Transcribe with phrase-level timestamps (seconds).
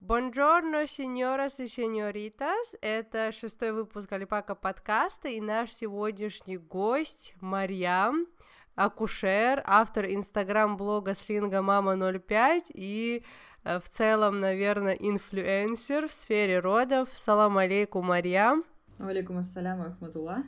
[0.00, 2.74] Бонжорно, сеньорас и сеньоритас.
[2.82, 8.26] Это шестой выпуск Альпака подкаста и наш сегодняшний гость Марьям,
[8.74, 13.24] акушер, автор инстаграм-блога слинга Мама 05 и
[13.64, 17.08] э, в целом, наверное, инфлюенсер в сфере родов.
[17.14, 18.64] Салам алейкум, Марьям.
[18.98, 20.44] Алейкум ассалям, Ахматулла.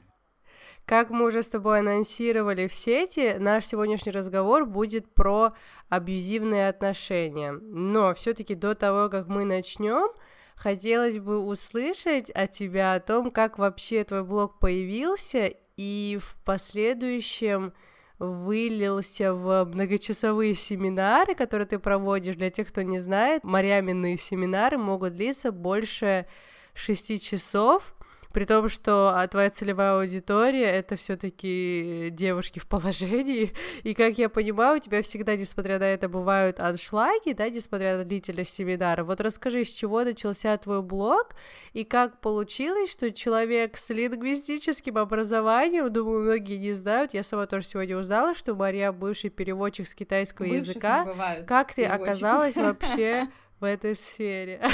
[0.89, 5.53] Как мы уже с тобой анонсировали в сети, наш сегодняшний разговор будет про
[5.91, 7.53] абьюзивные отношения.
[7.53, 10.11] Но все-таки до того, как мы начнем,
[10.57, 17.75] хотелось бы услышать от тебя о том, как вообще твой блог появился и в последующем
[18.19, 22.37] вылился в многочасовые семинары, которые ты проводишь.
[22.37, 26.25] Для тех, кто не знает, марьяминные семинары могут длиться больше
[26.73, 27.95] шести часов,
[28.33, 34.29] при том, что а, твоя целевая аудитория это все-таки девушки в положении, и как я
[34.29, 39.05] понимаю, у тебя всегда, несмотря на это, бывают аншлаги, да, несмотря на длительность семинара.
[39.05, 41.35] Вот расскажи, с чего начался твой блог,
[41.73, 47.67] и как получилось, что человек с лингвистическим образованием, думаю, многие не знают, я сама тоже
[47.67, 51.45] сегодня узнала, что Мария бывший переводчик с китайского Бывших языка.
[51.47, 53.29] Как ты оказалась вообще
[53.61, 54.61] в этой сфере?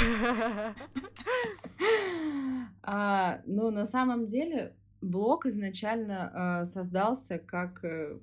[2.87, 8.19] А, ну, на самом деле, блог изначально э, создался как, э,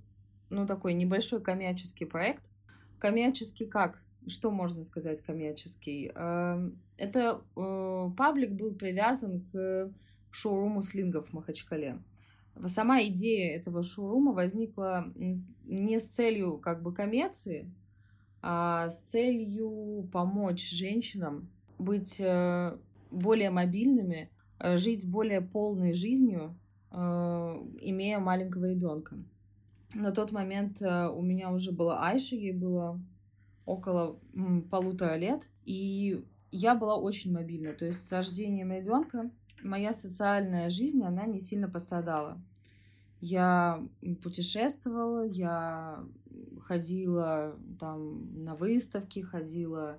[0.50, 2.48] ну, такой небольшой коммерческий проект.
[3.00, 4.00] Коммерческий как?
[4.28, 6.12] Что можно сказать коммерческий?
[6.14, 9.92] Э, это э, паблик был привязан к
[10.30, 11.98] шоуруму слингов в Махачкале.
[12.66, 15.12] Сама идея этого шоурума возникла
[15.64, 17.68] не с целью как бы коммерции,
[18.42, 21.48] с целью помочь женщинам
[21.82, 22.76] быть э,
[23.10, 26.58] более мобильными, э, жить более полной жизнью,
[26.90, 29.16] э, имея маленького ребенка.
[29.94, 32.98] На тот момент у меня уже была Айша, ей было
[33.66, 34.18] около
[34.70, 37.74] полутора лет, и я была очень мобильна.
[37.74, 39.30] То есть с рождением ребенка
[39.62, 42.40] моя социальная жизнь, она не сильно пострадала.
[43.20, 43.86] Я
[44.22, 46.02] путешествовала, я
[46.62, 49.98] ходила там на выставки, ходила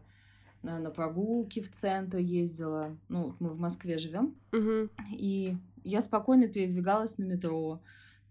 [0.62, 2.98] на, на прогулки в центр, ездила.
[3.10, 4.36] Ну, мы в Москве живем.
[4.52, 4.90] Угу.
[5.12, 7.82] И я спокойно передвигалась на метро.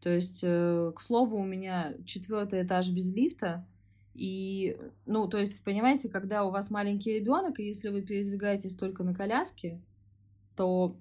[0.00, 3.64] То есть, э, к слову, у меня четвертый этаж без лифта.
[4.14, 4.76] И,
[5.06, 9.14] ну, то есть, понимаете, когда у вас маленький ребенок, и если вы передвигаетесь только на
[9.14, 9.80] коляске,
[10.56, 10.96] то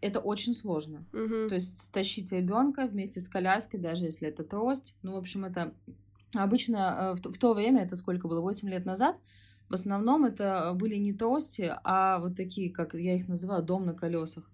[0.00, 1.04] это очень сложно.
[1.12, 1.48] Угу.
[1.48, 4.96] То есть стащить ребенка вместе с коляской, даже если это трость.
[5.02, 5.74] Ну, в общем, это
[6.34, 9.16] обычно э, в, в то время, это сколько было, 8 лет назад,
[9.68, 13.94] в основном это были не трости, а вот такие, как я их называю, дом на
[13.94, 14.44] колесах.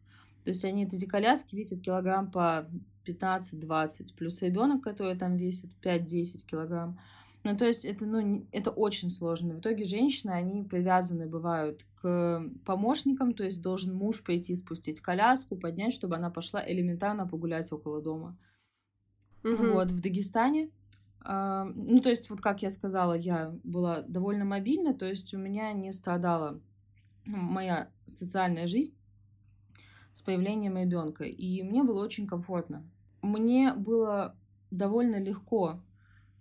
[0.42, 2.66] То есть они, эти коляски весят килограмм по
[3.06, 6.98] 15-20, плюс ребенок, который там весит 5-10 килограмм.
[7.44, 9.54] Ну, то есть это, ну, это очень сложно.
[9.54, 15.56] В итоге женщины, они привязаны бывают к помощникам, то есть должен муж пойти спустить коляску,
[15.56, 18.36] поднять, чтобы она пошла элементарно погулять около дома.
[19.44, 19.72] Угу.
[19.72, 20.70] Вот, в Дагестане
[21.26, 25.72] ну, то есть, вот как я сказала, я была довольно мобильна, то есть у меня
[25.72, 26.60] не страдала
[27.26, 28.96] моя социальная жизнь
[30.12, 32.84] с появлением ребенка, и мне было очень комфортно.
[33.22, 34.36] Мне было
[34.70, 35.80] довольно легко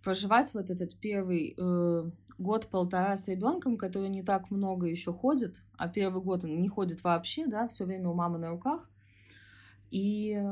[0.04, 5.88] проживать вот этот первый э, год-полтора с ребенком, который не так много еще ходит, а
[5.88, 8.90] первый год он не ходит вообще, да, все время у мамы на руках.
[9.92, 10.44] И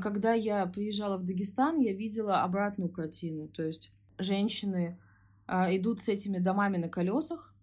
[0.00, 4.98] когда я приезжала в Дагестан, я видела обратную картину, то есть женщины
[5.46, 7.54] э, идут с этими домами на колесах,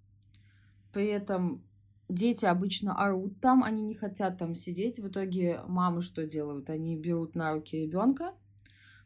[0.94, 1.64] при этом
[2.08, 5.00] дети обычно орут там, они не хотят там сидеть.
[5.00, 6.70] В итоге мамы что делают?
[6.70, 8.34] Они берут на руки ребенка,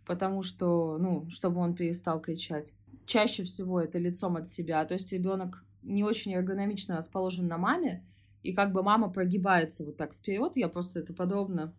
[0.06, 2.74] потому что, ну, чтобы он перестал кричать.
[3.06, 8.06] Чаще всего это лицом от себя, то есть ребенок не очень эргономично расположен на маме,
[8.44, 10.53] и как бы мама прогибается вот так вперед.
[10.56, 11.74] Я просто это подробно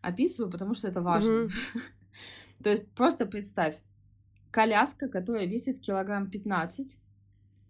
[0.00, 1.48] описываю, потому что это важно.
[2.62, 3.76] То есть просто представь,
[4.50, 6.98] коляска, которая весит килограмм 15,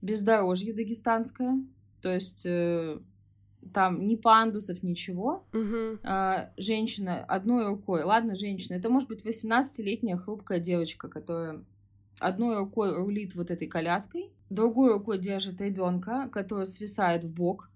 [0.02, 1.58] бездорожье дагестанское,
[2.00, 2.98] то есть э,
[3.72, 5.44] там ни пандусов, ничего.
[5.52, 5.98] Угу.
[6.04, 11.64] А, женщина одной рукой, ладно, женщина, это может быть 18-летняя хрупкая девочка, которая
[12.18, 17.70] одной рукой рулит вот этой коляской, другой рукой держит ребенка, который свисает в бок,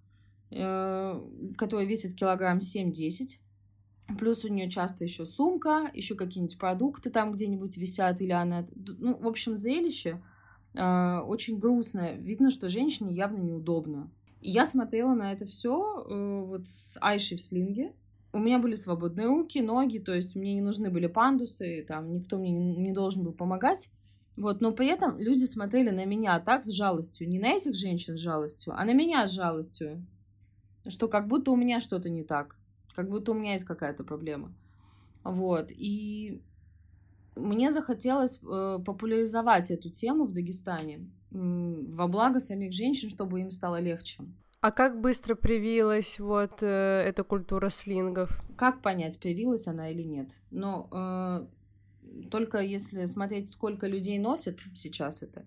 [0.51, 1.21] э,
[1.57, 3.39] которая весит килограмм 7-10.
[4.19, 8.67] Плюс у нее часто еще сумка, еще какие-нибудь продукты там где-нибудь висят, или она...
[8.75, 10.23] Ну, в общем, зрелище
[10.75, 12.17] э, очень грустное.
[12.17, 14.11] Видно, что женщине явно неудобно.
[14.41, 17.93] И я смотрела на это все э, вот с Айшей в слинге.
[18.33, 22.39] У меня были свободные руки, ноги, то есть мне не нужны были пандусы, там никто
[22.39, 23.91] мне не, должен был помогать.
[24.37, 28.17] Вот, но при этом люди смотрели на меня так с жалостью, не на этих женщин
[28.17, 30.07] с жалостью, а на меня с жалостью,
[30.87, 32.57] что как будто у меня что-то не так,
[33.01, 34.53] как будто у меня есть какая-то проблема.
[35.25, 36.43] Вот, и
[37.35, 43.81] мне захотелось э, популяризовать эту тему в Дагестане во благо самих женщин, чтобы им стало
[43.81, 44.25] легче.
[44.61, 46.67] А как быстро привилась вот э,
[47.07, 48.39] эта культура слингов?
[48.57, 50.29] Как понять, привилась она или нет?
[50.51, 51.47] Но э,
[52.31, 55.47] только если смотреть, сколько людей носят сейчас это,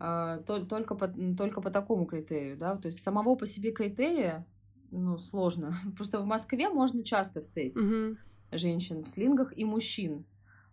[0.00, 4.44] э, то, только, по, только по такому критерию, да, то есть самого по себе критерия,
[4.90, 5.74] ну, сложно.
[5.96, 8.16] Просто в Москве можно часто встретить угу.
[8.52, 10.24] женщин в слингах и мужчин.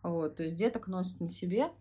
[0.02, 1.72] Вот, то есть деток носят на себе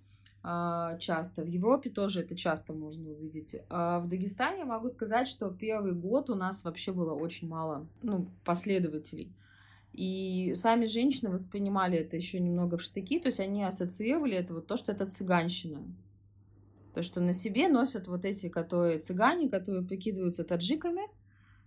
[0.45, 1.43] а, часто.
[1.43, 3.57] В Европе тоже это часто можно увидеть.
[3.69, 8.29] А в Дагестане могу сказать, что первый год у нас вообще было очень мало ну,
[8.45, 9.33] последователей.
[9.93, 14.67] И сами женщины воспринимали это еще немного в штыки, то есть они ассоциировали это вот
[14.67, 15.83] то, что это цыганщина.
[16.95, 21.03] То, что на себе носят вот эти, которые цыгане, которые прикидываются таджиками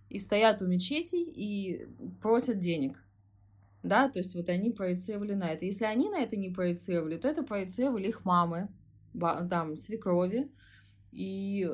[0.08, 1.86] и стоят у мечетей и
[2.20, 3.02] просят денег
[3.86, 5.64] да, то есть вот они проецировали на это.
[5.64, 8.68] Если они на это не проецировали, то это проецировали их мамы,
[9.18, 10.50] там, свекрови,
[11.12, 11.70] и,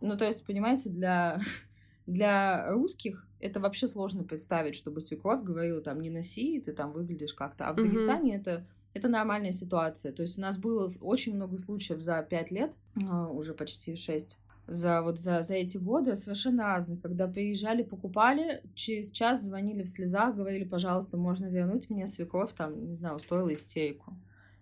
[0.00, 1.40] ну, то есть, понимаете, для,
[2.06, 7.32] для русских это вообще сложно представить, чтобы свекровь говорила, там, не носи, ты там выглядишь
[7.32, 7.82] как-то, а в mm-hmm.
[7.84, 10.12] Дагестане это это нормальная ситуация.
[10.12, 12.72] То есть у нас было очень много случаев за пять лет,
[13.08, 14.40] а, уже почти шесть,
[14.70, 16.96] за вот за, за эти годы совершенно разные.
[16.96, 22.90] Когда приезжали, покупали, через час звонили в слезах, говорили, пожалуйста, можно вернуть мне свекровь, там,
[22.90, 24.16] не знаю, устроила истерику.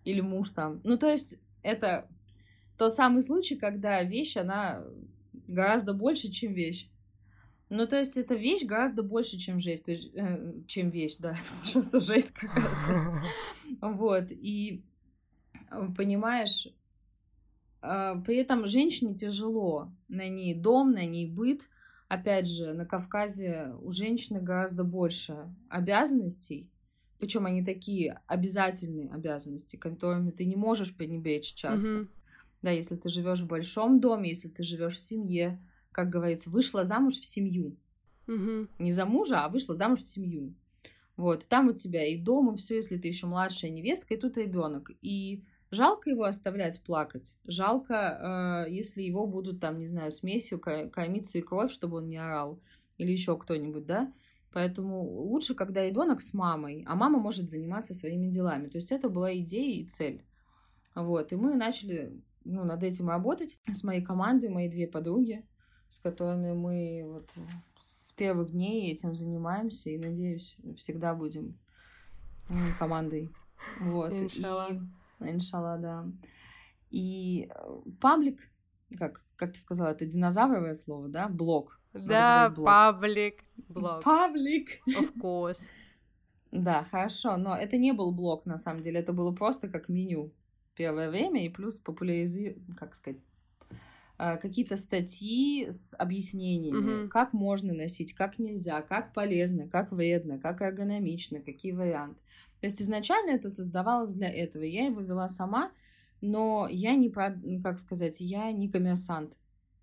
[0.04, 0.80] Или муж там.
[0.82, 2.08] Ну, то есть это
[2.78, 4.82] тот самый случай, когда вещь, она
[5.46, 6.90] гораздо больше, чем вещь.
[7.68, 9.84] Ну, то есть, это вещь гораздо больше, чем жесть.
[9.84, 13.22] То есть, э, чем вещь, да, это что жесть какая-то.
[13.82, 14.82] Вот, и
[15.70, 16.68] э, понимаешь,
[17.80, 19.92] при этом женщине тяжело.
[20.08, 21.68] На ней дом, на ней быт.
[22.08, 26.70] Опять же, на Кавказе у женщины гораздо больше обязанностей.
[27.18, 31.88] Причем они такие обязательные обязанности, которыми ты не можешь пренебречь часто.
[31.88, 32.08] Mm-hmm.
[32.62, 35.60] Да, если ты живешь в большом доме, если ты живешь в семье,
[35.92, 37.76] как говорится, вышла замуж в семью.
[38.26, 38.68] Mm-hmm.
[38.78, 40.54] Не за мужа, а вышла замуж в семью.
[41.16, 44.92] Вот, там у тебя и дома все, если ты еще младшая невестка, и тут ребенок.
[45.02, 47.36] И Жалко его оставлять плакать.
[47.44, 52.16] Жалко, э, если его будут там, не знаю, смесью кормиться и кровь, чтобы он не
[52.16, 52.58] орал.
[52.96, 54.12] Или еще кто-нибудь, да?
[54.52, 58.66] Поэтому лучше, когда ребенок с мамой, а мама может заниматься своими делами.
[58.66, 60.24] То есть это была идея и цель.
[60.94, 61.32] Вот.
[61.32, 65.44] И мы начали ну, над этим работать с моей командой, мои две подруги,
[65.88, 67.34] с которыми мы вот
[67.82, 71.58] с первых дней этим занимаемся и, надеюсь, всегда будем
[72.78, 73.30] командой.
[73.80, 74.12] Вот.
[74.12, 74.68] Иншалла.
[74.70, 74.80] И
[75.20, 76.06] Иншалла, да.
[76.90, 78.50] И э, паблик,
[78.96, 81.28] как, как ты сказала, это динозавровое слово, да?
[81.28, 81.80] Блок.
[81.92, 83.44] Да, паблик.
[83.68, 84.02] Блок.
[84.02, 84.68] Паблик.
[84.86, 85.70] Of course.
[86.50, 90.32] Да, хорошо, но это не был блок, на самом деле, это было просто как меню
[90.74, 93.20] первое время, и плюс популяризировать, как сказать,
[94.18, 97.08] э, какие-то статьи с объяснениями, mm-hmm.
[97.08, 102.20] как можно носить, как нельзя, как полезно, как вредно, как эргономично, какие варианты.
[102.60, 104.62] То есть изначально это создавалось для этого.
[104.62, 105.70] Я его вела сама,
[106.20, 107.12] но я не,
[107.42, 109.34] ну, как сказать, я не коммерсант.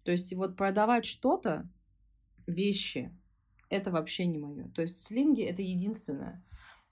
[0.03, 1.67] То есть вот продавать что-то,
[2.47, 3.11] вещи,
[3.69, 4.69] это вообще не мое.
[4.69, 6.43] То есть слинги это единственное,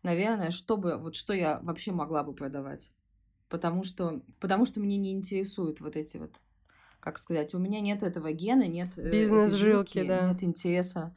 [0.02, 2.92] наверное, чтобы, вот что я вообще могла бы продавать.
[3.50, 6.42] Потому что, потому что мне не интересуют вот эти вот,
[7.00, 10.30] как сказать, у меня нет этого гена, нет э, бизнес-жилки, да.
[10.30, 11.16] нет интереса.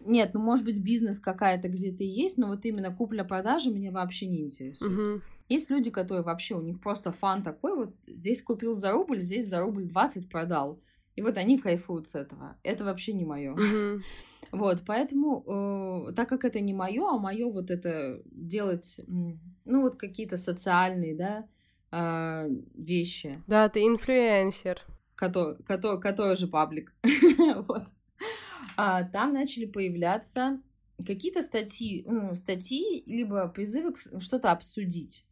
[0.00, 4.42] Нет, ну может быть бизнес какая-то где-то есть, но вот именно купля-продажа меня вообще не
[4.42, 4.92] интересует.
[4.92, 5.22] Угу.
[5.48, 9.48] Есть люди, которые вообще, у них просто фан такой, вот здесь купил за рубль, здесь
[9.48, 10.80] за рубль 20 продал.
[11.14, 12.56] И вот они кайфуют с этого.
[12.62, 13.54] Это вообще не мое.
[13.54, 14.02] Mm-hmm.
[14.52, 15.42] Вот, поэтому,
[16.08, 21.16] э, так как это не мое, а мое вот это делать, ну вот какие-то социальные,
[21.16, 21.48] да,
[21.90, 23.36] э, вещи.
[23.48, 24.82] Да, ты инфлюенсер.
[25.16, 26.94] Который, который, который же паблик.
[27.66, 27.84] вот
[28.76, 30.60] там начали появляться
[31.04, 35.24] какие-то статьи, ну, статьи, либо призывы что-то обсудить.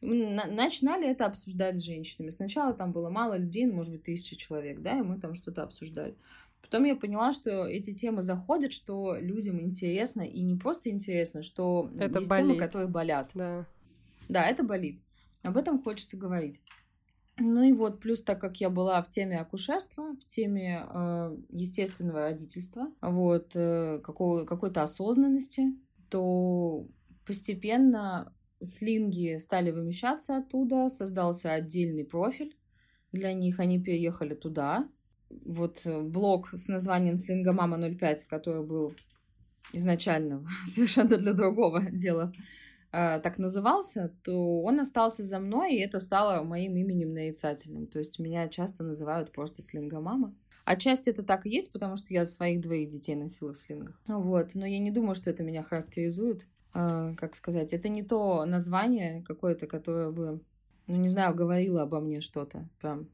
[0.00, 2.30] Мы начинали это обсуждать с женщинами.
[2.30, 5.62] Сначала там было мало людей, ну, может быть, тысяча человек, да, и мы там что-то
[5.62, 6.16] обсуждали.
[6.60, 11.90] Потом я поняла, что эти темы заходят, что людям интересно, и не просто интересно, что
[11.98, 12.46] это есть болит.
[12.46, 13.30] темы, которые болят.
[13.34, 13.66] Да.
[14.28, 15.00] Да, это болит.
[15.42, 16.60] Об этом хочется говорить.
[17.38, 22.20] Ну и вот, плюс так как я была в теме акушерства, в теме э, естественного
[22.20, 25.68] родительства, вот, э, какого, какой-то осознанности,
[26.10, 26.86] то
[27.24, 32.54] постепенно слинги стали вымещаться оттуда, создался отдельный профиль
[33.12, 34.88] для них, они переехали туда.
[35.30, 38.94] Вот э, блог с названием «Слингомама 05», который был
[39.72, 42.32] изначально совершенно для другого дела,
[42.92, 47.86] так назывался, то он остался за мной, и это стало моим именем нарицательным.
[47.86, 50.34] То есть меня часто называют просто слингомама.
[50.64, 54.00] Отчасти это так и есть, потому что я своих двоих детей носила в слингах.
[54.06, 56.46] Вот, но я не думаю, что это меня характеризует.
[56.74, 60.40] Э, как сказать, это не то название какое-то, которое бы,
[60.86, 63.08] ну не знаю, говорило обо мне что-то, прям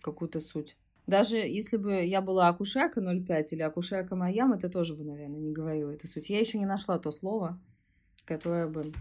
[0.00, 0.76] какую-то суть.
[1.06, 5.52] Даже если бы я была акушерка 05 или акушерка Майям, это тоже бы, наверное, не
[5.52, 6.30] говорила эту суть.
[6.30, 7.58] Я еще не нашла то слово,
[8.24, 8.92] которое бы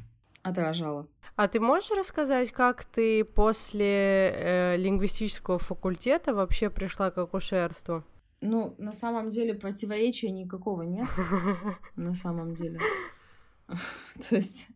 [0.43, 1.07] отражало.
[1.35, 8.03] А ты можешь рассказать, как ты после э, лингвистического факультета вообще пришла к акушерству?
[8.41, 11.07] Ну, на самом деле противоречия никакого нет.
[11.95, 12.79] На самом деле.
[14.29, 14.67] То есть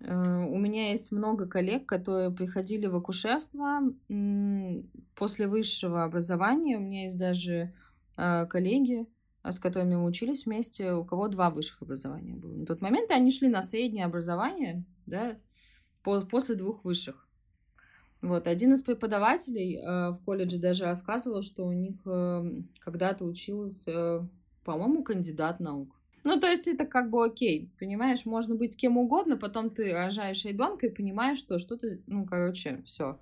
[0.00, 3.80] э, у меня есть много коллег, которые приходили в акушерство
[5.14, 6.76] после высшего образования.
[6.76, 7.72] У меня есть даже
[8.18, 9.06] э, коллеги,
[9.52, 12.54] с которыми мы учились вместе, у кого два высших образования было.
[12.54, 15.36] На тот момент они шли на среднее образование, да,
[16.02, 17.28] после двух высших.
[18.20, 23.90] Вот, один из преподавателей э, в колледже даже рассказывал, что у них э, когда-то учился,
[23.90, 24.20] э,
[24.64, 25.94] по-моему, кандидат наук.
[26.24, 30.44] Ну, то есть это как бы окей, понимаешь, можно быть кем угодно, потом ты рожаешь
[30.44, 33.20] ребенка и понимаешь, что что-то, ну, короче, все.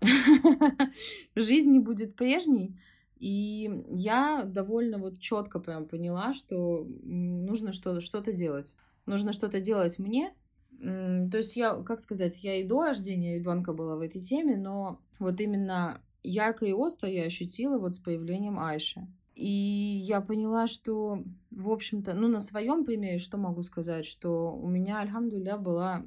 [1.34, 2.78] Жизнь не будет прежней.
[3.18, 8.74] И я довольно вот четко прям поняла, что нужно что-то что делать.
[9.06, 10.34] Нужно что-то делать мне.
[10.80, 15.00] То есть я, как сказать, я и до рождения ребенка была в этой теме, но
[15.18, 19.06] вот именно ярко и остро я ощутила вот с появлением Айши.
[19.34, 24.68] И я поняла, что, в общем-то, ну, на своем примере, что могу сказать, что у
[24.68, 26.04] меня, альхамдуля, была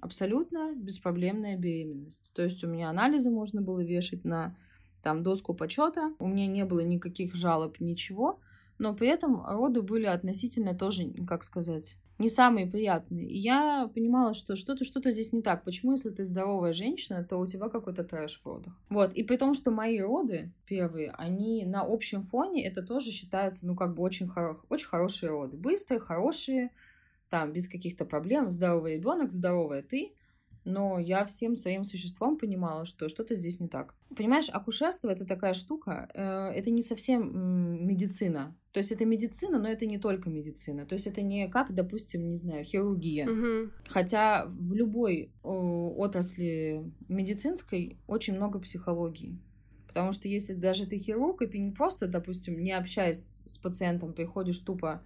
[0.00, 2.30] абсолютно беспроблемная беременность.
[2.34, 4.56] То есть у меня анализы можно было вешать на
[5.08, 8.40] там доску почета, у меня не было никаких жалоб, ничего,
[8.76, 13.26] но при этом роды были относительно тоже, как сказать, не самые приятные.
[13.26, 15.64] И я понимала, что что-то что-то здесь не так.
[15.64, 18.74] Почему, если ты здоровая женщина, то у тебя какой-то трэш в родах?
[18.90, 19.14] Вот.
[19.14, 23.74] И при том, что мои роды первые, они на общем фоне, это тоже считается, ну,
[23.74, 25.56] как бы очень, хоро- очень хорошие роды.
[25.56, 26.70] Быстрые, хорошие,
[27.30, 28.50] там, без каких-то проблем.
[28.50, 30.12] Здоровый ребенок, здоровая ты—
[30.64, 33.94] но я всем своим существом понимала, что что-то здесь не так.
[34.14, 38.56] Понимаешь, акушерство это такая штука, э, это не совсем медицина.
[38.72, 40.86] То есть это медицина, но это не только медицина.
[40.86, 43.28] То есть это не как, допустим, не знаю, хирургия.
[43.28, 43.70] Угу.
[43.88, 49.38] Хотя в любой отрасли медицинской очень много психологии.
[49.88, 54.12] Потому что если даже ты хирург, и ты не просто, допустим, не общаясь с пациентом,
[54.12, 55.02] приходишь тупо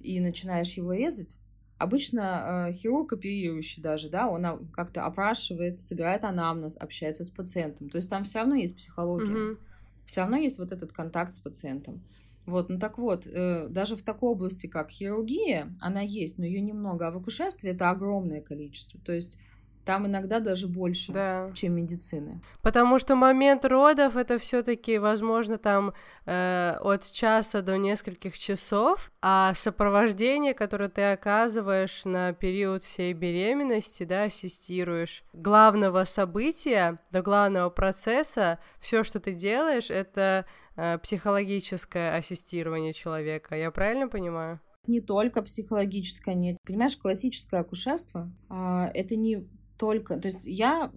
[0.00, 1.38] и начинаешь его резать,
[1.82, 7.88] Обычно э, хирург, оперирующий даже, да, он как-то опрашивает, собирает анамнез, общается с пациентом.
[7.88, 9.34] То есть там все равно есть психология.
[9.34, 9.58] Mm-hmm.
[10.04, 12.00] Все равно есть вот этот контакт с пациентом.
[12.46, 16.60] Вот, ну так вот, э, даже в такой области, как хирургия, она есть, но ее
[16.60, 19.00] немного, а в акушерстве это огромное количество.
[19.00, 19.38] То есть
[19.84, 21.50] там иногда даже больше, да.
[21.54, 22.40] чем медицины.
[22.62, 25.92] Потому что момент родов это все-таки, возможно, там
[26.26, 34.04] э, от часа до нескольких часов, а сопровождение, которое ты оказываешь на период всей беременности,
[34.04, 40.46] да, ассистируешь главного события до главного процесса, все, что ты делаешь, это
[40.76, 43.56] э, психологическое ассистирование человека.
[43.56, 44.60] Я правильно понимаю?
[44.86, 46.56] Не только психологическое, нет.
[46.64, 49.46] Понимаешь, классическое акушерство э, это не
[49.82, 50.16] только...
[50.20, 50.92] То есть я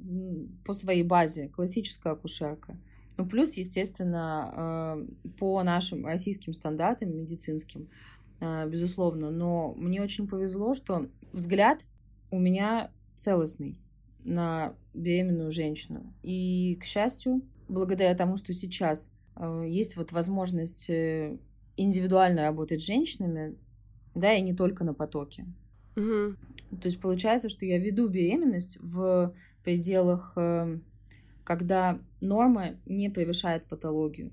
[0.63, 2.77] по своей базе классическая акушерка.
[3.17, 4.53] Ну, плюс, естественно,
[5.25, 7.89] э, по нашим российским стандартам медицинским,
[8.41, 9.31] э, безусловно.
[9.31, 11.87] Но мне очень повезло, что взгляд
[12.29, 13.79] у меня целостный
[14.23, 16.13] на беременную женщину.
[16.21, 20.91] И, к счастью, благодаря тому, что сейчас э, есть вот возможность
[21.75, 23.55] индивидуально работать с женщинами,
[24.13, 25.47] да, и не только на потоке.
[25.95, 26.35] Угу.
[26.69, 30.83] То есть получается, что я веду беременность в пределах, эм,
[31.43, 34.31] когда норма не превышает патологию.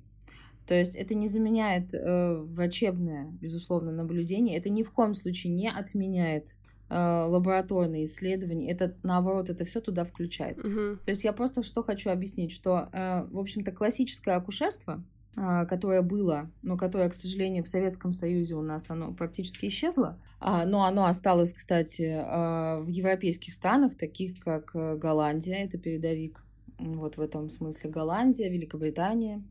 [0.67, 5.69] То есть это не заменяет э, врачебное, безусловно, наблюдение, это ни в коем случае не
[5.69, 6.57] отменяет
[6.89, 10.59] э, лабораторные исследования, это наоборот, это все туда включает.
[10.59, 10.99] Uh-huh.
[11.05, 15.03] То есть я просто что хочу объяснить, что, э, в общем-то, классическое акушерство,
[15.35, 20.19] которое было, но которое, к сожалению, в Советском Союзе у нас оно практически исчезло.
[20.41, 26.43] А, но оно осталось, кстати, а, в европейских странах, таких как э, Голландия, это передовик.
[26.79, 29.43] Вот в этом смысле Голландия, Великобритания,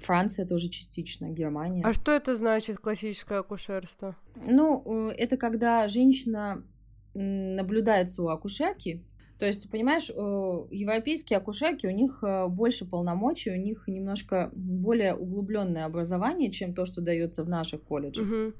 [0.00, 1.82] Франция тоже частично, Германия.
[1.84, 4.16] А что это значит классическое акушерство?
[4.44, 6.62] Ну, э, это когда женщина
[7.14, 9.02] наблюдается у акушерки,
[9.38, 15.84] то есть, понимаешь, европейские акушерки, у них э, больше полномочий, у них немножко более углубленное
[15.84, 18.26] образование, чем то, что дается в наших колледжах.
[18.26, 18.52] Угу.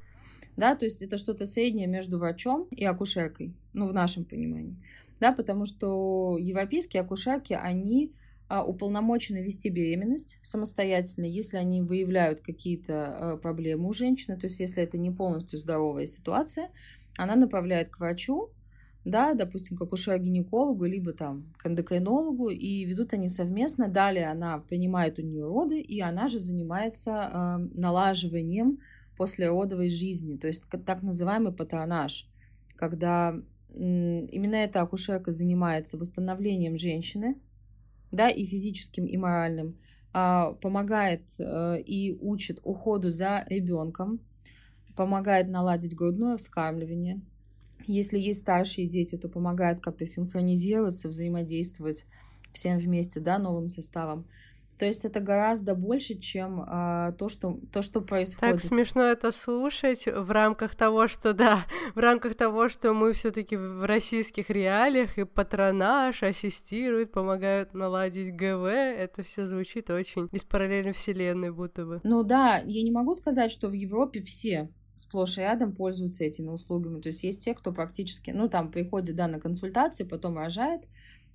[0.57, 4.77] Да, то есть это что-то среднее между врачом и акушеркой, ну, в нашем понимании.
[5.21, 8.13] Да, потому что европейские акушерки, они
[8.49, 14.61] а, уполномочены вести беременность самостоятельно, если они выявляют какие-то а, проблемы у женщины, то есть
[14.61, 16.71] если это не полностью здоровая ситуация,
[17.17, 18.51] она направляет к врачу,
[19.07, 23.87] да, допустим, к акушеру-гинекологу, либо там к эндокринологу, и ведут они совместно.
[23.87, 28.79] Далее она принимает у нее роды, и она же занимается э, налаживанием
[29.17, 32.29] послеродовой жизни, то есть так называемый патронаж,
[32.75, 33.41] когда
[33.73, 37.37] именно эта акушерка занимается восстановлением женщины,
[38.11, 39.79] да, и физическим, и моральным,
[40.15, 44.19] э, помогает э, и учит уходу за ребенком,
[44.97, 47.21] помогает наладить грудное вскармливание,
[47.87, 52.05] если есть старшие дети, то помогают как-то синхронизироваться, взаимодействовать
[52.53, 54.27] всем вместе, да, новым составом.
[54.79, 58.57] То есть это гораздо больше, чем э, то, что, то, что происходит.
[58.57, 61.65] Так смешно это слушать в рамках того, что да,
[61.95, 68.67] в рамках того, что мы все-таки в российских реалиях и патронаж ассистируют, помогают наладить ГВ.
[68.67, 72.01] Это все звучит очень из параллельной вселенной, будто бы.
[72.05, 76.49] Ну да, я не могу сказать, что в Европе все сплошь и рядом пользуются этими
[76.49, 77.01] услугами.
[77.01, 80.83] То есть есть те, кто практически, ну, там приходит, да, на консультации, потом рожает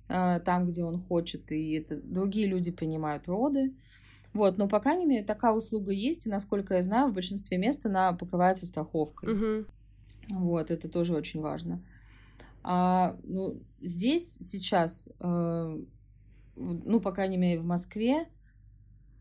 [0.08, 3.72] э, там, где он хочет, и это, другие люди принимают роды.
[4.34, 7.86] Вот, но, по крайней мере, такая услуга есть, и, насколько я знаю, в большинстве мест
[7.86, 9.32] она покрывается страховкой.
[9.32, 9.66] Угу.
[10.40, 11.80] Вот, это тоже очень важно.
[12.64, 15.78] А, ну, здесь сейчас, э,
[16.56, 18.26] ну, по крайней мере, в Москве,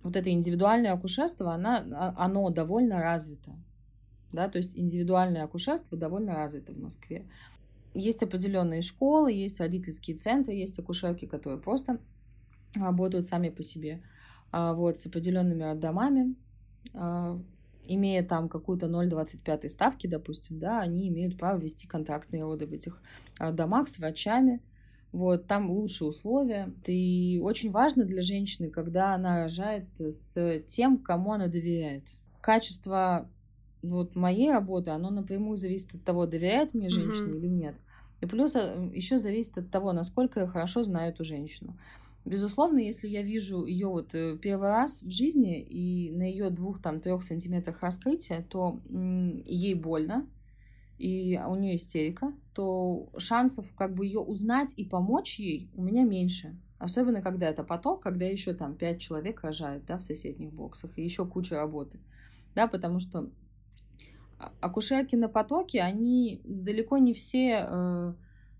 [0.02, 3.52] вот это индивидуальное акушерство, она, а, оно довольно развито
[4.34, 7.26] да, то есть индивидуальное акушерство довольно развито в Москве.
[7.94, 12.00] Есть определенные школы, есть родительские центры, есть акушерки, которые просто
[12.74, 14.02] работают сами по себе,
[14.52, 16.36] а, вот, с определенными роддомами,
[16.94, 17.38] а,
[17.84, 23.02] имея там какую-то 0,25 ставки, допустим, да, они имеют право вести контактные роды в этих
[23.39, 24.62] домах с врачами,
[25.12, 26.74] вот, там лучшие условия.
[26.86, 32.13] И очень важно для женщины, когда она рожает с тем, кому она доверяет.
[32.39, 33.30] Качество
[33.82, 37.38] вот моей работы, оно напрямую зависит от того, доверяет мне женщина mm-hmm.
[37.38, 37.76] или нет.
[38.22, 41.78] И плюс э, еще зависит от того, насколько я хорошо знаю эту женщину.
[42.24, 46.82] Безусловно, если я вижу ее вот э, первый раз в жизни и на ее двух
[46.82, 50.28] там трех сантиметрах раскрытия, то ей больно
[51.00, 56.04] и у нее истерика, то шансов как бы ее узнать и помочь ей у меня
[56.04, 56.56] меньше.
[56.78, 61.04] Особенно когда это поток, когда еще там пять человек рожает, да, в соседних боксах, и
[61.04, 62.00] еще куча работы.
[62.54, 63.30] Да, потому что
[64.60, 68.13] акушерки на потоке, они далеко не все э,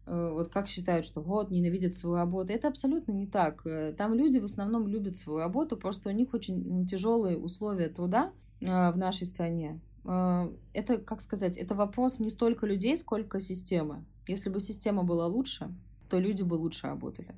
[0.06, 2.52] э, вот как считают, что вот, ненавидят свою работу.
[2.52, 3.66] Это абсолютно не так.
[3.66, 8.32] Э, там люди в основном любят свою работу, просто у них очень тяжелые условия труда
[8.60, 9.80] в нашей стране.
[10.04, 14.06] Это, как сказать, это вопрос не столько людей, сколько системы.
[14.28, 15.74] Если бы система была лучше,
[16.10, 17.34] то люди бы лучше работали.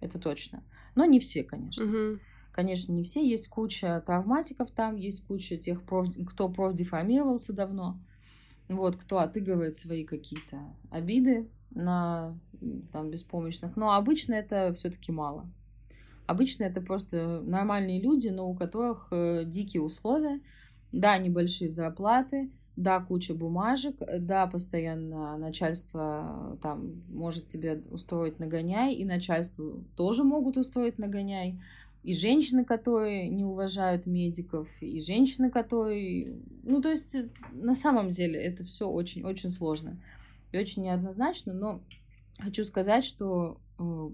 [0.00, 0.62] Это точно.
[0.94, 1.84] Но не все, конечно.
[1.84, 2.18] Угу.
[2.58, 3.24] Конечно, не все.
[3.24, 8.00] Есть куча травматиков там, есть куча тех, кто профдеформировался давно.
[8.68, 10.58] Вот, кто отыгрывает свои какие-то
[10.90, 12.36] обиды на
[12.92, 13.76] там, беспомощных.
[13.76, 15.48] Но обычно это все-таки мало.
[16.26, 20.40] Обычно это просто нормальные люди, но у которых э, дикие условия,
[20.90, 29.04] да, небольшие зарплаты, да, куча бумажек, да, постоянно начальство там может тебе устроить нагоняй, и
[29.04, 31.60] начальство тоже могут устроить нагоняй
[32.08, 36.38] и женщины, которые не уважают медиков, и женщины, которые...
[36.62, 37.18] Ну, то есть,
[37.52, 40.00] на самом деле, это все очень-очень сложно
[40.50, 41.82] и очень неоднозначно, но
[42.38, 44.10] хочу сказать, что э,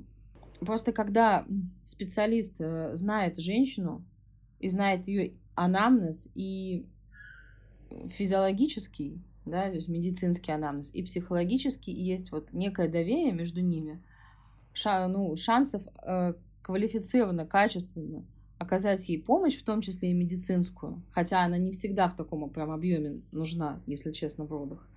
[0.59, 1.47] просто когда
[1.85, 4.05] специалист э, знает женщину
[4.59, 6.87] и знает ее анамнез и
[8.09, 14.03] физиологический, да, то есть медицинский анамнез, и психологический, и есть вот некое доверие между ними,
[14.73, 18.25] ша, ну, шансов э, квалифицированно, качественно
[18.59, 22.71] оказать ей помощь, в том числе и медицинскую, хотя она не всегда в таком прям
[22.71, 24.89] объеме нужна, если честно, в родах,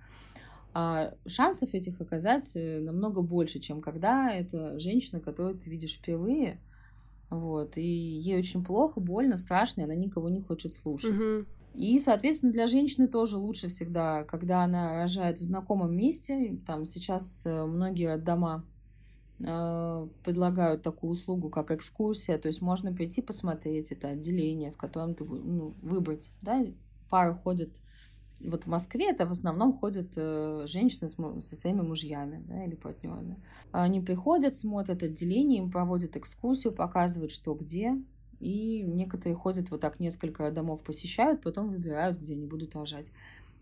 [0.74, 6.60] а шансов этих оказать э, намного больше, чем когда это женщина, которую ты видишь впервые,
[7.30, 11.14] Вот, и ей очень плохо, больно, страшно, и она никого не хочет слушать.
[11.14, 11.46] Мгм.
[11.74, 16.58] И, соответственно, для женщины тоже лучше всегда, когда она рожает в знакомом месте.
[16.66, 18.64] Там сейчас э, многие дома
[19.38, 22.38] предлагают такую услугу, как экскурсия.
[22.38, 26.30] То есть можно прийти посмотреть это отделение, в котором ты ну, выбрать.
[26.42, 26.64] Да?
[27.08, 27.70] Пара ходит
[28.40, 33.36] вот в Москве это в основном ходят э, женщины со своими мужьями да, или партнерами.
[33.72, 38.00] Они приходят, смотрят отделение, им проводят экскурсию, показывают, что где.
[38.38, 43.10] И некоторые ходят вот так несколько домов посещают, потом выбирают, где они будут рожать.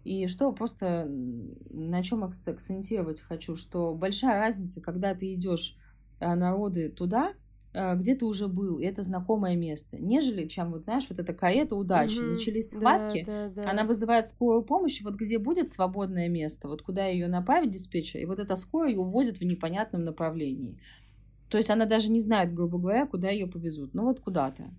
[0.07, 5.77] И что просто на чем акцентировать хочу, что большая разница, когда ты идешь
[6.21, 7.33] э, на роды туда,
[7.73, 11.35] э, где ты уже был, и это знакомое место, нежели чем, вот знаешь, вот эта
[11.35, 12.33] карета удачи, Мгм.
[12.33, 13.71] начались Да, схватки, да, да.
[13.71, 18.27] она вызывает скорую помощь, вот где будет свободное место, вот куда ее направить диспетчер, и
[18.27, 20.79] вот эта скорая ее увозит в непонятном направлении.
[21.49, 23.95] То есть она даже не знает, грубо говоря, куда ее повезут.
[23.95, 24.71] Ну вот куда-то.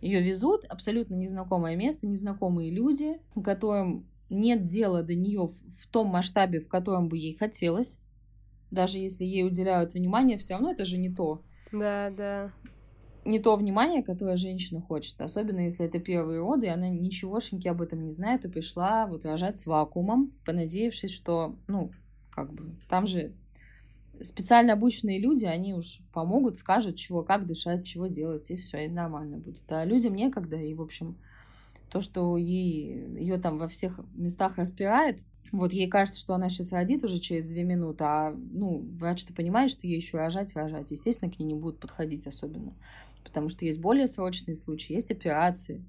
[0.00, 6.60] Ее везут, абсолютно незнакомое место, незнакомые люди, которым нет дела до нее в, том масштабе,
[6.60, 7.98] в котором бы ей хотелось.
[8.70, 12.52] Даже если ей уделяют внимание, все равно это же не то Да, да.
[13.24, 17.82] не то внимание, которое женщина хочет, особенно если это первые роды, и она ничегошеньки об
[17.82, 21.90] этом не знает и пришла вот рожать с вакуумом, понадеявшись, что, ну,
[22.30, 23.32] как бы, там же
[24.22, 28.88] специально обученные люди, они уж помогут, скажут, чего, как дышать, чего делать, и все, и
[28.88, 29.64] нормально будет.
[29.68, 31.16] А людям некогда, и, в общем,
[31.90, 35.20] то, что ей, ее там во всех местах распирает,
[35.52, 39.70] вот ей кажется, что она сейчас родит уже через две минуты, а, ну, врач-то понимает,
[39.70, 40.90] что ей еще рожать, рожать.
[40.92, 42.74] Естественно, к ней не будут подходить особенно.
[43.24, 45.84] Потому что есть более срочные случаи, есть операции.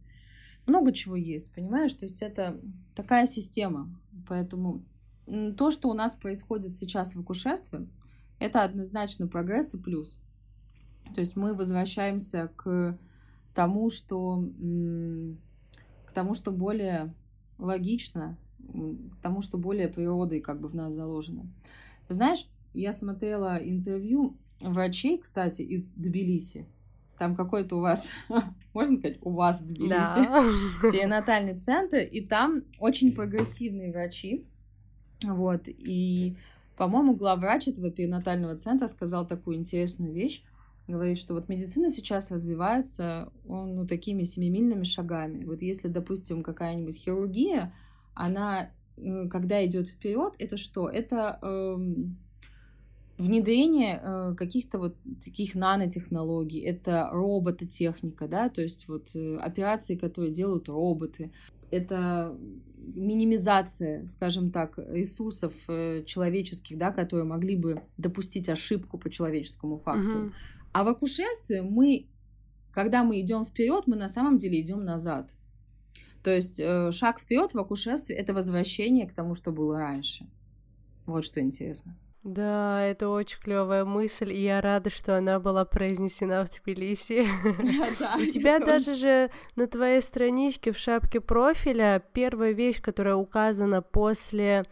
[0.65, 1.93] Много чего есть, понимаешь?
[1.93, 2.59] То есть это
[2.95, 3.89] такая система.
[4.27, 4.83] Поэтому
[5.57, 7.87] то, что у нас происходит сейчас в акушерстве,
[8.41, 10.19] это однозначно прогресс и плюс.
[11.13, 12.97] То есть мы возвращаемся к
[13.53, 14.43] тому, что
[16.05, 17.13] к тому, что более
[17.59, 21.45] логично, к тому, что более природой как бы в нас заложено.
[22.07, 26.65] Ты знаешь, я смотрела интервью врачей, кстати, из Тбилиси.
[27.19, 28.09] Там какой-то у вас,
[28.73, 30.43] можно сказать, у вас в Тбилиси, Да.
[30.91, 34.45] перинатальный центр, и там очень прогрессивные врачи.
[35.23, 36.35] Вот, и,
[36.77, 40.43] по-моему, главврач этого перинатального центра сказал такую интересную вещь.
[40.87, 45.45] Говорит, что вот медицина сейчас развивается ну, такими семимильными шагами.
[45.45, 47.73] Вот если, допустим, какая-нибудь хирургия,
[48.13, 50.89] она, э, когда идет вперед, это что?
[50.89, 52.17] Это эм,
[53.21, 60.33] внедрение э, каких-то вот таких нанотехнологий, это робототехника, да, то есть вот э, операции, которые
[60.33, 61.31] делают роботы,
[61.71, 62.37] это
[62.77, 70.19] минимизация, скажем так, ресурсов э, человеческих, да, которые могли бы допустить ошибку по человеческому фактору.
[70.19, 70.33] Мгм.
[70.73, 72.07] А в акушерстве мы,
[72.71, 75.29] когда мы идем вперед, мы на самом деле идем назад.
[76.23, 80.27] То есть э, шаг вперед в акушерстве это возвращение к тому, что было раньше.
[81.05, 81.97] Вот что интересно.
[82.23, 87.21] Да, это очень клевая мысль, и я рада, что она была произнесена в Тбилиси.
[88.21, 94.65] У тебя даже же на твоей страничке в шапке профиля первая вещь, которая указана после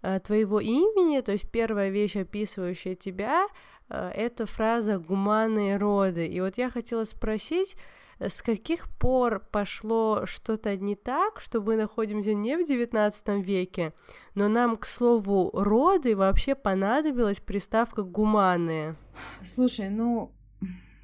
[0.00, 3.46] э, твоего имени, то есть первая вещь, описывающая тебя,
[3.90, 6.26] э, это фраза «гуманные роды».
[6.26, 7.76] И вот я хотела спросить,
[8.18, 13.92] с каких пор пошло что-то не так, что мы находимся не в XIX веке,
[14.34, 18.96] но нам, к слову, роды вообще понадобилась приставка «гуманные».
[19.44, 20.32] Слушай, ну,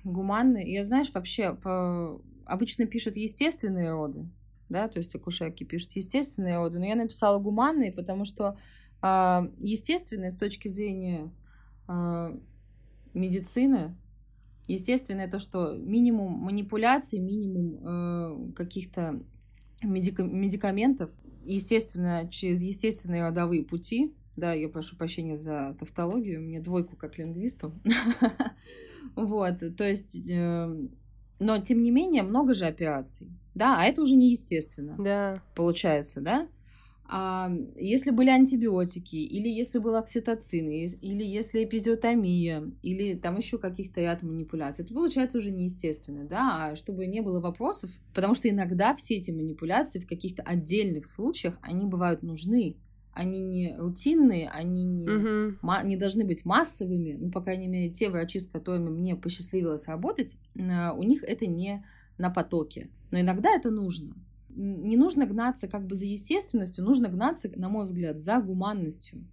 [0.04, 2.20] гуманные, я знаешь, вообще по...
[2.46, 4.28] обычно пишут естественные роды,
[4.68, 8.56] да, то есть акушерки пишут естественные роды, но я написала гуманные, потому что
[9.02, 11.30] а, естественные с точки зрения
[11.88, 12.34] а,
[13.12, 13.94] медицины,
[14.72, 19.20] естественно, это что минимум манипуляций, минимум э, каких-то
[19.82, 21.10] медика- медикаментов,
[21.44, 24.14] естественно, через естественные родовые пути.
[24.36, 27.72] Да, я прошу прощения за тавтологию, мне двойку как лингвисту.
[29.16, 30.76] Вот, то есть, э,
[31.38, 35.42] но тем не менее, много же операций, да, а это уже неестественно Да.
[35.54, 36.48] получается, да?
[37.04, 44.00] А если были антибиотики, или если был окситоцин, или если эпизиотомия, или там еще каких-то
[44.00, 46.70] ряд манипуляций, это получается уже неестественно, да?
[46.70, 51.58] А чтобы не было вопросов, потому что иногда все эти манипуляции в каких-то отдельных случаях,
[51.60, 52.76] они бывают нужны.
[53.14, 55.58] Они не рутинные, они не, Мгм.
[55.60, 59.86] ма- не должны быть массовыми, ну, по крайней мере, те врачи, с которыми мне посчастливилось
[59.86, 61.84] работать, э, у них это не
[62.16, 62.88] на потоке.
[63.10, 64.14] Но иногда это нужно.
[64.54, 69.24] Не нужно гнаться как бы за естественностью, нужно гнаться, на мой взгляд, за гуманностью.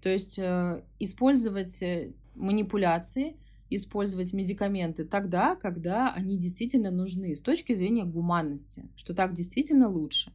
[0.00, 3.36] То есть э, использовать э, манипуляции,
[3.70, 10.32] использовать медикаменты тогда, когда они действительно нужны, с точки зрения гуманности, что так действительно лучше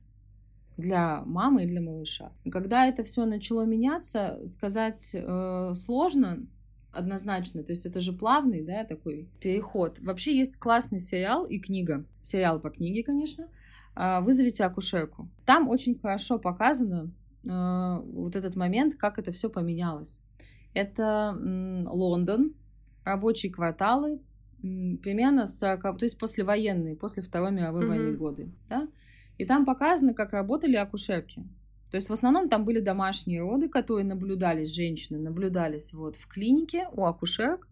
[0.77, 2.31] для мамы и для малыша.
[2.51, 6.45] Когда это все начало меняться, сказать э, сложно
[6.91, 7.63] однозначно.
[7.63, 9.99] То есть это же плавный, да, такой переход.
[9.99, 12.05] Вообще есть классный сериал и книга.
[12.21, 13.47] Сериал по книге, конечно.
[13.97, 15.27] Э, «Вызовите акушерку».
[15.45, 17.11] Там очень хорошо показано
[17.43, 20.19] э, вот этот момент, как это все поменялось.
[20.73, 21.35] Это
[21.87, 22.53] Лондон,
[23.03, 24.21] рабочие кварталы,
[24.61, 27.87] примерно 40, то есть послевоенные, после Второй мировой mm-hmm.
[27.87, 28.87] войны годы, да,
[29.39, 31.43] и там показано, как работали акушерки.
[31.89, 36.87] То есть в основном там были домашние роды, которые наблюдались, женщины наблюдались вот в клинике
[36.91, 37.67] у акушерок.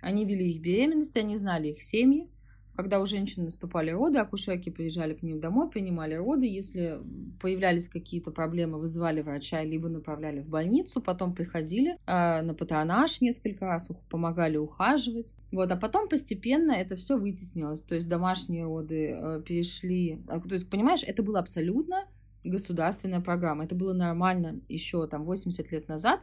[0.00, 2.28] Они вели их беременность, они знали их семьи.
[2.74, 6.46] Когда у женщин наступали роды, акушерки приезжали к ним домой, принимали роды.
[6.46, 6.98] Если
[7.40, 13.66] появлялись какие-то проблемы, вызывали врача, либо направляли в больницу, потом приходили э, на патронаж несколько
[13.66, 15.34] раз, помогали ухаживать.
[15.50, 17.82] Вот, а потом постепенно это все вытеснилось.
[17.82, 20.22] То есть домашние роды э, перешли...
[20.28, 22.04] Э, то есть, понимаешь, это было абсолютно
[22.42, 23.64] государственная программа.
[23.64, 26.20] Это было нормально еще там 80 лет назад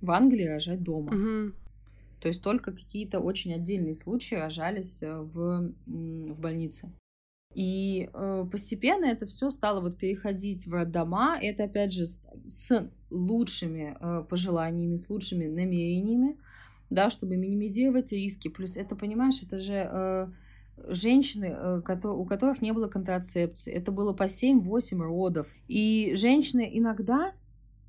[0.00, 1.12] в Англии рожать дома.
[1.12, 1.52] Угу.
[2.22, 6.92] То есть только какие-то очень отдельные случаи рожались э, в, в больнице.
[7.52, 11.36] И э, постепенно это все стало вот переходить в роддома.
[11.42, 16.38] Это опять же с, с лучшими э, пожеланиями, с лучшими намерениями,
[16.90, 18.46] да, чтобы минимизировать риски.
[18.46, 20.28] Плюс это, понимаешь, это же э,
[20.94, 23.72] женщины, э, у которых не было контрацепции.
[23.72, 25.48] Это было по 7-8 родов.
[25.66, 27.32] И женщины иногда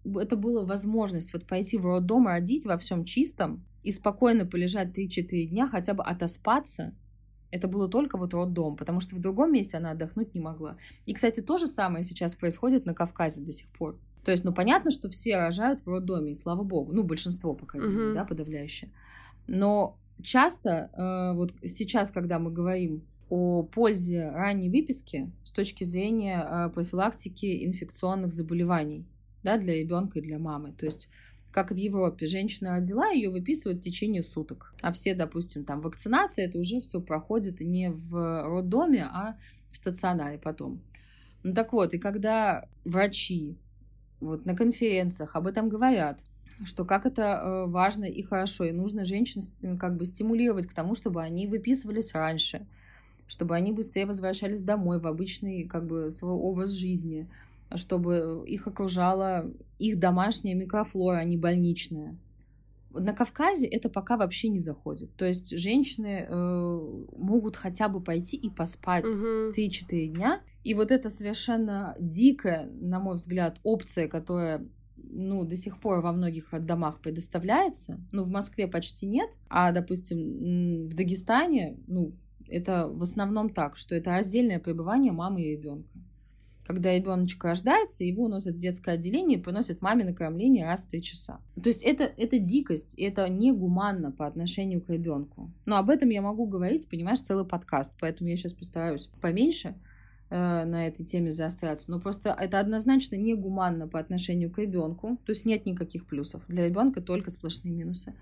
[0.04, 4.98] это была возможность вот пойти в роддом и родить во всем чистом, и спокойно полежать
[4.98, 6.93] 3-4 дня, хотя бы отоспаться,
[7.52, 10.78] это было только вот роддом, потому что в другом месте она отдохнуть не могла.
[11.06, 14.00] И, кстати, то же самое сейчас происходит на Кавказе до сих пор.
[14.26, 17.65] То есть, ну, понятно, что все рожают в роддоме, и слава богу, ну, большинство, по
[17.65, 18.13] крайней мере, uh-huh.
[18.15, 18.89] да, подавляющее.
[19.48, 26.41] Но часто, э, вот сейчас, когда мы говорим о пользе ранней выписки с точки зрения
[26.41, 29.06] э, профилактики инфекционных заболеваний,
[29.43, 31.10] да, для ребенка и для мамы, то есть
[31.54, 32.26] как в Европе.
[32.26, 34.74] Женщина родила, ее выписывают в течение суток.
[34.82, 39.38] А все, допустим, там вакцинация, это уже все проходит не в роддоме, а
[39.72, 40.82] в стационаре потом.
[41.44, 43.56] Ну так вот, и когда врачи
[44.20, 46.20] вот на конференциях об этом говорят,
[46.66, 49.42] что как это э, важно и хорошо, и нужно женщин
[49.78, 52.66] как бы стимулировать к тому, чтобы они выписывались раньше,
[53.28, 57.28] чтобы они быстрее возвращались домой в обычный как бы свой образ жизни,
[57.78, 62.18] чтобы их окружала их домашняя микрофлора, а не больничная.
[62.92, 65.16] На Кавказе это пока вообще не заходит.
[65.16, 66.80] То есть женщины э,
[67.18, 69.52] могут хотя бы пойти и поспать угу.
[69.52, 70.42] 3-4 дня.
[70.64, 76.12] И вот это совершенно дикая, на мой взгляд, опция, которая ну, до сих пор во
[76.12, 78.00] многих домах предоставляется.
[78.12, 82.14] Ну, в Москве почти нет, а, допустим, в Дагестане, ну,
[82.48, 85.90] это в основном так, что это раздельное пребывание мамы и ребенка
[86.65, 90.89] когда ребеночек рождается, его уносят в детское отделение и приносят маме на кормление раз в
[90.89, 91.39] три часа.
[91.62, 95.52] То есть это, это дикость, это негуманно по отношению к ребенку.
[95.65, 99.76] Но об этом я могу говорить, понимаешь, целый подкаст, поэтому я сейчас постараюсь поменьше
[100.30, 101.91] э, на этой теме заостряться.
[101.91, 106.43] Но просто это однозначно негуманно по отношению к ребенку, то есть нет никаких плюсов.
[106.47, 108.15] Для ребенка только сплошные минусы.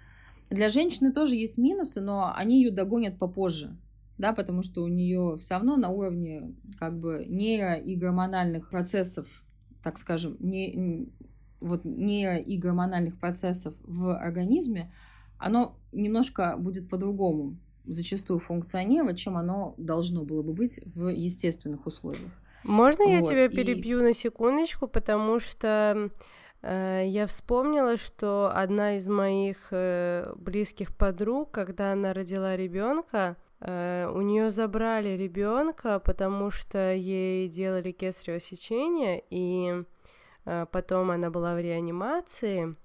[0.49, 3.77] Для женщины тоже есть минусы, но они ее догонят попозже
[4.17, 9.28] да, потому что у нее все равно на уровне как бы нейро и гормональных процессов,
[9.84, 11.10] так скажем, не,
[11.60, 14.91] вот нейро и гормональных процессов в организме,
[15.38, 22.32] оно немножко будет по-другому зачастую функционировать, чем оно должно было бы быть в естественных условиях.
[22.63, 24.04] Можно вот, я тебя перебью и...
[24.04, 26.12] на секундочку, потому что
[26.62, 34.21] э, я вспомнила, что одна из моих э, близких подруг, когда она родила ребенка, у
[34.21, 39.84] нее забрали ребенка, потому что ей делали кесарево сечение, и
[40.45, 42.76] э, потом она была в реанимации,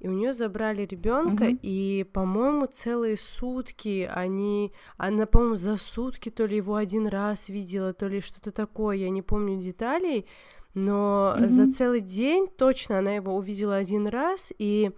[0.00, 1.58] и у нее забрали ребенка, угу.
[1.62, 7.92] и, по-моему, целые сутки они, она, по-моему, за сутки то ли его один раз видела,
[7.92, 10.26] то ли что-то такое, я не помню деталей,
[10.74, 11.48] но угу.
[11.48, 14.90] за целый день точно она его увидела один раз, и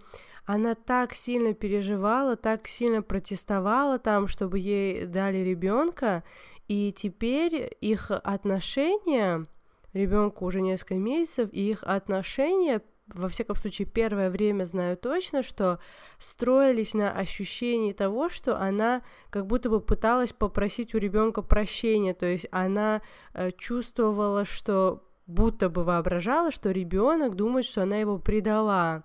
[0.47, 6.23] она так сильно переживала, так сильно протестовала там, чтобы ей дали ребенка,
[6.69, 9.45] и теперь их отношения,
[9.91, 12.81] ребенку уже несколько месяцев, и их отношения
[13.13, 15.79] во всяком случае, первое время знаю точно, что
[16.19, 22.25] строились на ощущении того, что она как будто бы пыталась попросить у ребенка прощения, то
[22.25, 23.01] есть она
[23.33, 29.03] э, чувствовала, что будто бы воображала, что ребенок думает, что она его предала.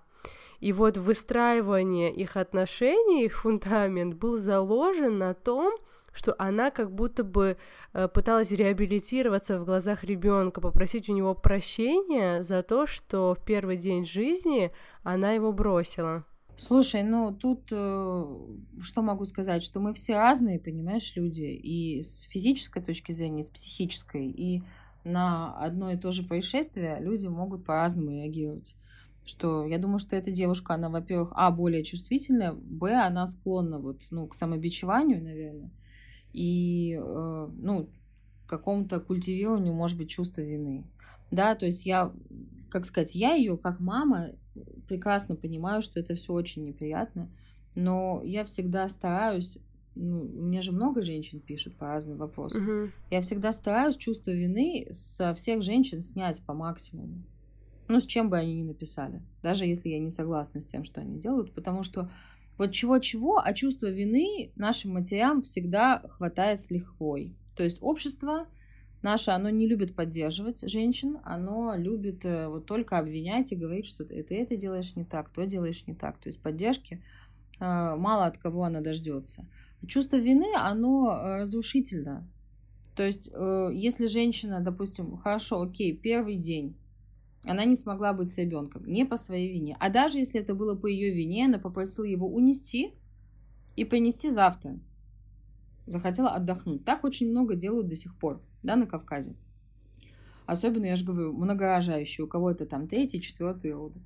[0.63, 5.75] И вот выстраивание их отношений, их фундамент был заложен на том,
[6.13, 7.57] что она как будто бы
[7.91, 13.75] э, пыталась реабилитироваться в глазах ребенка, попросить у него прощения за то, что в первый
[13.75, 14.71] день жизни
[15.03, 16.23] она его бросила.
[16.55, 18.25] Слушай, ну тут э,
[18.81, 23.43] что могу сказать, что мы все разные, понимаешь, люди, и с физической точки зрения, и
[23.43, 24.63] с психической, и
[25.03, 28.77] на одно и то же происшествие люди могут по-разному реагировать.
[29.25, 34.01] Что я думаю, что эта девушка, она, во-первых, а, более чувствительная, б, она склонна вот,
[34.11, 35.71] ну, к самобичеванию, наверное,
[36.33, 37.89] и, э, ну,
[38.47, 40.83] какому-то культивированию, может быть, чувства вины.
[41.31, 42.11] Да, то есть я,
[42.69, 44.31] как сказать, я ее как мама
[44.87, 47.29] прекрасно понимаю, что это все очень неприятно,
[47.75, 49.57] но я всегда стараюсь
[49.95, 52.67] ну, мне же много женщин пишут по разным вопросам.
[52.67, 52.91] Uh-huh.
[53.11, 57.21] Я всегда стараюсь чувство вины со всех женщин снять по максимуму.
[57.87, 59.21] Ну, с чем бы они ни написали.
[59.41, 61.53] Даже если я не согласна с тем, что они делают.
[61.53, 62.09] Потому что
[62.57, 67.35] вот чего-чего, а чувство вины нашим матерям всегда хватает с лихвой.
[67.55, 68.47] То есть общество
[69.01, 74.05] наше, оно не любит поддерживать женщин, оно любит э, вот только обвинять и говорить, что
[74.05, 76.17] ты это, это делаешь не так, то делаешь не так.
[76.17, 77.03] То есть поддержки
[77.59, 79.45] э, мало от кого она дождется.
[79.87, 82.27] Чувство вины, оно э, разрушительно.
[82.95, 86.75] То есть, если женщина, допустим, хорошо, окей, первый день,
[87.45, 89.75] она не смогла быть с ребенком, не по своей вине.
[89.79, 92.93] А даже если это было по ее вине, она попросила его унести
[93.75, 94.79] и принести завтра.
[95.85, 96.85] Захотела отдохнуть.
[96.85, 99.35] Так очень много делают до сих пор, да, на Кавказе.
[100.45, 103.99] Особенно, я же говорю, многорожающие, у кого это там третий, четвертый роды.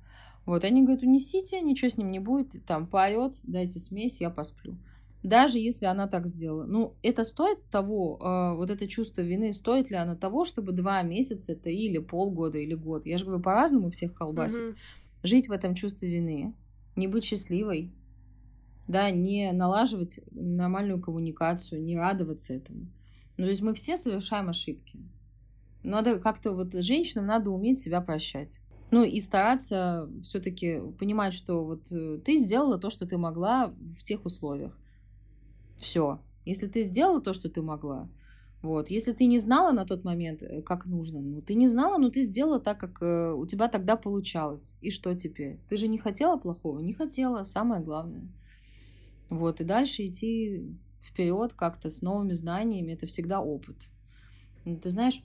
[0.46, 4.78] Вот, они говорят, унесите, ничего с ним не будет, там поет, дайте смесь, я посплю
[5.22, 6.64] даже если она так сделала.
[6.64, 11.02] Ну, это стоит того, э, вот это чувство вины, стоит ли оно того, чтобы два
[11.02, 13.06] месяца, это или полгода, или год.
[13.06, 14.58] Я же говорю, по-разному всех колбасит.
[14.58, 14.76] Mm-hmm.
[15.24, 16.54] Жить в этом чувстве вины,
[16.94, 17.92] не быть счастливой,
[18.86, 22.86] да, не налаживать нормальную коммуникацию, не радоваться этому.
[23.36, 24.98] Ну, то есть мы все совершаем ошибки.
[25.82, 28.60] Надо как-то вот женщинам надо уметь себя прощать.
[28.90, 34.02] Ну и стараться все-таки понимать, что вот э, ты сделала то, что ты могла в
[34.02, 34.76] тех условиях.
[35.78, 36.20] Все.
[36.44, 38.08] Если ты сделала то, что ты могла,
[38.60, 38.90] вот.
[38.90, 42.10] Если ты не знала на тот момент, э, как нужно, ну, ты не знала, но
[42.10, 44.74] ты сделала так, как э, у тебя тогда получалось.
[44.80, 45.58] И что теперь?
[45.68, 46.80] Ты же не хотела плохого?
[46.80, 48.26] Не хотела, самое главное.
[49.30, 49.60] Вот.
[49.60, 53.76] И дальше идти вперед как-то с новыми знаниями, это всегда опыт.
[54.64, 55.22] Ты знаешь,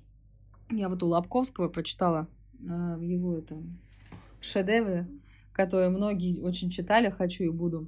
[0.70, 2.28] я вот у Лобковского прочитала
[2.60, 3.62] э, его это
[4.42, 5.08] шедевры,
[5.54, 7.88] которые многие очень читали, хочу и буду.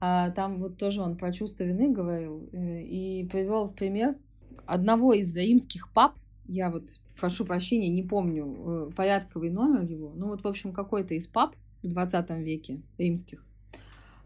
[0.00, 4.16] Там вот тоже он про чувство вины говорил э, и привел в пример
[4.64, 6.14] одного из заимских пап.
[6.46, 6.84] Я вот,
[7.18, 10.12] прошу прощения, не помню э, порядковый номер его.
[10.14, 13.44] Ну вот, в общем, какой-то из пап в 20 веке римских.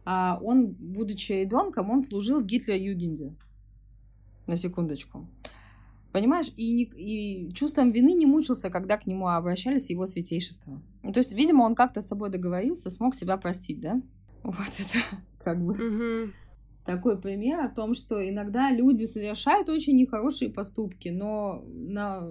[0.04, 3.32] А он, будучи ребенком, он служил в Гитлер-Югенде.
[4.46, 5.26] На секундочку.
[6.10, 10.82] Понимаешь, и, не, и чувством вины не мучился, когда к нему обращались его святейшество.
[11.02, 14.02] То есть, видимо, он как-то с собой договорился, смог себя простить, да?
[14.42, 14.98] Вот это
[15.42, 16.32] как бы угу.
[16.84, 22.28] такой пример о том, что иногда люди совершают очень нехорошие поступки, но на...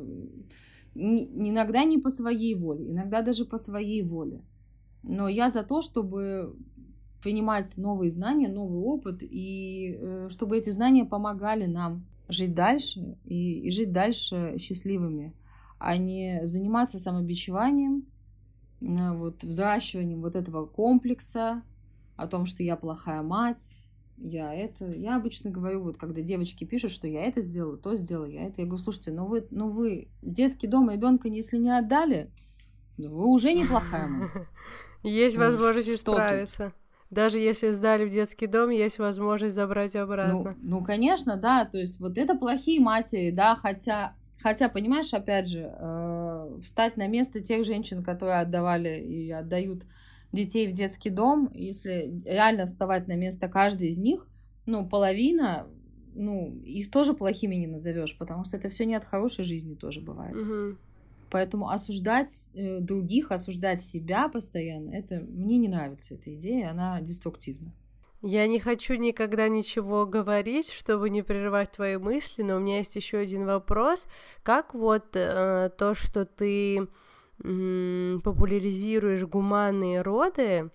[0.96, 4.42] иногда не по своей воле, иногда даже по своей воле.
[5.04, 6.56] Но я за то, чтобы
[7.22, 13.60] принимать новые знания, новый опыт, и э, чтобы эти знания помогали нам жить дальше и,
[13.60, 15.34] и жить дальше счастливыми,
[15.80, 18.06] а не заниматься самобичеванием,
[18.82, 21.64] э, вот, взращиванием вот этого комплекса,
[22.22, 23.86] о том, что я плохая мать,
[24.18, 24.86] я это...
[24.86, 28.62] Я обычно говорю, вот когда девочки пишут, что я это сделала, то сделала, я это.
[28.62, 32.30] Я говорю, слушайте, ну вы, ну вы детский дом ребенка, если не отдали,
[32.98, 34.32] ну вы уже неплохая мать.
[35.04, 36.74] Есть ну, возможность исправиться.
[37.10, 40.56] Даже если сдали в детский дом, есть возможность забрать обратно.
[40.62, 41.66] Ну, ну, конечно, да.
[41.66, 47.08] То есть вот это плохие матери, да, хотя, хотя понимаешь, опять же, э, встать на
[47.08, 49.84] место тех женщин, которые отдавали и отдают
[50.32, 54.28] детей в детский дом, если реально вставать на место каждой из них,
[54.66, 55.68] ну, половина,
[56.14, 60.02] ну, их тоже плохими не назовешь, потому что это все не от хорошей жизни тоже
[60.02, 60.36] бывает.
[60.36, 60.78] Угу.
[61.30, 67.74] Поэтому осуждать э, других, осуждать себя постоянно, это мне не нравится эта идея, она деструктивна.
[68.22, 72.96] Я не хочу никогда ничего говорить, чтобы не прерывать твои мысли, но у меня есть
[72.96, 74.06] еще один вопрос.
[74.44, 76.88] Как вот э, то, что ты
[77.42, 80.70] популяризируешь гуманные роды,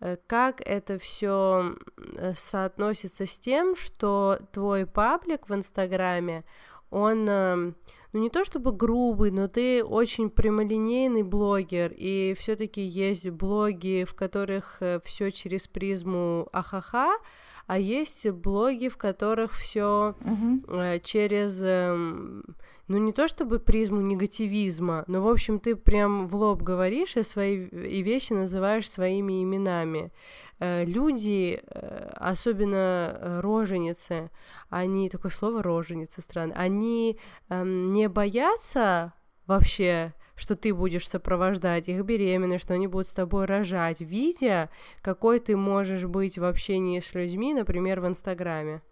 [0.00, 1.76] э, как это все
[2.16, 6.44] э, соотносится с тем, что твой паблик в Инстаграме,
[6.90, 7.76] он, эм,
[8.12, 14.14] ну, не то чтобы грубый, но ты очень прямолинейный блогер, и все-таки есть блоги, в
[14.14, 17.18] которых э, все через призму ахаха,
[17.66, 21.00] а есть блоги, в которых все Мгм.
[21.02, 22.44] через, эм,
[22.88, 27.22] ну не то чтобы призму негативизма, но в общем ты прям в лоб говоришь и
[27.22, 30.12] свои и вещи называешь своими именами.
[30.58, 34.30] Э, Люди, э, особенно э, роженицы,
[34.70, 37.18] они такое слово роженица странно, они
[37.48, 39.12] эм, не боятся
[39.46, 44.68] вообще что ты будешь сопровождать их беременность, что они будут с тобой рожать, видя,
[45.00, 48.82] какой ты можешь быть в общении с людьми, например, в Инстаграме.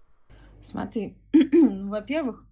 [0.62, 2.47] Смотри, во-первых,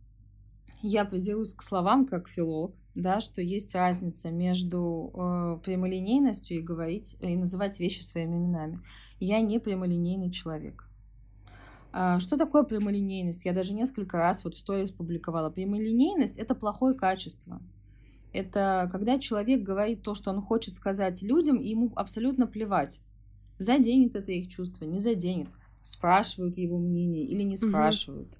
[0.82, 7.16] я придерусь к словам как филолог, да, что есть разница между э, прямолинейностью и говорить
[7.20, 8.80] и называть вещи своими именами.
[9.18, 10.84] Я не прямолинейный человек.
[11.92, 13.44] А, Что такое прямолинейность?
[13.44, 15.50] Я даже несколько раз вот в сторис публиковала.
[15.50, 17.60] Прямолинейность— это плохое качество.
[18.32, 23.00] Это когда человек говорит то, что он хочет сказать людям, и ему абсолютно плевать,
[23.58, 25.48] заденет это их чувство, не заденет,
[25.82, 28.38] спрашивают его мнение или не спрашивают,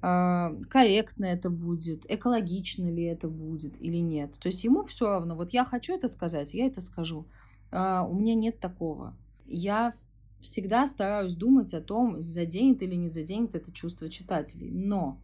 [0.00, 4.34] корректно это будет, экологично ли это будет или нет.
[4.38, 7.26] То есть ему все равно, вот я хочу это сказать, я это скажу.
[7.70, 9.16] А, У меня нет такого.
[9.46, 9.94] Я
[10.40, 14.70] всегда стараюсь думать о том, заденет или не заденет это чувство читателей.
[14.70, 15.20] Но,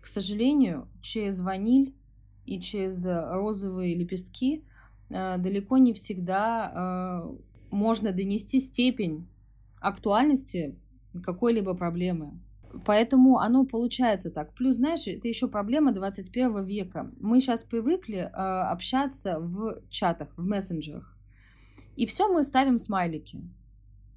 [0.00, 1.94] к сожалению, через ваниль
[2.46, 4.64] и через розовые лепестки
[5.08, 7.24] э, далеко не всегда
[7.70, 9.26] можно донести степень
[9.80, 10.76] актуальности
[11.22, 12.38] какой-либо проблемы.
[12.84, 14.52] Поэтому оно получается так.
[14.54, 17.10] Плюс, знаешь, это еще проблема 21 века.
[17.20, 21.16] Мы сейчас привыкли э, общаться в чатах, в мессенджерах.
[21.96, 23.40] И все мы ставим смайлики.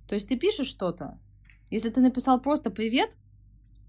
[0.07, 1.18] То есть ты пишешь что-то,
[1.70, 3.16] если ты написал просто привет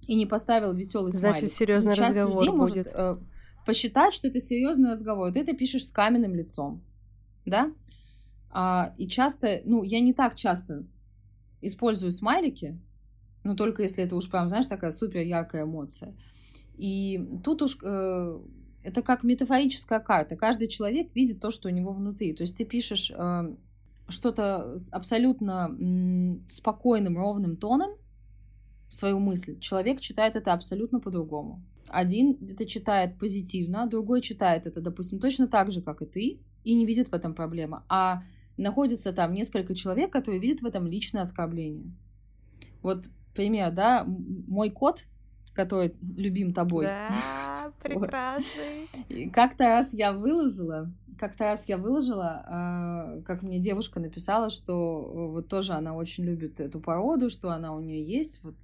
[0.06, 2.92] и не поставил веселый Значит, смайлик, серьезный часть разговор людей может будет.
[2.94, 3.16] э,
[3.66, 5.32] посчитать, что это серьезный разговор.
[5.32, 6.82] Ты это пишешь с каменным лицом,
[7.46, 7.72] да?
[8.50, 10.84] А, и часто, ну, я не так часто
[11.60, 12.78] использую смайлики,
[13.44, 16.14] но только если это уж прям, знаешь, такая супер яркая эмоция.
[16.76, 18.38] И тут уж э,
[18.82, 20.36] это как метафорическая карта.
[20.36, 22.34] Каждый человек видит то, что у него внутри.
[22.34, 23.54] То есть ты пишешь э,
[24.08, 27.90] что-то абсолютно м, спокойным, ровным тоном,
[28.88, 29.58] свою мысль.
[29.60, 31.62] Человек читает это абсолютно по-другому.
[31.88, 36.74] Один это читает позитивно, другой читает это, допустим, точно так же, как и ты, и
[36.74, 37.82] не видит в этом проблемы.
[37.88, 38.22] А
[38.56, 41.92] находится там несколько человек, которые видят в этом личное оскорбление.
[42.82, 43.04] Вот
[43.34, 45.04] пример, да, мой кот,
[45.54, 46.86] который любим тобой.
[46.86, 49.30] Да, прекрасный.
[49.32, 55.32] Как-то раз я выложила, как-то раз я выложила, а, как мне девушка написала, что э,
[55.32, 58.54] вот тоже она очень любит эту породу, что она у нее есть, вот.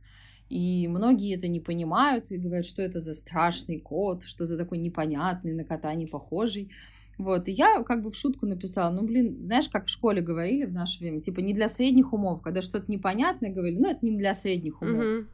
[0.48, 4.78] И многие это не понимают и говорят, что это за страшный кот, что за такой
[4.78, 6.70] непонятный, на кота не похожий.
[7.18, 10.66] Вот, и я как бы в шутку написала, ну, блин, знаешь, как в школе говорили
[10.66, 14.18] в наше время, типа, не для средних умов, когда что-то непонятное говорили, ну, это не
[14.18, 15.04] для средних умов.
[15.04, 15.28] Мгм.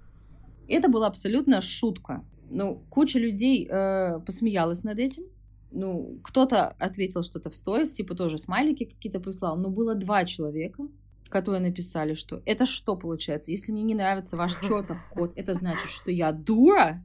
[0.68, 2.24] Это была абсолютно шутка.
[2.50, 5.24] Ну, куча людей э, посмеялась над этим.
[5.72, 9.56] Ну, кто-то ответил что-то в сторис, типа тоже смайлики какие-то прислал.
[9.56, 10.86] Но было два человека,
[11.28, 13.50] которые написали, что это что получается?
[13.50, 17.02] Если мне не нравится ваш чертов код, это значит, что я дура?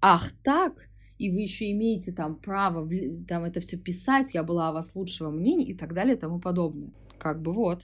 [0.00, 0.89] Ах так?
[1.20, 2.88] И вы еще имеете там право
[3.28, 6.40] там это все писать, я была о вас лучшего мнения и так далее и тому
[6.40, 6.92] подобное.
[7.18, 7.82] Как бы вот.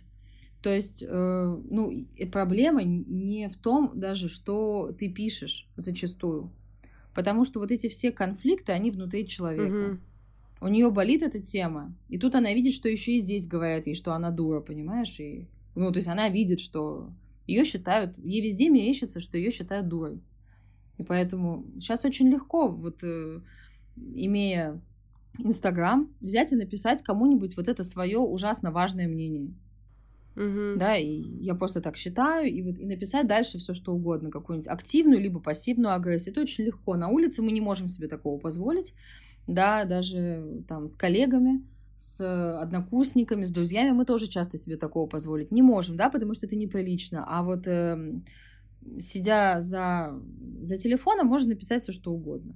[0.62, 1.92] То есть, э, ну,
[2.32, 6.50] проблема не в том даже, что ты пишешь зачастую.
[7.14, 9.68] Потому что вот эти все конфликты, они внутри человека.
[9.68, 10.00] Мгм.
[10.62, 11.94] У нее болит эта тема.
[12.08, 15.20] И тут она видит, что еще и здесь говорят ей, что она дура, понимаешь?
[15.20, 17.10] И, ну, то есть она видит, что
[17.46, 20.22] ее считают, ей везде мерещится, что ее считают дурой.
[20.98, 23.40] И поэтому сейчас очень легко, вот э,
[23.96, 24.80] имея
[25.38, 29.52] Инстаграм, взять и написать кому-нибудь вот это свое ужасно важное мнение.
[30.34, 30.78] Мгм.
[30.78, 34.68] Да, и я просто так считаю, и вот и написать дальше все что угодно, какую-нибудь
[34.68, 36.32] активную либо пассивную агрессию.
[36.32, 36.96] Это очень легко.
[36.96, 38.94] На улице мы не можем себе такого позволить,
[39.46, 41.62] да, даже там с коллегами,
[41.96, 46.46] с однокурсниками, с друзьями мы тоже часто себе такого позволить не можем, да, потому что
[46.46, 47.24] это неприлично.
[47.26, 48.24] А вот эм,
[48.98, 50.20] сидя за,
[50.62, 52.54] за телефоном, можно написать все что угодно.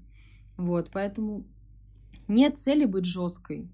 [0.56, 1.44] Вот, поэтому
[2.28, 3.68] нет цели быть жесткой.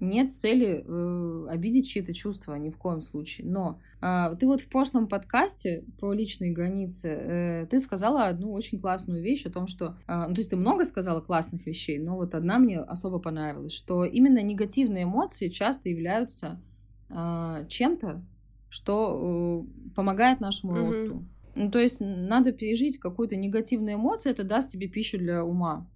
[0.00, 3.46] Нет цели э, обидеть чьи-то чувства ни в коем случае.
[3.46, 8.80] Но э, ты вот в прошлом подкасте про личные границы э, ты сказала одну очень
[8.80, 12.16] классную вещь о том, что, э, ну то есть ты много сказала классных вещей, но
[12.16, 16.60] вот одна мне особо понравилась, что именно негативные эмоции часто являются
[17.08, 18.24] э, чем-то,
[18.70, 20.86] что э, помогает нашему Мгм.
[20.86, 21.24] росту.
[21.54, 25.86] Ну то есть надо пережить какую-то негативную эмоцию, это даст тебе пищу для ума.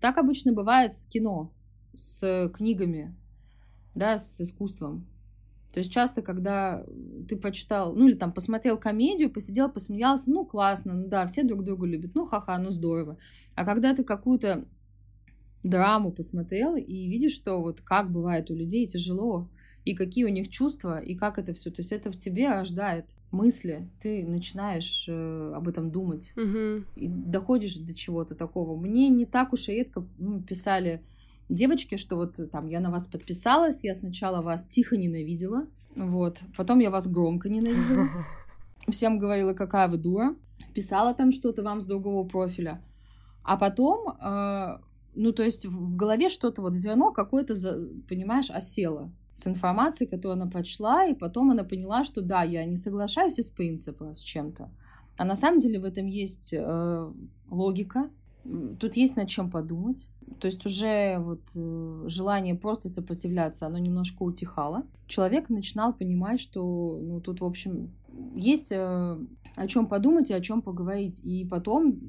[0.00, 1.52] Так обычно бывает с кино,
[1.94, 3.14] с книгами,
[3.94, 5.06] да, с искусством.
[5.72, 6.84] То есть часто, когда
[7.28, 11.64] ты почитал, ну или там посмотрел комедию, посидел, посмеялся, ну классно, ну да, все друг
[11.64, 13.16] друга любят, ну ха-ха, ну здорово.
[13.54, 14.66] А когда ты какую-то
[15.62, 19.48] драму посмотрел и видишь, что вот как бывает у людей тяжело,
[19.84, 21.70] и какие у них чувства, и как это все.
[21.70, 26.86] То есть это в тебе рождает мысли, ты начинаешь э, об этом думать Мгм.
[26.94, 28.78] и доходишь до чего-то такого.
[28.78, 31.02] Мне не так уж и редко ну, писали
[31.48, 35.66] девочки, что вот э, там я на вас подписалась, я сначала вас тихо ненавидела,
[35.96, 38.08] вот, потом я вас громко ненавидела,
[38.88, 40.36] всем говорила, какая вы дура,
[40.74, 42.82] писала там что-то вам с другого профиля,
[43.42, 44.78] а потом, э,
[45.14, 47.54] ну, то есть в голове что-то вот зерно какое-то,
[48.08, 52.76] понимаешь, осело с информацией, которую она прочла, и потом она поняла, что да, я не
[52.76, 54.70] соглашаюсь из принципа с чем-то.
[55.16, 57.12] А на самом деле в этом есть э,
[57.50, 58.10] логика,
[58.78, 60.08] тут есть над чем подумать.
[60.40, 64.84] То есть уже вот э, желание просто сопротивляться, оно немножко утихало.
[65.06, 67.90] Человек начинал понимать, что ну тут, в общем,
[68.34, 68.76] есть э,
[69.56, 71.20] о чем подумать и о чем поговорить.
[71.22, 72.00] И потом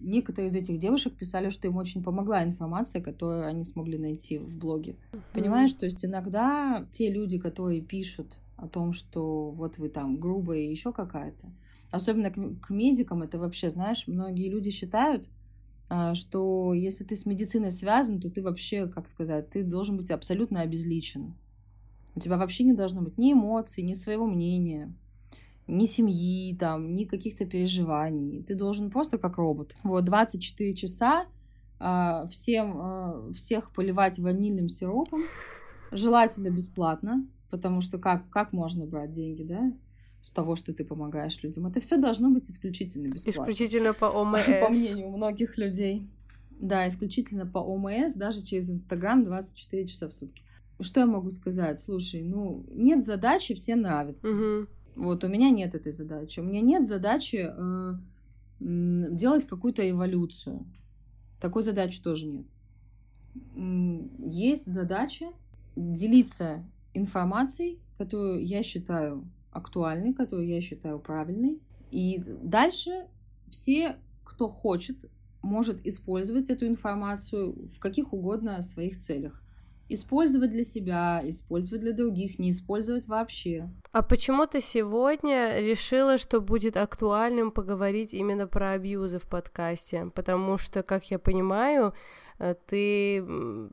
[0.00, 4.48] некоторые из этих девушек писали, что им очень помогла информация, которую они смогли найти в
[4.56, 4.96] блоге.
[5.32, 10.58] Понимаешь, то есть иногда те люди, которые пишут о том, что вот вы там грубая
[10.58, 11.50] и еще какая-то,
[11.90, 15.28] особенно к, к медикам, это вообще, знаешь, многие люди считают,
[15.88, 20.10] а, что если ты с медициной связан, то ты вообще, как сказать, ты должен быть
[20.10, 21.34] абсолютно обезличен.
[22.14, 24.92] У тебя вообще не должно быть ни эмоций, ни своего мнения,
[25.70, 28.42] ни семьи, там, ни каких-то переживаний.
[28.42, 29.74] Ты должен просто как робот.
[29.82, 31.26] Вот 24 часа
[31.78, 35.22] а, всем, а, всех поливать ванильным сиропом,
[35.92, 39.72] желательно бесплатно, потому что как, как можно брать деньги, да,
[40.22, 41.66] с того, что ты помогаешь людям?
[41.66, 43.50] Это все должно быть исключительно бесплатно.
[43.50, 44.44] Исключительно по ОМС.
[44.60, 46.06] По мнению многих людей.
[46.50, 50.42] Да, исключительно по ОМС, даже через Инстаграм 24 часа в сутки.
[50.80, 51.80] Что я могу сказать?
[51.80, 54.28] Слушай, ну, нет задачи, всем нравится.
[54.28, 54.68] Мгм.
[54.96, 56.40] Вот у меня нет этой задачи.
[56.40, 57.94] У меня нет задачи э,
[58.60, 60.66] делать какую-то эволюцию.
[61.40, 62.46] Такой задачи тоже нет.
[64.18, 65.32] Есть задача
[65.76, 71.60] делиться информацией, которую я считаю актуальной, которую я считаю правильной.
[71.90, 73.06] И дальше
[73.48, 74.96] все, кто хочет,
[75.42, 79.39] может использовать эту информацию в каких угодно своих целях.
[79.92, 83.68] Использовать для себя, использовать для других, не использовать вообще.
[83.90, 90.12] А почему ты сегодня решила, что будет актуальным поговорить именно про абьюзы в подкасте?
[90.14, 91.92] Потому что, как я понимаю,
[92.38, 93.24] э, ты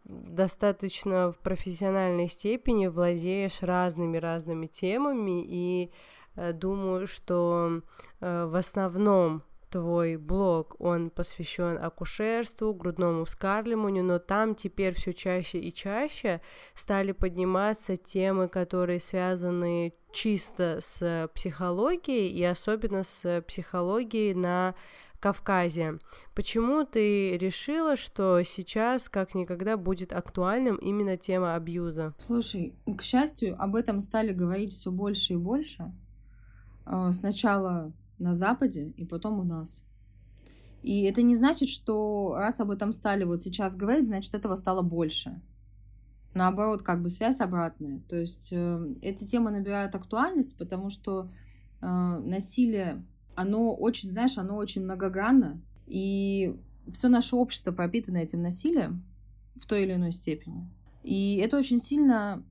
[0.05, 5.91] достаточно в профессиональной степени владеешь разными-разными темами, и
[6.35, 7.83] э, думаю, что
[8.21, 15.59] э, в основном твой блог, он посвящен акушерству, грудному вскармливанию, но там теперь все чаще
[15.59, 16.41] и чаще
[16.75, 24.75] стали подниматься темы, которые связаны чисто с психологией и особенно с психологией на
[25.19, 25.99] Кавказе.
[26.35, 32.13] Почему ты решила, что сейчас как никогда будет актуальным именно тема абьюза?
[32.19, 35.91] Слушай, к счастью, об этом стали говорить все больше и больше.
[36.85, 39.83] Э, Сначала на Западе и потом у нас.
[40.83, 44.81] И это не значит, что раз об этом стали вот сейчас говорить, значит этого стало
[44.81, 45.41] больше.
[46.33, 47.99] Наоборот, как бы связь обратная.
[48.07, 51.29] То есть э, эта тема набирает актуальность, потому что
[51.81, 53.03] э, насилие,
[53.35, 55.59] оно очень, знаешь, оно очень многогранно.
[55.87, 56.55] И
[56.91, 59.03] все наше общество пропитано этим насилием
[59.55, 60.69] в той или иной степени.
[61.03, 62.43] И это очень сильно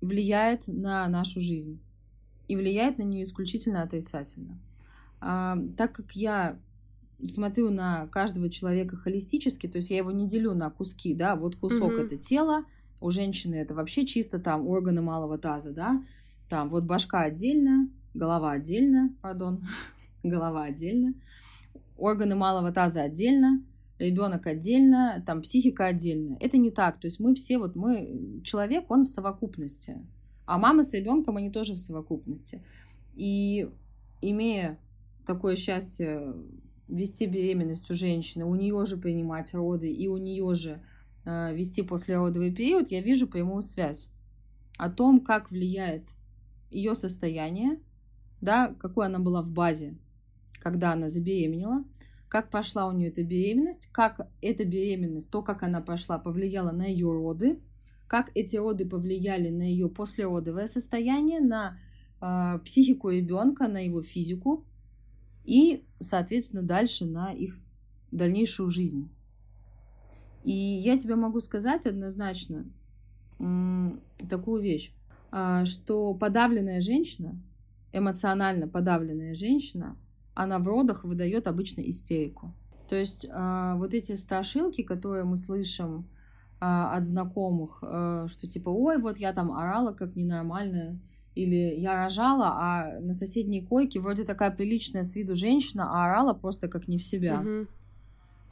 [0.00, 1.80] влияет на нашу жизнь.
[2.48, 4.58] И влияет на нее исключительно отрицательно.
[5.20, 6.58] А, так как я
[7.24, 11.56] смотрю на каждого человека холистически, то есть я его не делю на куски, да, вот
[11.56, 12.06] кусок Мгм.
[12.06, 12.64] это тело,
[13.00, 16.02] у женщины это вообще чисто там органы малого таза, да,
[16.48, 19.60] там вот башка отдельно, голова отдельно, пардон,
[20.22, 21.14] голова отдельно,
[21.96, 23.62] органы малого таза отдельно,
[23.98, 26.36] ребенок отдельно, там психика отдельно.
[26.40, 26.98] Это не так.
[26.98, 29.98] То есть мы все, вот мы, человек, он в совокупности.
[30.46, 32.62] А мама с ребенком, они тоже в совокупности.
[33.14, 33.68] И
[34.22, 34.78] имея
[35.30, 36.34] такое счастье
[36.88, 40.82] вести беременность у женщины, у нее же принимать роды и у нее же
[41.24, 44.10] э, вести послеродовый период, я вижу прямую связь
[44.76, 46.02] о том, как влияет
[46.68, 47.78] ее состояние,
[48.40, 49.96] да, какой она была в базе,
[50.60, 51.84] когда она забеременела,
[52.28, 56.86] как пошла у нее эта беременность, как эта беременность, то, как она пошла, повлияла на
[56.86, 57.60] ее роды,
[58.08, 61.78] как эти роды повлияли на ее послеродовое состояние, на
[62.20, 64.64] э, психику ребенка, на его физику
[65.44, 67.56] и, соответственно, дальше на их
[68.10, 69.08] дальнейшую жизнь.
[70.44, 72.64] И я тебе могу сказать однозначно
[74.28, 74.92] такую вещь,
[75.30, 77.40] а, что подавленная женщина,
[77.92, 79.96] эмоционально подавленная женщина,
[80.34, 82.52] она в родах выдает обычно истерику.
[82.88, 86.06] То есть а, вот эти страшилки, которые мы слышим
[86.60, 90.98] а, от знакомых, что типа, ой, вот я там орала как ненормальная,
[91.34, 96.34] или я рожала, а на соседней койке вроде такая приличная с виду женщина, а орала
[96.34, 97.42] просто как не в себя.
[97.44, 97.68] Uh-huh.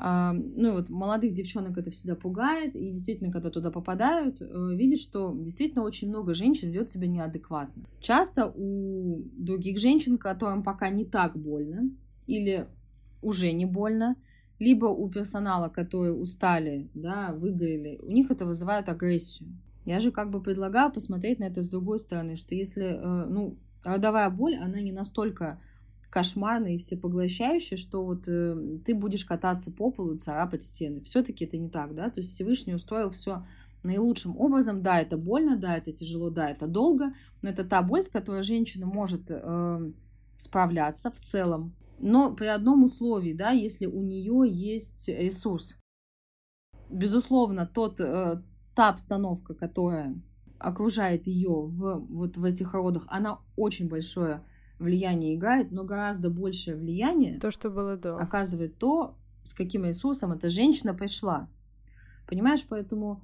[0.01, 5.01] А, ну, вот молодых девчонок это всегда пугает, и действительно, когда туда попадают, э, видят,
[5.01, 7.83] что действительно очень много женщин ведет себя неадекватно.
[8.01, 11.91] Часто у других женщин, которым пока не так больно,
[12.29, 12.69] или
[13.23, 14.15] уже не больно,
[14.61, 19.49] либо у персонала, которые устали, да, выгорели, у них это вызывает агрессию.
[19.89, 23.57] Я же как бы предлагаю посмотреть на это с другой стороны, что если, э, ну,
[23.83, 25.63] родовая боль, она не настолько
[26.11, 31.01] кошмарная и всепоглощающая, что вот э, ты будешь кататься по полу царапать стены.
[31.05, 32.11] Все-таки это не так, да?
[32.11, 33.47] То есть Всевышний устроил все
[33.83, 34.83] наилучшим образом.
[34.83, 38.43] Да, это больно, да, это тяжело, да, это долго, но это та боль, с которой
[38.43, 39.93] женщина может э,
[40.37, 41.75] справляться в целом.
[41.99, 45.79] Но при одном условии, да, если у нее есть ресурс.
[46.91, 48.43] Безусловно, тот, э,
[48.79, 50.15] та обстановка, которая
[50.61, 54.45] окружает ее в, вот в этих родах, она очень большое
[54.79, 58.17] влияние играет, но гораздо большее влияние то, что было до.
[58.17, 61.49] оказывает то, с каким ресурсом эта женщина пришла.
[62.29, 63.21] Понимаешь, поэтому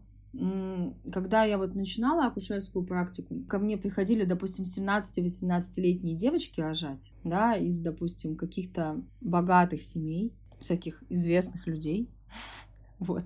[1.12, 7.78] когда я вот начинала акушерскую практику, ко мне приходили, допустим, 17-18-летние девочки рожать, да, из,
[7.78, 12.10] допустим, каких-то богатых семей, всяких известных людей.
[12.98, 13.24] Вот.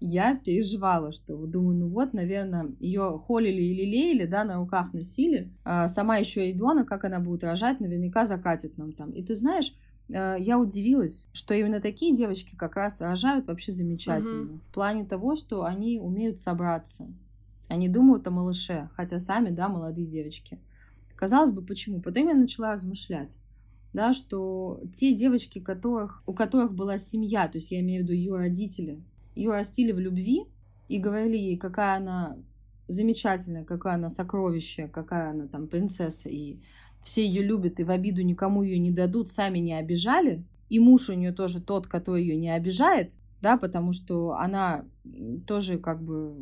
[0.00, 5.50] Я переживала, что думаю, ну вот, наверное, ее холили или лелеяли, да, на руках носили.
[5.64, 9.10] А сама еще ребенок, как она будет рожать, наверняка закатит нам там.
[9.12, 9.74] И ты знаешь,
[10.08, 14.42] э, я удивилась, что именно такие девочки как раз рожают вообще замечательно.
[14.42, 14.58] Угу.
[14.70, 17.06] В плане того, что они умеют собраться.
[17.68, 20.58] Они думают о малыше, хотя сами, да, молодые девочки.
[21.16, 22.00] Казалось бы, почему?
[22.00, 23.38] Потом я начала размышлять
[23.94, 28.12] да, что те девочки, которых, у которых была семья, то есть я имею в виду
[28.12, 29.00] ее родители,
[29.36, 30.44] ее растили в любви
[30.88, 32.36] и говорили ей, какая она
[32.88, 36.58] замечательная, какая она сокровище, какая она там принцесса, и
[37.02, 41.08] все ее любят, и в обиду никому ее не дадут, сами не обижали, и муж
[41.08, 44.84] у нее тоже тот, который ее не обижает, да, потому что она
[45.46, 46.34] тоже как бы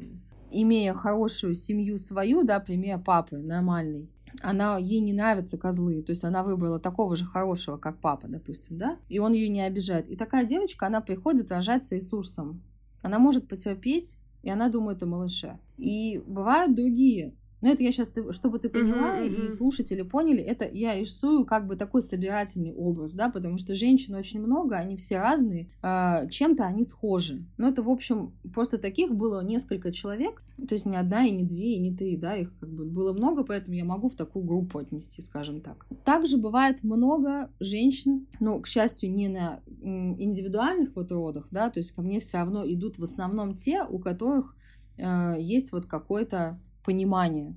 [0.50, 4.09] имея хорошую семью свою, да, пример папы нормальный,
[4.41, 8.78] она, ей не нравятся козлы, то есть она выбрала такого же хорошего, как папа, допустим,
[8.78, 10.09] да, и он ее не обижает.
[10.09, 12.62] И такая девочка, она приходит рожать с ресурсом.
[13.03, 15.59] Она может потерпеть, и она думает о малыше.
[15.76, 19.46] И бывают другие но это я сейчас, чтобы ты поняла uh-huh, uh-huh.
[19.46, 24.14] и слушатели поняли, это я рисую как бы такой собирательный образ, да, потому что женщин
[24.16, 27.44] очень много, они все разные, э, чем-то они схожи.
[27.56, 31.44] Но это, в общем, просто таких было несколько человек, то есть не одна, и не
[31.44, 34.44] две, и не три, да, их как бы было много, поэтому я могу в такую
[34.44, 35.86] группу отнести, скажем так.
[36.04, 41.92] Также бывает много женщин, ну, к счастью, не на индивидуальных вот родах, да, то есть
[41.92, 44.56] ко мне все равно идут в основном те, у которых
[44.98, 47.55] э, есть вот какой-то понимание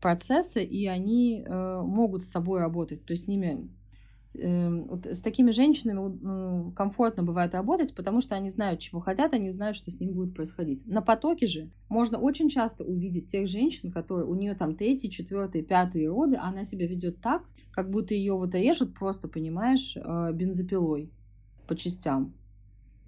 [0.00, 3.04] процесса, и они э, могут с собой работать.
[3.04, 3.68] То есть с ними
[4.34, 9.34] э, вот с такими женщинами э, комфортно бывает работать, потому что они знают, чего хотят,
[9.34, 10.86] они знают, что с ним будет происходить.
[10.86, 15.62] На потоке же можно очень часто увидеть тех женщин, которые у нее там третий, четвертый,
[15.62, 17.42] пятый роды, а она себя ведет так,
[17.72, 21.10] как будто ее вот режут просто, понимаешь, э, бензопилой
[21.66, 22.34] по частям.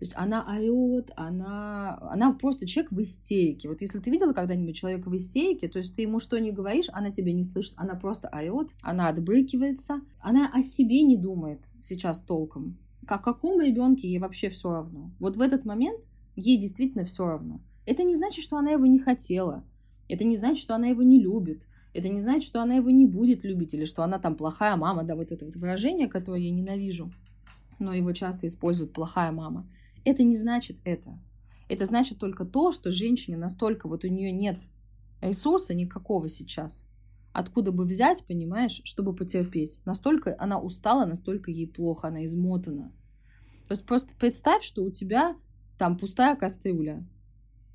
[0.02, 3.68] То есть она орет, она, она просто человек в истерике.
[3.68, 6.86] Вот если ты видела когда-нибудь человека в истерике, то есть ты ему что не говоришь,
[6.92, 12.20] она тебя не слышит, она просто орет, она отбрыкивается, она о себе не думает сейчас
[12.20, 12.78] толком.
[13.06, 15.12] О каком ребенке ей вообще все равно.
[15.20, 16.00] Вот в этот момент
[16.34, 17.60] ей действительно все равно.
[17.86, 19.62] Это не значит, что она его не хотела.
[20.08, 21.62] Это не значит, что она его не любит.
[21.94, 25.04] Это не значит, что она его не будет любить, или что она там плохая мама,
[25.04, 27.12] да, вот это вот выражение, которое я ненавижу,
[27.78, 29.64] но его часто используют плохая мама.
[30.04, 31.18] Это не значит это.
[31.68, 34.60] Это значит только то, что женщине настолько вот у нее нет
[35.20, 36.84] ресурса никакого сейчас.
[37.32, 39.80] Откуда бы взять, понимаешь, чтобы потерпеть?
[39.86, 42.92] Настолько она устала, настолько ей плохо, она измотана.
[43.68, 45.36] То есть просто представь, что у тебя
[45.78, 47.06] там пустая кастрюля,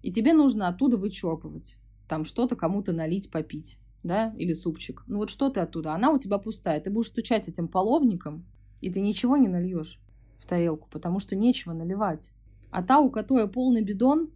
[0.03, 5.03] и тебе нужно оттуда вычерпывать, там что-то кому-то налить, попить, да, или супчик.
[5.07, 5.93] Ну вот что ты оттуда?
[5.93, 8.45] Она у тебя пустая, ты будешь стучать этим половником,
[8.79, 9.99] и ты ничего не нальешь
[10.39, 12.31] в тарелку, потому что нечего наливать.
[12.71, 14.29] А та, у которой полный бидон,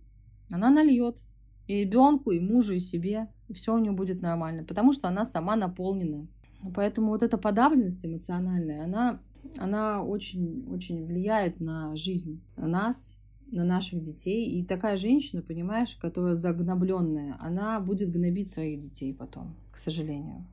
[0.52, 1.22] она нальет
[1.68, 5.26] и ребенку, и мужу, и себе, и все у нее будет нормально, потому что она
[5.26, 6.28] сама наполнена.
[6.76, 9.20] Поэтому вот эта подавленность эмоциональная, она,
[9.58, 13.18] она очень, очень влияет на жизнь нас
[13.52, 14.50] на наших детей.
[14.50, 20.46] И такая женщина, понимаешь, которая загнобленная, она будет гнобить своих детей потом, к сожалению.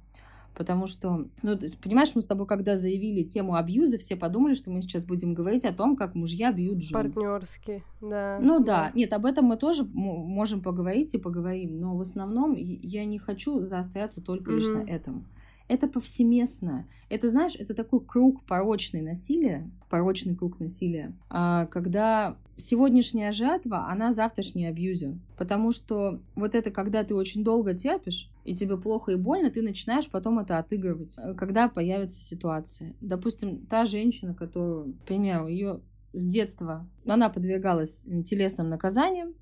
[0.59, 4.83] Потому что, ну, понимаешь, мы с тобой, когда заявили тему абьюза, все подумали, что мы
[4.83, 7.13] сейчас будем говорить о том, как мужья бьют жен.
[7.13, 8.41] Партнерски, да.
[8.43, 8.65] Ну да.
[8.65, 13.21] да, нет, об этом мы тоже можем поговорить и поговорим, но в основном я не
[13.21, 14.57] хочу заостряться только mm-hmm.
[14.57, 15.29] лишь на этом
[15.69, 16.87] это повсеместно.
[17.09, 24.13] Это, знаешь, это такой круг порочный насилия, порочный круг насилия, а, когда сегодняшняя жатва, она
[24.13, 25.15] завтрашний абьюзер.
[25.37, 29.63] Потому что вот это, когда ты очень долго терпишь, и тебе плохо и больно, ты
[29.63, 32.95] начинаешь потом это отыгрывать, э, когда появится ситуация.
[33.01, 35.81] Допустим, та женщина, которую, к примеру, ее
[36.13, 39.35] с детства, она подвергалась телесным наказаниям,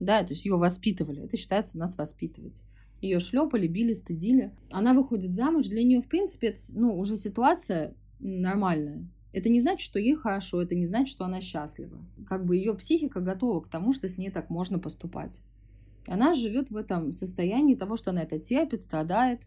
[0.00, 2.62] да, то есть ее воспитывали, это считается нас воспитывать
[3.02, 4.52] ее шлепали, били, стыдили.
[4.70, 9.06] Она выходит замуж, для нее, в принципе, это, ну, уже ситуация нормальная.
[9.32, 11.98] Это не значит, что ей хорошо, это не значит, что она счастлива.
[12.26, 15.40] Как бы ее психика готова к тому, что с ней так можно поступать.
[16.06, 19.40] Она живет в этом состоянии того, что она это терпит, страдает.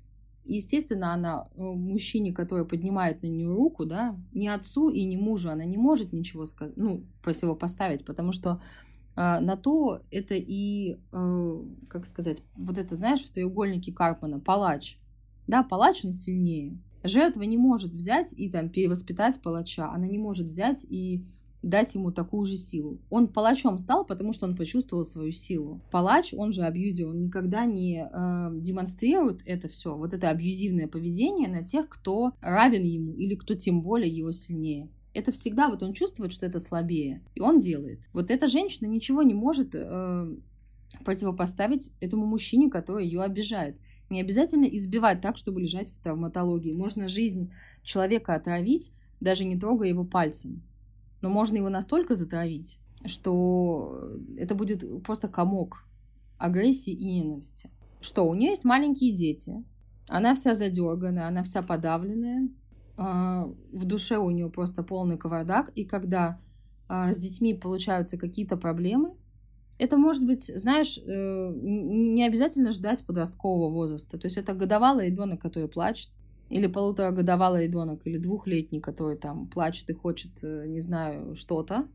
[0.46, 5.50] Естественно, она э, мужчине, который поднимает на нее руку, да, ни отцу и ни мужу,
[5.50, 8.62] она не может ничего сказать, ну, противопоставить, потому что
[9.16, 14.98] на то это и, э, как сказать, вот это, знаешь, в треугольнике Карпмана, палач.
[15.48, 16.78] Да, палач, он сильнее.
[17.04, 19.92] Жертва не может взять и там перевоспитать палача.
[19.92, 21.24] Она не может взять и
[21.66, 23.00] дать ему такую же силу.
[23.10, 25.82] Он палачом стал, потому что он почувствовал свою силу.
[25.92, 31.48] Палач, он же абьюзер, он никогда не э, демонстрирует это все, вот это абьюзивное поведение
[31.48, 34.90] на тех, кто равен ему или кто тем более его сильнее.
[35.16, 38.02] Это всегда вот он чувствует, что это слабее, и он делает.
[38.12, 40.36] Вот эта женщина ничего не может э,
[41.06, 43.78] противопоставить этому мужчине, который ее обижает.
[44.10, 46.74] Не обязательно избивать так, чтобы лежать в травматологии.
[46.74, 48.92] Можно жизнь человека отравить,
[49.22, 50.62] даже не трогая его пальцем.
[51.22, 55.86] Но можно его настолько затравить, что это будет просто комок
[56.38, 57.70] агрессии и ненависти.
[58.02, 59.64] Что, у нее есть маленькие дети,
[60.10, 62.50] она вся задерганная, она вся подавленная,
[62.98, 66.40] в душе у нее просто полный кавардак, и когда
[66.88, 69.16] а, с детьми получаются какие-то проблемы,
[69.78, 74.18] это может быть, знаешь, э, не обязательно ждать подросткового возраста.
[74.18, 76.10] То есть это годовалый ребенок, который плачет,
[76.50, 81.88] или полуторагодовалый ребенок, или двухлетний, который там плачет и хочет, э, не знаю, что-то,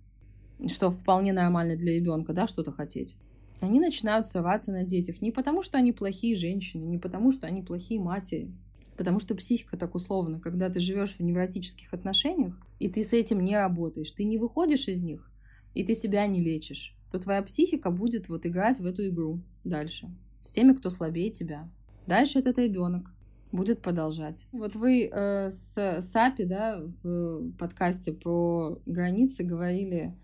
[0.67, 3.17] что вполне нормально для ребенка, да, что-то хотеть.
[3.61, 7.63] Они начинают срываться на детях не потому, что они плохие женщины, не потому, что они
[7.63, 8.53] плохие матери,
[9.01, 13.43] Потому что психика так условно, когда ты живешь в невротических отношениях, и ты с этим
[13.43, 15.27] не работаешь, ты не выходишь из них,
[15.73, 20.11] и ты себя не лечишь, то твоя психика будет вот играть в эту игру дальше.
[20.43, 21.67] С теми, кто слабее тебя.
[22.07, 23.11] Дальше этот ребенок
[23.53, 24.47] будет продолжать.
[24.53, 30.15] Вот вы э, с Сапи, да, в подкасте про границы говорили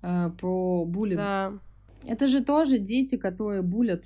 [0.00, 1.18] э, про буллинг.
[1.18, 1.54] Да.
[2.06, 4.04] Это же тоже дети, которые булят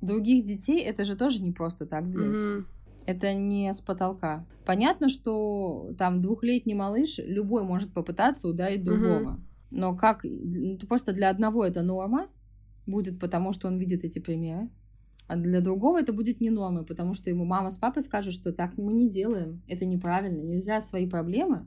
[0.00, 2.58] других детей, это же тоже не просто так делается.
[2.58, 2.66] Mm-hmm.
[3.06, 4.46] Это не с потолка.
[4.64, 9.32] Понятно, что там двухлетний малыш, любой может попытаться ударить другого.
[9.32, 9.40] Угу.
[9.72, 10.24] Но как...
[10.88, 12.28] Просто для одного это норма
[12.86, 14.70] будет, потому что он видит эти примеры.
[15.26, 18.52] А для другого это будет не нормой, потому что ему мама с папой скажут, что
[18.52, 20.42] так мы не делаем, это неправильно.
[20.42, 21.66] Нельзя свои проблемы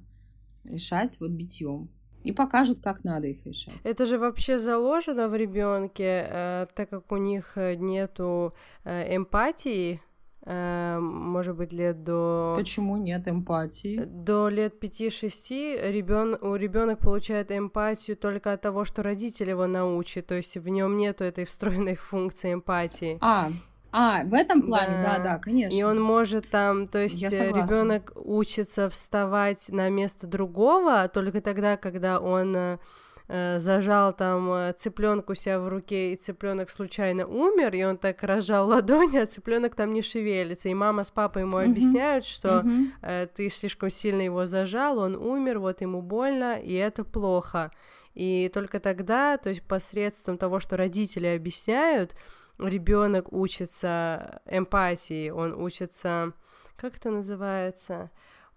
[0.64, 1.90] решать вот битьем
[2.24, 3.74] и покажут, как надо их решать.
[3.84, 9.94] Это же вообще заложено в ребенке, э, так как у них э, нету э, эмпатии
[9.94, 10.07] Эм,
[10.50, 12.56] может быть, лет до...
[12.58, 14.04] Почему нет эмпатии?
[14.06, 16.38] До лет 5-6 ребен...
[16.40, 20.98] у ребенок получает эмпатию только от того, что родитель его научит, то есть в нем
[20.98, 23.18] нету этой встроенной функции эмпатии.
[23.20, 23.52] А,
[23.92, 25.76] а, в этом плане, да, да, да конечно.
[25.76, 32.20] И он может там, то есть ребенок учится вставать на место другого только тогда, когда
[32.20, 32.80] он
[33.28, 38.24] э, зажал там э, цыпленку себя в руке, и цыпленок случайно умер, и он так
[38.24, 40.70] разжал ладони, а цыпленок там не шевелится.
[40.70, 41.70] И мама с папой ему mm-hmm.
[41.70, 42.86] объясняют, что mm-hmm.
[43.02, 47.72] э, ты слишком сильно его зажал, он умер, вот ему больно, и это плохо.
[48.14, 52.16] И только тогда, то есть посредством того, что родители объясняют,
[52.58, 56.34] ребенок учится эмпатии, он учится,
[56.76, 58.10] как это называется,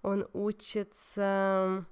[0.03, 1.85] он учится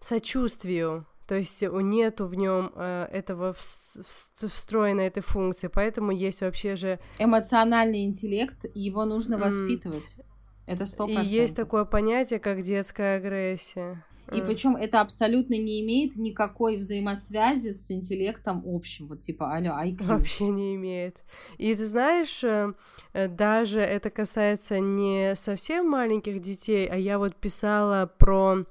[0.00, 7.00] сочувствию, то есть нету в нем э, этого встроенной этой функции, поэтому есть вообще же...
[7.18, 10.16] Эмоциональный интеллект, его нужно воспитывать.
[10.18, 10.24] Mm.
[10.66, 14.04] Это сто И есть такое понятие, как детская агрессия.
[14.32, 14.46] И mm.
[14.46, 20.04] причем это абсолютно не имеет никакой взаимосвязи с интеллектом общим, вот типа алло, IQ.
[20.06, 21.22] Вообще не имеет.
[21.58, 22.72] И ты знаешь, э,
[23.12, 28.64] э, даже это касается не совсем маленьких детей, а я вот писала про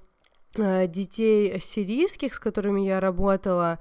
[0.57, 3.79] детей сирийских, с которыми я работала,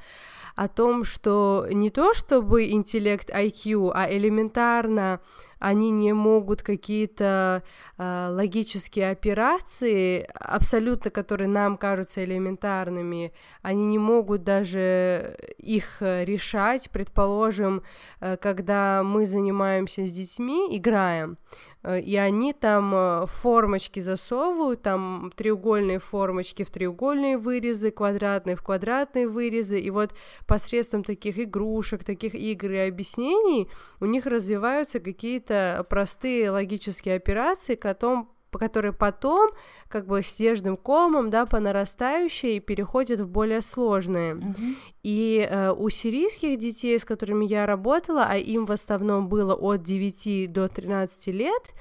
[0.55, 5.21] о том, что не то чтобы интеллект IQ, а элементарно
[5.59, 7.63] они не могут какие-то
[7.97, 16.91] э, логические операции, абсолютно, которые нам кажутся элементарными, они не могут даже их решать.
[16.91, 17.83] Предположим,
[18.21, 21.39] э, когда мы занимаемся с детьми, играем,
[21.74, 28.63] Э, и они там э, формочки засовывают, там треугольные формочки в треугольные вырезы, квадратные в
[28.63, 30.15] квадратные вырезы, и вот
[30.47, 33.69] посредством таких игрушек, таких игр и объяснений
[34.01, 39.51] у них развиваются какие-то простые логические операции, потом которые потом
[39.89, 44.35] как бы снежным комом, да, по нарастающей переходят в более сложные.
[44.35, 44.77] Мгм.
[45.03, 49.83] И э, у сирийских детей, с которыми я работала, а им в основном было от
[49.83, 51.75] 9 до 13 лет,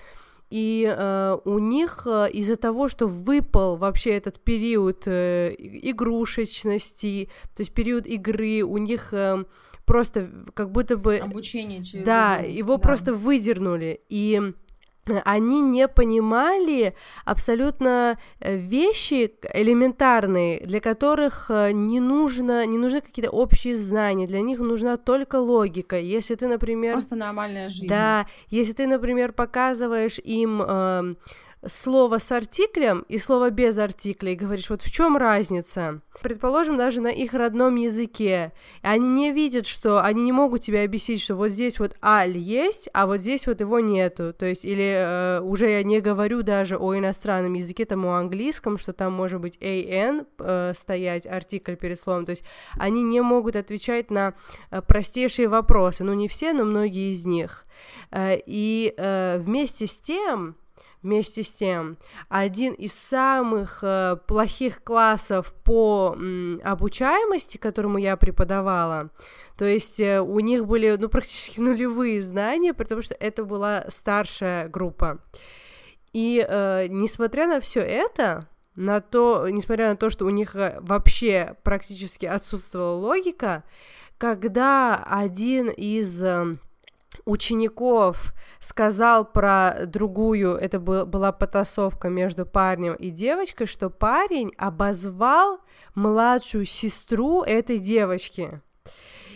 [0.54, 7.62] и э, у них э, из-за того, что выпал вообще этот период э, игрушечности, то
[7.62, 9.46] есть период игры, у них э,
[9.86, 12.82] просто как будто бы Обучение через да, игру, его да.
[12.82, 14.02] просто выдернули.
[14.10, 14.54] И
[15.26, 16.96] они не понимали
[17.26, 24.42] абсолютно э, вещи элементарные, для которых э, не нужно, не нужны какие-то общие знания, для
[24.42, 26.00] них нужна только логика.
[26.00, 27.88] Если ты, например, Просто нормальная жизнь.
[27.88, 31.18] да, если ты, например, показываешь им эм,
[31.68, 36.02] слово с артиклем и слово без артикля и говоришь, вот в чем разница?
[36.22, 38.54] Предположим, даже на их родном языке.
[38.84, 42.38] И они не видят, что они не могут тебе объяснить, что вот здесь вот аль
[42.38, 44.34] есть, а вот здесь вот его нету.
[44.34, 48.78] То есть, или э, уже я не говорю даже о иностранном языке, там о английском,
[48.78, 52.26] что там может быть an э, стоять, артикль перед словом.
[52.26, 52.44] То есть,
[52.78, 54.34] они не могут отвечать на
[54.70, 56.04] э, простейшие вопросы.
[56.04, 57.66] Ну, не все, но многие из них.
[58.12, 60.56] Э, И э, вместе с тем,
[61.04, 61.98] вместе с тем,
[62.30, 69.10] один из самых э, плохих классов по м, обучаемости, которому я преподавала,
[69.58, 74.68] то есть э, у них были ну, практически нулевые знания, потому что это была старшая
[74.70, 75.20] группа.
[76.14, 80.78] И э, несмотря на все это, на то, несмотря на то, что у них э,
[80.80, 83.64] вообще практически отсутствовала логика,
[84.18, 86.56] когда один из э,
[87.26, 95.60] учеников сказал про другую, это был, была потасовка между парнем и девочкой, что парень обозвал
[95.96, 98.62] младшую сестру этой девочки.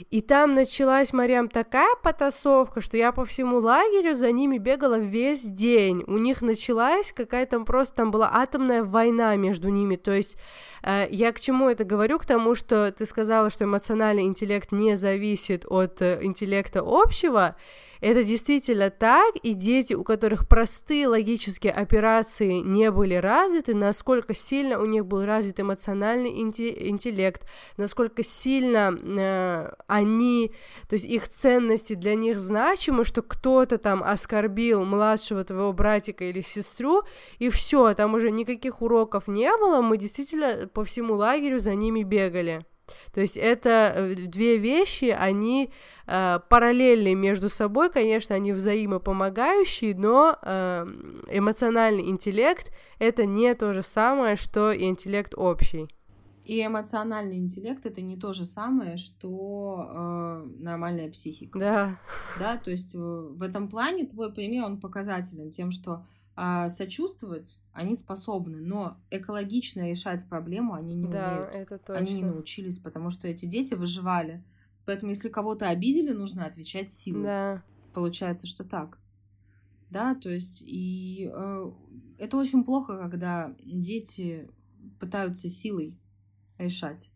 [0.09, 5.41] И там началась, Марьям, такая потасовка, что я по всему лагерю за ними бегала весь
[5.41, 6.03] день.
[6.07, 9.95] У них началась какая-то просто, там была атомная война между ними.
[9.95, 10.37] То есть
[11.11, 12.17] я к чему это говорю?
[12.17, 17.55] К тому, что ты сказала, что эмоциональный интеллект не зависит от э, интеллекта общего.
[17.99, 24.79] Это действительно так, и дети, у которых простые логические операции не были развиты, насколько сильно
[24.79, 30.51] у них был развит эмоциональный инте- интеллект, насколько сильно э, они,
[30.87, 36.41] то есть их ценности для них значимы, что кто-то там оскорбил младшего твоего братика или
[36.41, 37.01] сестру,
[37.39, 42.03] и все, там уже никаких уроков не было, мы действительно по всему лагерю за ними
[42.03, 42.63] бегали.
[43.11, 45.71] То есть это э, две вещи, они
[46.05, 50.85] э, параллельны между собой, конечно, они взаимопомогающие, но э,
[51.31, 55.87] эмоциональный интеллект это не то же самое, что и интеллект общий.
[56.45, 61.57] И эмоциональный интеллект это не то же самое, что э, нормальная психика.
[61.57, 61.99] Да,
[62.39, 66.05] Да, то есть э, в этом плане твой пример, он показателен тем, что
[66.69, 71.49] сочувствовать они способны, но экологично решать проблему они не да, умеют.
[71.53, 71.95] это точно.
[71.95, 74.43] Они не научились, потому что эти дети выживали.
[74.85, 77.23] Поэтому, если кого-то обидели, нужно отвечать силой.
[77.23, 77.63] Да,
[77.93, 78.99] Получается, что так.
[79.89, 81.71] Да, то есть, и э,
[82.17, 84.49] это очень плохо, когда дети
[84.99, 85.97] пытаются силой
[86.57, 87.09] решать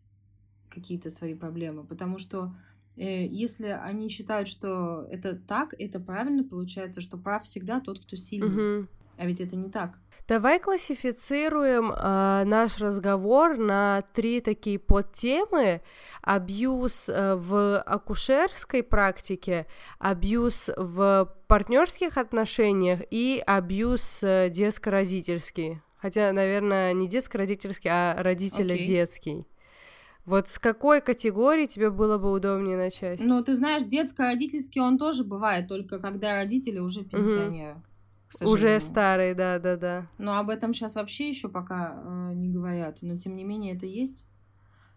[0.68, 2.54] какие-то свои проблемы, потому что
[2.96, 8.16] э, если они считают, что это так, это правильно, получается, что прав всегда тот, кто
[8.16, 8.48] сильный.
[8.48, 8.88] Мгм.
[9.22, 10.00] А ведь это не так.
[10.26, 15.80] Давай классифицируем э, наш разговор на три такие подтемы.
[16.22, 19.68] Абьюз э, в акушерской практике,
[20.00, 25.80] абьюз в партнерских отношениях и абьюз э, детско-родительский.
[25.98, 29.46] Хотя, наверное, не детско-родительский, а родителя-детский.
[30.24, 33.20] Вот с какой категории тебе было бы удобнее начать?
[33.22, 37.76] Ну, ты знаешь, детско-родительский он тоже бывает, только когда родители уже пенсионеры.
[37.76, 37.91] к
[38.40, 40.06] Уже старый, да-да-да.
[40.18, 42.98] Но об этом сейчас вообще еще пока э, не говорят.
[43.02, 44.26] Но тем не менее это есть,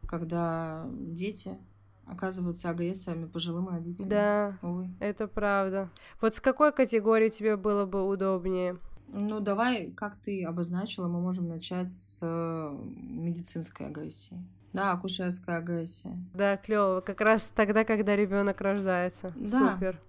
[0.07, 1.57] когда дети
[2.05, 4.09] оказываются агрессорами пожилым родителям.
[4.09, 4.89] Да, Увы.
[4.99, 5.89] это правда.
[6.21, 8.77] Вот с какой категории тебе было бы удобнее?
[9.07, 14.37] Ну, давай, как ты обозначила, мы можем начать с э, медицинской агрессии.
[14.73, 16.17] Да, акушерская агрессия.
[16.33, 16.99] Да, клево.
[17.01, 19.31] Как раз тогда, когда ребенок рождается.
[19.35, 19.73] Да.
[19.73, 20.01] Супер.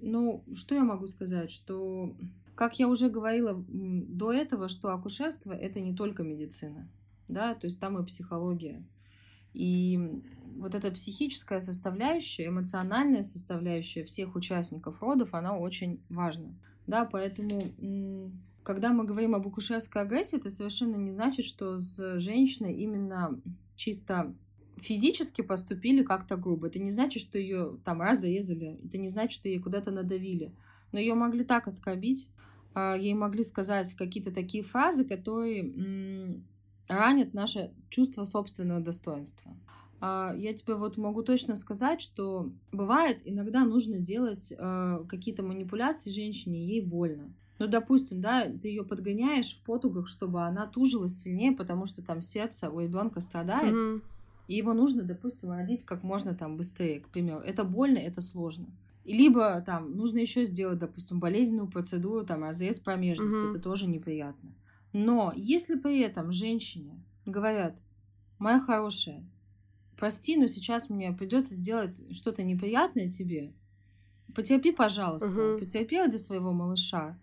[0.00, 1.50] Ну, что я могу сказать?
[1.50, 2.14] Что,
[2.54, 6.88] как я уже говорила до этого, что акушерство это не только медицина.
[7.28, 8.84] Да, то есть там и психология.
[9.54, 10.20] И
[10.56, 16.54] вот эта психическая составляющая, эмоциональная составляющая всех участников родов, она очень важна.
[16.86, 17.72] Да, поэтому
[18.62, 23.40] когда мы говорим об акушерской агрессии, это совершенно не значит, что с женщиной именно
[23.76, 24.34] чисто
[24.76, 26.66] физически поступили как-то грубо.
[26.66, 30.52] Это не значит, что ее там раз зарезали, это не значит, что ей куда-то надавили.
[30.92, 32.28] Но ее могли так оскорбить,
[32.74, 36.42] ей могли сказать какие-то такие фразы, которые
[36.88, 39.52] ранят наше чувство собственного достоинства.
[40.00, 46.10] А, я тебе вот могу точно сказать, что бывает, иногда нужно делать а, какие-то манипуляции
[46.10, 47.32] женщине, ей больно.
[47.58, 52.20] Ну, допустим, да, ты ее подгоняешь в потугах, чтобы она тужилась сильнее, потому что там
[52.20, 53.74] сердце у ребенка страдает.
[53.74, 54.02] Mm-hmm.
[54.48, 57.40] И его нужно, допустим, родить как можно там быстрее, к примеру.
[57.40, 58.66] Это больно, это сложно.
[59.04, 63.50] Либо там нужно еще сделать, допустим, болезненную процедуру, там разрез промежности, mm-hmm.
[63.50, 64.54] это тоже неприятно.
[64.92, 67.76] Но если при этом женщине говорят,
[68.38, 69.22] моя хорошая,
[69.96, 73.52] прости, но сейчас мне придется сделать что-то неприятное тебе,
[74.34, 75.58] потерпи, пожалуйста, mm-hmm.
[75.58, 77.18] потерпи ради своего малыша,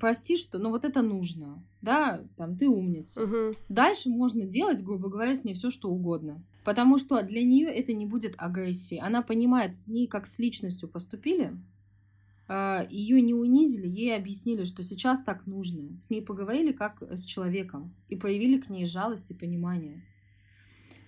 [0.00, 3.24] прости, что, ну вот это нужно, да, там ты умница.
[3.24, 3.56] Угу.
[3.68, 6.42] Дальше можно делать, грубо говоря, с ней все что угодно.
[6.64, 9.00] Потому что для нее это не будет агрессией.
[9.00, 11.56] Она понимает, с ней как с личностью поступили,
[12.48, 16.00] а, ее не унизили, ей объяснили, что сейчас так нужно.
[16.00, 20.02] С ней поговорили как с человеком и проявили к ней жалость и понимание.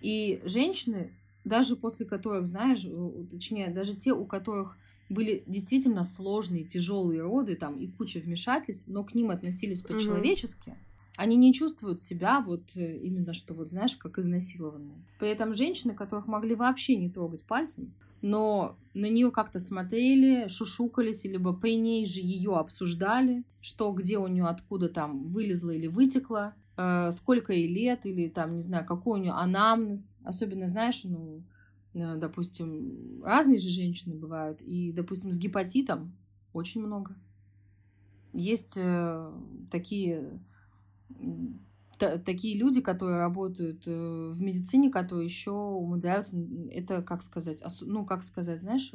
[0.03, 1.13] И женщины,
[1.45, 2.87] даже после которых, знаешь,
[3.31, 4.77] точнее, даже те, у которых
[5.11, 10.75] были действительно сложные, тяжелые роды, там и куча вмешательств, но к ним относились по-человечески.
[11.17, 15.05] Они не чувствуют себя вот э, именно что вот знаешь, как изнасилованные.
[15.19, 17.93] При этом женщины, которых могли вообще не трогать пальцем,
[18.23, 24.29] но на нее как-то смотрели, шушукались, либо при ней же ее обсуждали, что где у
[24.29, 29.19] нее откуда там вылезло или вытекло, э, сколько ей лет, или там, не знаю, какой
[29.19, 30.17] у нее анамнез.
[30.25, 31.43] Особенно, знаешь, ну,
[31.95, 36.13] допустим, разные же женщины бывают, и, допустим, с гепатитом
[36.53, 37.17] очень много.
[38.33, 39.33] Есть э,
[39.71, 40.41] такие,
[41.99, 46.37] та, такие люди, которые работают э, в медицине, которые еще умудряются,
[46.71, 48.93] это, как сказать, осу, ну, как сказать, знаешь,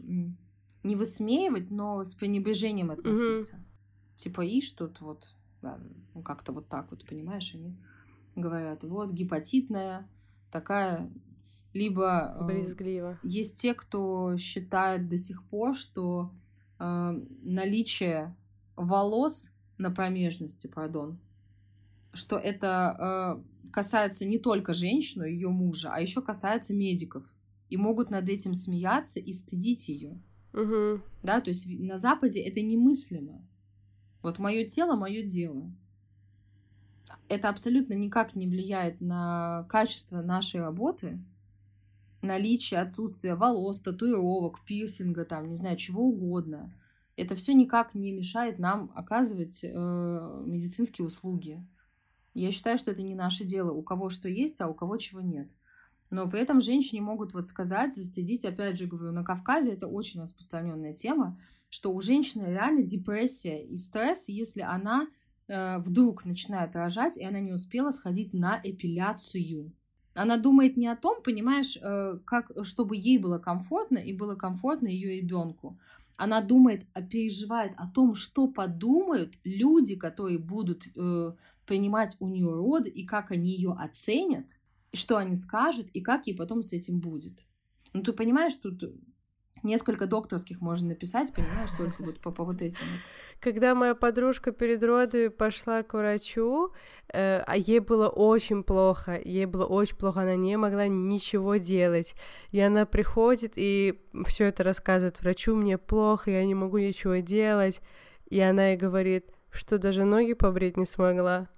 [0.84, 3.56] не высмеивать, но с пренебрежением относиться.
[3.56, 4.18] Mm-hmm.
[4.18, 7.76] Типа, и что-то вот, ну, как-то вот так вот, понимаешь, они
[8.36, 10.08] говорят, вот, гепатитная,
[10.52, 11.10] такая
[11.76, 13.20] либо э, Брезгливо.
[13.22, 16.32] есть те, кто считает до сих пор, что
[16.80, 18.34] э, наличие
[18.78, 21.20] волос на промежности, пардон,
[22.14, 27.24] что это э, касается не только женщины, ее мужа, а еще касается медиков.
[27.70, 30.18] И могут над этим смеяться и стыдить ее.
[30.54, 31.02] Угу.
[31.24, 33.46] Да, то есть на Западе это немыслимо.
[34.22, 35.70] Вот мое тело, мое дело.
[37.28, 41.20] Это абсолютно никак не влияет на качество нашей работы,
[42.26, 46.74] наличие, отсутствие волос, татуировок, пирсинга, там, не знаю, чего угодно.
[47.16, 51.66] Это все никак не мешает нам оказывать э, медицинские услуги.
[52.34, 55.22] Я считаю, что это не наше дело, у кого что есть, а у кого чего
[55.22, 55.50] нет.
[56.10, 60.22] Но при этом женщине могут вот сказать, застыдить, опять же говорю, на Кавказе это очень
[60.22, 65.08] распространенная тема, что у женщины реально депрессия и стресс, если она
[65.48, 69.72] э, вдруг начинает рожать, и она не успела сходить на эпиляцию.
[70.16, 74.88] Она думает не о том, понимаешь, э, как, чтобы ей было комфортно и было комфортно
[74.88, 75.78] ее ребенку.
[76.16, 81.34] Она думает, а переживает о том, что подумают люди, которые будут э,
[81.66, 84.46] принимать у нее роды, и как они ее оценят,
[84.94, 87.34] что они скажут, и как ей потом с этим будет.
[87.92, 88.84] Ну, ты понимаешь, тут
[89.66, 93.02] несколько докторских можно написать, понимаешь, только вот по, по вот этим вот.
[93.42, 96.72] Когда моя подружка перед родами пошла к врачу,
[97.10, 102.16] э, а ей было очень плохо, ей было очень плохо, она не могла ничего делать.
[102.52, 107.82] И она приходит и все это рассказывает врачу, мне плохо, я не могу ничего делать.
[108.30, 111.50] И она ей говорит, что даже ноги побрить не смогла.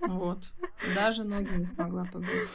[0.00, 0.52] Вот.
[0.94, 2.48] Даже ноги не смогла побрить.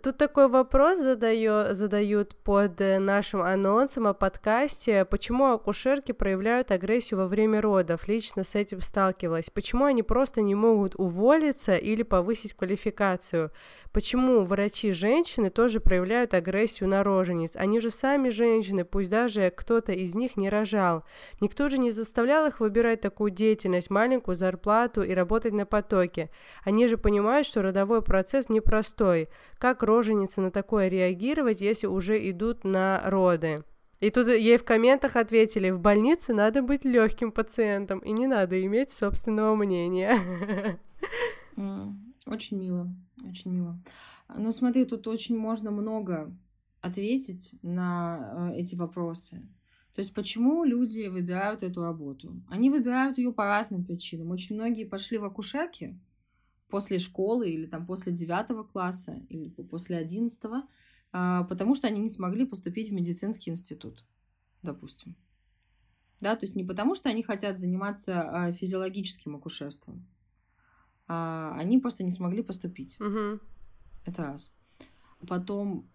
[0.00, 5.04] Тут такой вопрос задаю, задают под э, нашим анонсом о подкасте.
[5.04, 8.08] Почему акушерки проявляют агрессию во время родов?
[8.08, 9.50] Лично с этим сталкивалась.
[9.50, 13.50] Почему они просто не могут уволиться или повысить квалификацию?
[13.92, 17.54] Почему врачи-женщины тоже проявляют агрессию на рожениц?
[17.54, 21.04] Они же сами женщины, пусть даже кто-то из них не рожал.
[21.42, 26.30] Никто же не заставлял их выбирать такую деятельность, маленькую зарплату и работать на потоке.
[26.64, 29.28] Они же понимают, что родовой процесс непростой.
[29.58, 33.64] Как роженицы на такое реагировать, если уже идут на роды?
[34.00, 38.60] И тут ей в комментах ответили, в больнице надо быть легким пациентом, и не надо
[38.66, 40.18] иметь собственного мнения.
[42.26, 42.88] Очень мило,
[43.28, 43.78] очень мило.
[44.34, 46.32] Но смотри, тут очень можно много
[46.80, 49.42] ответить на э, эти вопросы.
[49.94, 52.40] То есть почему люди выбирают эту работу?
[52.48, 54.30] Они выбирают ее по разным причинам.
[54.30, 55.98] Очень многие пошли в акушерки
[56.72, 60.62] после школы или там после девятого класса или после одиннадцатого,
[61.12, 64.02] а, потому что они не смогли поступить в медицинский институт,
[64.62, 65.14] допустим.
[66.20, 70.06] Да, то есть не потому, что они хотят заниматься а, физиологическим акушерством,
[71.08, 72.98] а они просто не смогли поступить.
[72.98, 73.40] Угу.
[74.06, 74.54] Это раз.
[75.28, 75.90] Потом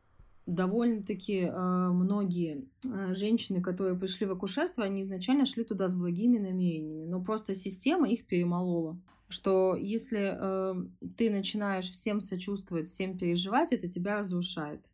[0.45, 6.37] довольно-таки э, многие э, женщины, которые пришли в акушерство, они изначально шли туда с благими
[6.37, 8.97] намерениями, но просто система их перемолола.
[9.29, 10.75] Что если э,
[11.17, 14.85] ты начинаешь всем сочувствовать, всем переживать, это тебя разрушает.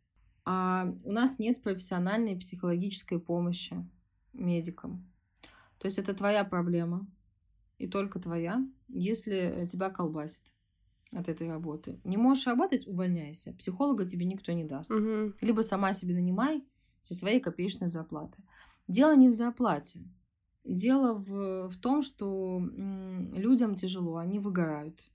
[0.44, 3.88] А у нас нет профессиональной психологической помощи
[4.32, 5.08] медикам.
[5.78, 7.06] То есть это твоя проблема,
[7.78, 10.42] и только твоя, если тебя колбасит
[11.12, 12.00] от этой работы.
[12.04, 13.52] Не можешь работать, увольняйся.
[13.52, 14.90] Психолога тебе никто не даст.
[14.90, 15.34] Угу.
[15.40, 16.64] Либо сама себе нанимай
[17.02, 18.42] со своей копеечной зарплаты.
[18.88, 20.00] Дело не в зарплате.
[20.64, 25.10] Дело в, в том, что людям тяжело, они выгорают.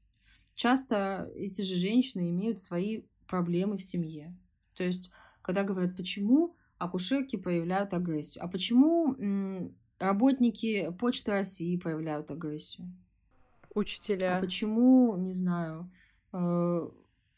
[0.56, 4.36] Часто эти же женщины имеют свои проблемы в семье.
[4.76, 9.16] То есть, когда говорят, почему акушерки проявляют агрессию, а почему
[10.00, 12.92] работники Почты России проявляют агрессию,
[13.74, 14.38] Учителя.
[14.38, 15.92] а почему, не знаю,
[16.32, 16.90] э,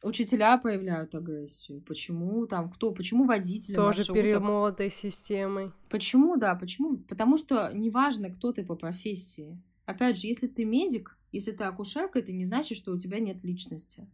[0.01, 1.81] учителя проявляют агрессию?
[1.81, 2.91] Почему там кто?
[2.91, 4.15] Почему водители Тоже маршруток?
[4.15, 5.71] перемолотой системой.
[5.89, 6.97] Почему, да, почему?
[6.97, 9.61] Потому что неважно, кто ты по профессии.
[9.85, 13.43] Опять же, если ты медик, если ты акушерка, это не значит, что у тебя нет
[13.43, 14.07] личности.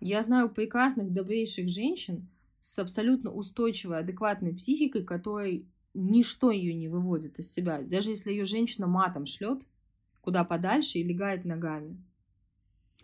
[0.00, 2.28] Я знаю прекрасных, добрейших женщин
[2.60, 7.80] с абсолютно устойчивой, адекватной психикой, которой ничто ее не выводит из себя.
[7.82, 9.66] Даже если ее женщина матом шлет,
[10.20, 12.02] куда подальше и легает ногами.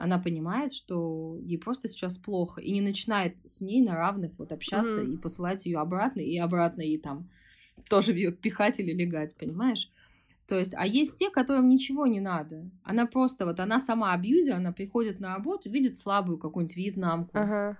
[0.00, 4.50] Она понимает, что ей просто сейчас плохо, и не начинает с ней на равных вот
[4.50, 5.12] общаться Мгм.
[5.12, 7.28] и посылать ее обратно, и обратно ей там
[7.88, 9.90] тоже ее пихать или легать, понимаешь?
[10.46, 12.70] То есть, а есть те, которым ничего не надо.
[12.82, 17.76] Она просто, вот она сама абьюзер, она приходит на работу, видит слабую какую-нибудь вьетнамку Ага.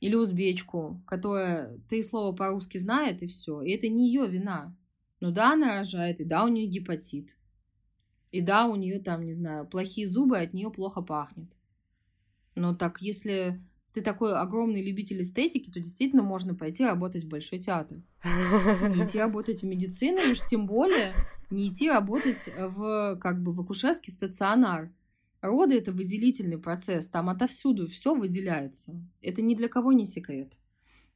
[0.00, 3.60] или узбечку, которая три слова по-русски знает, и все.
[3.60, 4.74] И это не ее вина.
[5.20, 7.36] Ну да, она рожает, и да, у нее гепатит.
[8.30, 11.50] И да, у нее там, не знаю, плохие зубы, от нее плохо пахнет.
[12.54, 13.60] Но так, если
[13.92, 18.02] ты такой огромный любитель эстетики, то действительно можно пойти работать в Большой театр.
[18.24, 21.12] Не идти работать в медицину, уж тем более
[21.50, 24.92] не идти работать в, как бы, в акушерский стационар.
[25.40, 28.94] Роды— это выделительный процесс, там отовсюду все выделяется.
[29.22, 30.52] Это ни для кого не секрет.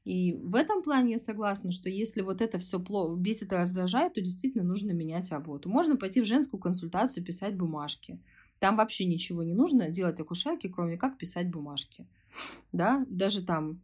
[0.04, 2.78] И в этом плане я согласна, что если вот это все
[3.16, 5.70] бесит и раздражает, то действительно нужно менять работу.
[5.70, 8.20] Можно пойти в женскую консультацию, писать бумажки.
[8.58, 12.06] Там вообще ничего не нужно делать акушерке, кроме как писать бумажки.
[12.72, 13.80] Да, даже там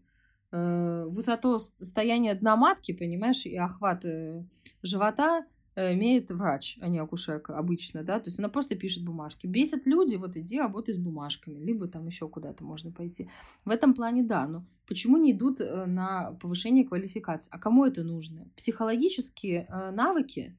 [0.52, 4.44] э, высотостояние дна матки, понимаешь, и охват э,
[4.82, 5.46] живота
[5.94, 9.46] имеет врач, а не акушерка обычно, да, то есть она просто пишет бумажки.
[9.46, 13.28] Бесят люди, вот иди работай с бумажками, либо там еще куда-то можно пойти.
[13.64, 17.50] В этом плане да, но почему не идут э, на повышение квалификации?
[17.52, 18.46] А кому это нужно?
[18.56, 20.56] Психологические э, навыки,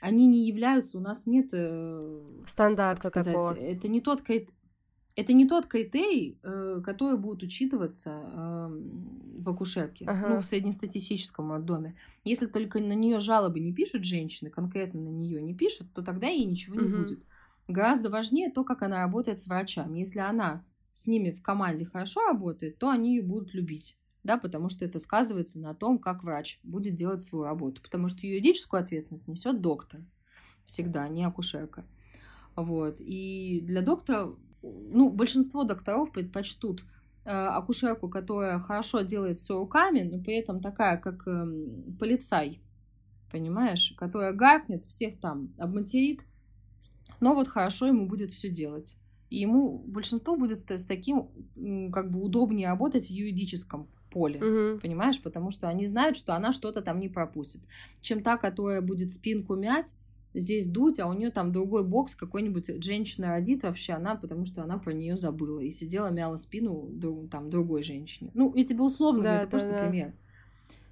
[0.00, 1.48] они не являются, у нас нет...
[1.52, 3.54] э, Стандарта как сказать, такого.
[3.54, 4.22] это не тот
[5.16, 8.68] это не тот критерий, э, который будет учитываться э,
[9.38, 10.28] в акушерке, Ага.
[10.28, 11.96] ну, в среднестатистическом доме.
[12.24, 16.26] Если только на нее жалобы не пишут женщины, конкретно на нее не пишут, то тогда
[16.28, 17.06] ей ничего не Мгм.
[17.06, 17.18] будет.
[17.66, 19.98] Гораздо важнее то, как она работает с врачами.
[20.00, 23.96] Если она с ними в команде хорошо работает, то они ее будут любить.
[24.22, 27.80] Да, потому что это сказывается на том, как врач будет делать свою работу.
[27.80, 30.00] Потому что юридическую ответственность несет доктор
[30.66, 31.84] всегда, а не акушерка.
[32.56, 32.96] Вот.
[33.00, 36.84] И для доктора, ну, большинство докторов предпочтут
[37.24, 42.60] э, акушерку, которая хорошо делает все руками, но при этом такая, как эм, полицай,
[43.30, 46.20] понимаешь, которая гаркнет, всех там обматерит,
[47.20, 48.96] но вот хорошо ему будет все делать.
[49.30, 51.28] И ему большинство будет с таким,
[51.92, 54.80] как бы удобнее работать в юридическом поле, Мгм.
[54.80, 55.20] понимаешь?
[55.20, 57.60] Потому что они знают, что она что-то там не пропустит.
[58.00, 59.96] Чем та, которая будет спинку мять,
[60.38, 64.62] здесь дуть, а у нее там другой бокс, какой-нибудь женщина родит вообще, она, потому что
[64.62, 68.30] она про нее забыла и сидела, мяла спину друг- там другой женщине.
[68.34, 69.88] Ну, я тебе условно Да, это да, просто да.
[69.88, 70.12] пример.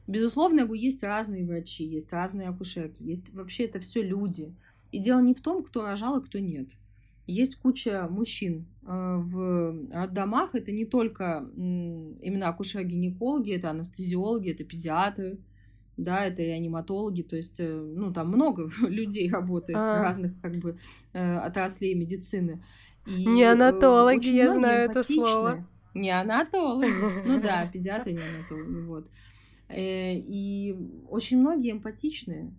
[0.06, 4.52] Безусловно, я говорю, есть разные врачи, есть разные акушерки, есть вообще это все люди.
[4.92, 6.68] И дело не в том, кто рожал, а кто нет.
[7.26, 10.54] Есть куча мужчин э, в роддомах.
[10.54, 15.38] Это не только именно акушеры-гинекологи, это анестезиологи, это педиатры,
[15.96, 17.22] да, это и аниматологи.
[17.22, 20.02] То есть, э, ну, там много людей работает А.
[20.02, 20.78] разных как бы
[21.12, 22.64] э, отраслей медицины.
[23.06, 25.66] И, э, Неонатологи, очень я знаю это слово.
[25.94, 26.90] Неонатологи.
[27.26, 29.08] Ну да, педиатры, неонатологи, вот.
[29.68, 30.76] Э, И
[31.08, 32.52] очень многие эмпатичные.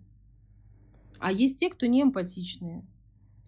[1.18, 2.84] А есть те, кто не эмпатичные.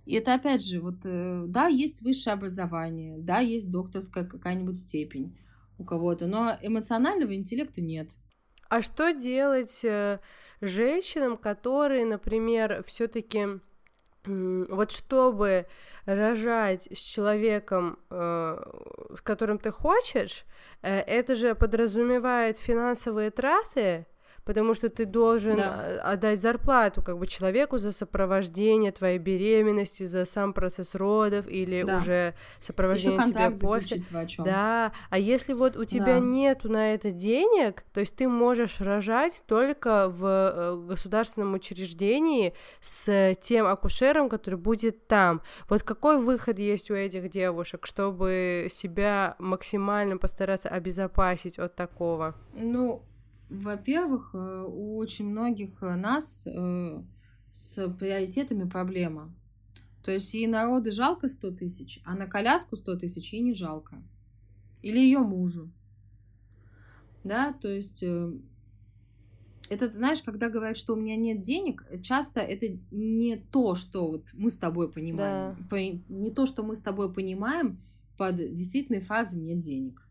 [0.06, 5.36] И это опять же, вот, э, да, есть высшее образование, да, есть докторская какая-нибудь степень
[5.76, 8.16] у кого-то, но эмоционального интеллекта нет.
[8.68, 10.18] А что делать э,
[10.60, 13.60] женщинам, которые, например, все-таки
[14.24, 15.66] вот чтобы
[16.04, 18.58] рожать с человеком, э,
[19.16, 20.44] с которым ты хочешь,
[20.82, 24.06] э, это же подразумевает финансовые траты,
[24.48, 25.98] потому что ты должен Да.
[26.02, 31.82] а, отдать зарплату как бы человеку за сопровождение твоей беременности, за сам процесс родов или
[31.82, 31.98] Да.
[31.98, 34.00] уже сопровождение тебя контракт после.
[34.38, 36.20] Да, а если вот у тебя Да.
[36.20, 43.34] нету на это денег, то есть ты можешь рожать только в э, государственном учреждении с
[43.42, 45.42] тем акушером, который будет там.
[45.68, 52.34] Вот какой выход есть у этих девушек, чтобы себя максимально постараться обезопасить от такого?
[52.54, 53.02] Ну,
[53.48, 57.02] во-первых, э, у очень многих э, нас э,
[57.52, 59.34] с приоритетами проблема.
[60.04, 64.02] То есть ей народы жалко 100 тысяч, а на коляску 100 тысяч ей не жалко.
[64.82, 65.70] Или ее мужу.
[67.24, 68.02] Да, то есть
[69.68, 74.30] это, знаешь, когда говорят, что у меня нет денег, часто это не то, что вот
[74.32, 75.56] мы с тобой понимаем.
[75.68, 77.78] По- Не то, что мы с тобой понимаем
[78.16, 80.07] под действительной фразой «нет денег».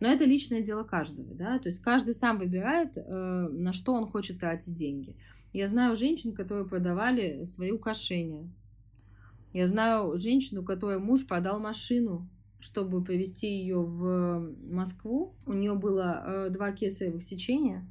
[0.00, 4.06] Но это личное дело каждого, да, то есть каждый сам выбирает, э, на что он
[4.06, 5.16] хочет тратить деньги.
[5.52, 8.50] Я знаю женщин, которые продавали свои украшения.
[9.54, 12.28] Я знаю женщину, которой муж продал машину,
[12.60, 15.34] чтобы привезти ее в Москву.
[15.46, 17.88] У нее было э, два кесаревых сечения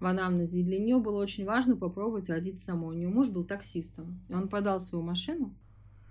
[0.00, 2.96] в анамнезе, и для нее было очень важно попробовать родить самой.
[2.96, 5.54] У нее муж был таксистом, и он продал свою машину,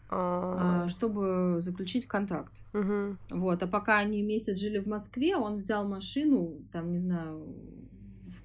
[0.10, 2.64] А, э, чтобы заключить контракт.
[2.74, 3.18] мгм.
[3.30, 7.56] Вот, а пока они месяц жили в Москве, он взял машину, там, не знаю,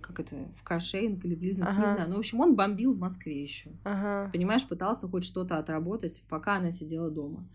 [0.01, 1.89] как это, в каршеринг или в лизинг, не Ага.
[1.89, 2.11] знаю.
[2.11, 3.79] Ну, в общем, он бомбил в Москве еще.
[3.85, 4.33] Ага.
[4.33, 7.49] Понимаешь, пытался хоть что-то отработать, пока она сидела дома.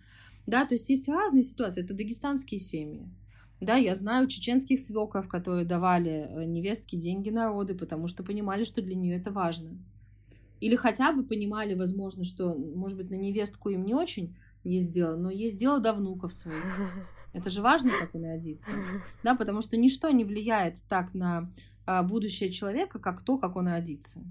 [0.46, 1.84] Да, то есть есть разные ситуации.
[1.84, 3.10] Это дагестанские семьи.
[3.60, 8.64] Да, я знаю чеченских свекров, которые давали э, невестке деньги на роды, потому что понимали,
[8.64, 9.80] что для нее это важно.
[10.60, 15.16] Или хотя бы понимали, возможно, что, может быть, на невестку им не очень есть дело,
[15.16, 16.64] но есть дело до внуков своих.
[17.34, 18.72] Это же важно, как он родится.
[19.24, 21.52] Да, потому что ничто не влияет так на
[21.86, 24.22] а, будущее человека, как то, как он родится.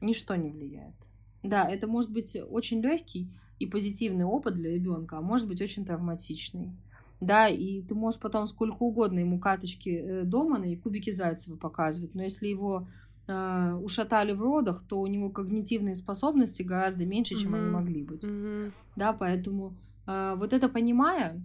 [0.00, 0.94] Ничто не влияет.
[1.42, 5.84] Да, это может быть очень легкий и позитивный опыт для ребенка, а может быть очень
[5.84, 6.72] травматичный.
[7.20, 12.14] Да, и ты можешь потом сколько угодно ему карточки э, Домана и кубики Зайцева показывать,
[12.16, 12.88] но если его
[13.26, 17.72] э, ушатали в родах, то у него когнитивные способности гораздо меньше, чем они Мгм.
[17.72, 18.24] могли быть.
[18.24, 18.72] Мгм.
[18.96, 19.76] Да, поэтому
[20.06, 21.42] э, вот это понимая,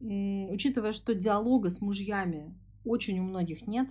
[0.00, 2.54] м, учитывая, что диалога с мужьями
[2.84, 3.88] очень у многих нет,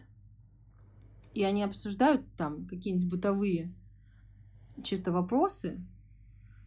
[1.34, 3.74] и они обсуждают там какие-нибудь бытовые
[4.84, 5.80] чисто вопросы,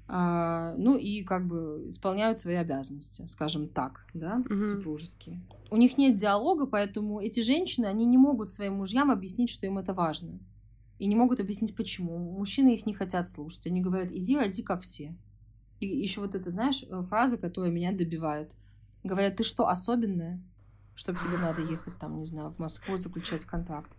[0.06, 4.64] а, ну и как бы исполняют свои обязанности, скажем так, да, Мгм.
[4.64, 5.40] супружеские.
[5.70, 9.78] У них нет диалога, поэтому эти женщины, они не могут своим мужьям объяснить, что им
[9.78, 10.38] это важно.
[11.04, 12.18] И не могут объяснить, почему.
[12.18, 13.66] Мужчины их не хотят слушать.
[13.66, 15.14] Они говорят, иди, роди, как все.
[15.78, 18.50] И еще вот это, знаешь, э, фраза, которая меня добивает.
[19.02, 20.42] Говорят, ты что, особенная?
[20.94, 23.92] Чтобы тебе надо ехать там, не знаю, в Москву заключать контракт.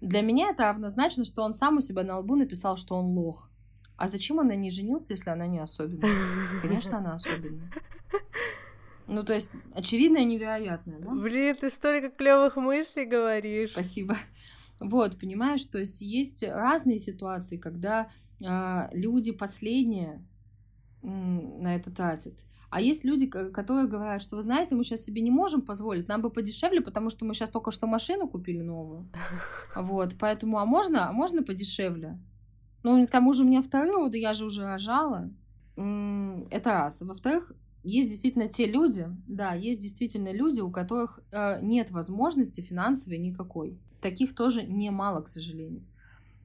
[0.00, 3.50] Для меня это равнозначно, что он сам у себя на лбу написал, что он лох.
[3.98, 6.10] А зачем он на ней женился, если она не особенная?
[6.62, 7.70] Конечно, она особенная.
[9.06, 11.10] Ну, то есть, очевидно и невероятно, да?
[11.10, 13.68] Блин, ты столько клевых мыслей говоришь.
[13.68, 14.16] Спасибо.
[14.80, 18.10] Вот, понимаешь, то есть есть разные ситуации, когда
[18.44, 20.24] а, люди последние
[21.02, 22.34] на это тратят.
[22.70, 26.06] А есть люди, ко- которые говорят, что вы знаете, мы сейчас себе не можем позволить,
[26.06, 29.08] нам бы подешевле, потому что мы сейчас только что машину купили новую.
[29.74, 32.18] Вот, поэтому, а можно, а можно подешевле?
[32.82, 35.30] Ну, к тому же у меня второй роды, я же уже рожала.
[35.76, 37.02] Это раз.
[37.02, 37.52] Во-вторых,
[37.84, 43.78] есть действительно те люди, да, есть действительно люди, у которых э, нет возможности финансовой никакой.
[44.00, 45.84] Таких тоже немало, к сожалению.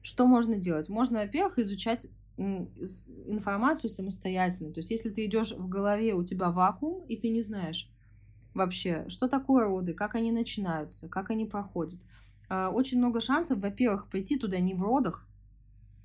[0.02, 0.88] Что можно делать?
[0.88, 4.72] Можно, во-первых, изучать информацию самостоятельно.
[4.72, 7.88] То есть, если ты идешь в голове, у тебя вакуум, и ты не знаешь
[8.54, 12.00] вообще, что такое роды, как они начинаются, как они проходят.
[12.48, 15.26] Э, очень много шансов, во-первых, пойти туда не в родах,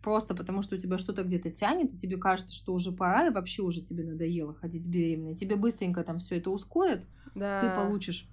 [0.01, 3.31] просто потому что у тебя что-то где-то тянет, и тебе кажется, что уже пора, и
[3.31, 5.35] вообще уже тебе надоело ходить беременной.
[5.35, 7.05] Тебе быстренько там все это ускорит,
[7.35, 7.61] да.
[7.61, 8.27] ты получишь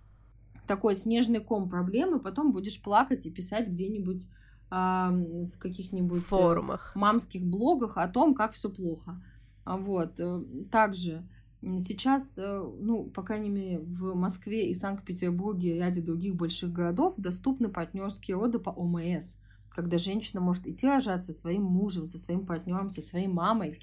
[0.66, 4.28] такой снежный ком проблемы, потом будешь плакать и писать где-нибудь
[4.70, 9.22] а, в каких-нибудь э, форумах, мамских блогах о том, как все плохо.
[9.64, 11.26] А вот э, также
[11.62, 17.14] сейчас, э, ну, по крайней мере, в Москве и Санкт-Петербурге и ряде других больших городов
[17.16, 19.36] доступны партнерские роды по ОМС
[19.76, 23.78] когда женщина может идти рожать со своим мужем, со своим партнером, со своей мамой.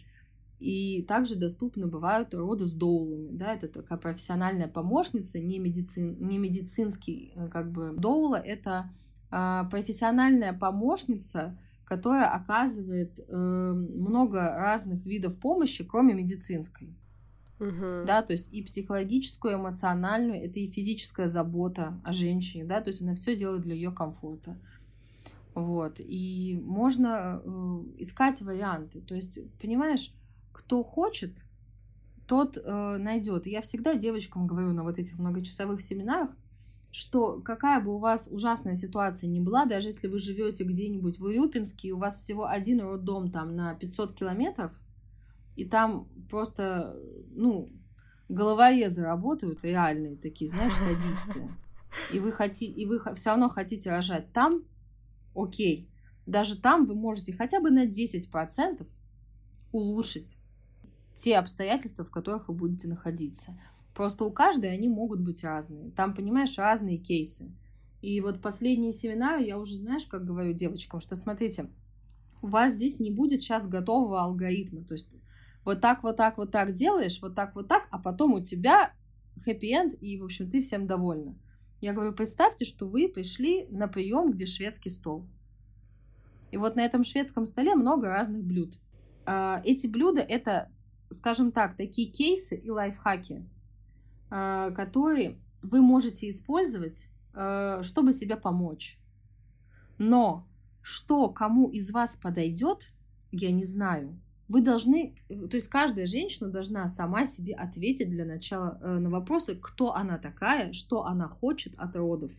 [0.60, 3.30] И также доступны бывают роды с доулами.
[3.32, 8.90] Да, это такая профессиональная помощница, не, медицин, не медицинский э, как бы доула, это
[9.30, 13.34] э, профессиональная помощница, которая оказывает э,
[13.74, 16.96] много разных видов помощи, кроме медицинской.
[17.60, 18.06] Uh-huh.
[18.06, 22.90] Да, то есть и психологическую, и эмоциональную, это и физическая забота о женщине, да, то
[22.90, 24.58] есть она все делает для ее комфорта.
[25.56, 26.00] Вот.
[26.00, 27.50] И можно э,
[28.00, 29.02] искать варианты.
[29.02, 30.12] То есть, понимаешь,
[30.54, 31.44] кто хочет,
[32.28, 33.48] тот э, найдет.
[33.48, 36.30] Я всегда девочкам говорю на вот этих многочасовых семинарах,
[36.92, 41.24] что какая бы у вас ужасная ситуация ни была, даже если вы живете где-нибудь в
[41.24, 44.72] Урюпинске, и у вас всего один роддом там на 500 километров,
[45.56, 46.96] и там просто,
[47.32, 47.70] ну,
[48.30, 51.50] головорезы работают, реальные такие, знаешь, садисты,
[52.12, 54.64] и вы, хотите, и вы все равно хотите рожать там,
[55.36, 55.90] окей,
[56.26, 58.88] даже там вы можете хотя бы на 10%
[59.72, 60.38] улучшить
[61.16, 63.58] те обстоятельства, в которых вы будете находиться.
[63.94, 65.92] Просто у каждой они могут быть разные.
[65.92, 67.52] Там, понимаешь, разные кейсы.
[68.02, 71.70] И вот последние семинары я уже, знаешь, как говорю девочкам, что смотрите,
[72.42, 74.84] у вас здесь не будет сейчас готового алгоритма.
[74.84, 75.10] То есть
[75.64, 78.94] вот так, вот так, вот так делаешь, вот так, вот так, а потом у тебя
[79.46, 81.36] хэппи-энд, и, в общем, ты всем довольна.
[81.82, 85.26] Я говорю, представьте, что вы пришли на прием, где шведский стол.
[86.52, 88.78] И вот на этом шведском столе много разных блюд.
[89.26, 90.70] А, эти блюда это,
[91.14, 93.48] скажем так, такие кейсы и лайфхаки,
[94.30, 98.98] а, которые вы можете использовать, а, чтобы себе помочь.
[99.98, 100.48] Но
[100.82, 102.90] что кому из вас подойдет,
[103.32, 104.20] я не знаю.
[104.50, 109.10] Вы должны, э, то есть каждая женщина должна сама себе ответить для начала э, на
[109.10, 112.32] вопросы, кто она такая, что она хочет от родов,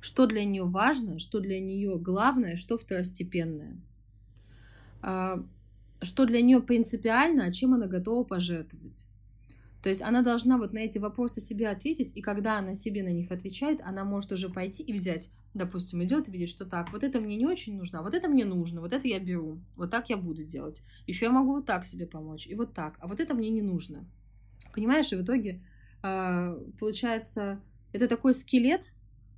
[0.00, 3.76] что для нее важно, что для нее главное, что второстепенное,
[5.02, 5.44] а,
[6.02, 9.06] что для нее принципиально, а чем она готова пожертвовать.
[9.82, 13.12] То есть она должна вот на эти вопросы себе ответить, и когда она себе на
[13.12, 17.04] них отвечает, она может уже пойти и взять, допустим, идет и видит, что так, вот
[17.04, 19.90] это мне не очень нужно, а вот это мне нужно, вот это я беру, вот
[19.90, 20.82] так я буду делать.
[21.06, 23.62] Еще я могу вот так себе помочь, и вот так, а вот это мне не
[23.62, 24.04] нужно.
[24.74, 25.62] Понимаешь, и в итоге
[26.02, 27.60] э, получается,
[27.92, 28.92] это такой скелет,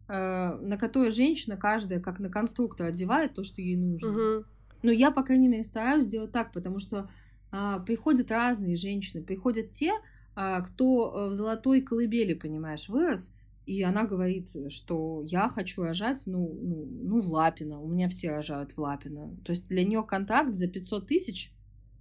[0.09, 4.07] э, на который женщина каждая, как на конструктор, одевает то, что ей нужно.
[4.07, 4.45] Uh-huh.
[4.82, 7.11] Но я, по крайней мере, стараюсь сделать так, потому что
[7.52, 9.93] э, приходят разные женщины, приходят те,
[10.35, 13.35] а, кто э, в золотой колыбели, понимаешь, вырос,
[13.66, 17.81] и она говорит, что я хочу рожать, ну, ну, ну, в Лапино.
[17.81, 19.36] У меня все рожают в Лапино.
[19.44, 21.52] То есть для нее контракт за 500 тысяч,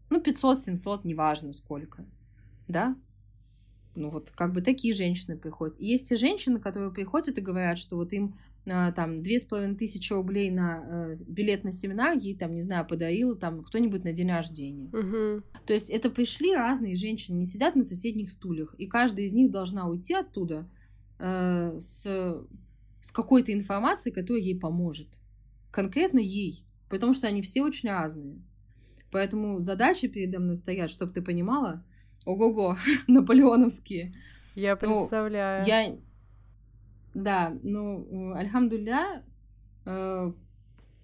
[0.09, 2.05] ну, 500-700, неважно сколько,
[2.67, 2.95] да?
[3.95, 5.79] Ну, вот как бы такие женщины приходят.
[5.79, 8.48] И есть те женщины, которые приходят и говорят, что вот им а,
[8.95, 12.85] там две с половиной тысячи рублей на э, билет на семинар ей там, не знаю,
[12.85, 14.89] подарила там кто-нибудь на день рождения.
[14.89, 15.43] Угу.
[15.65, 19.51] То есть это пришли разные женщины, не сидят на соседних стульях, и каждая из них
[19.51, 20.69] должна уйти оттуда
[21.19, 22.05] э, с,
[23.01, 25.07] с какой-то информацией, которая ей поможет.
[25.71, 28.41] Конкретно ей, потому что они все очень разные.
[29.11, 31.83] Поэтому задачи передо мной стоят, чтобы ты понимала,
[32.25, 32.77] ого-го,
[33.07, 34.13] наполеоновские.
[34.55, 35.63] Я ну, представляю.
[35.63, 35.97] Ну, я
[37.13, 39.23] да, ну, альхамдуля,
[39.85, 40.31] э,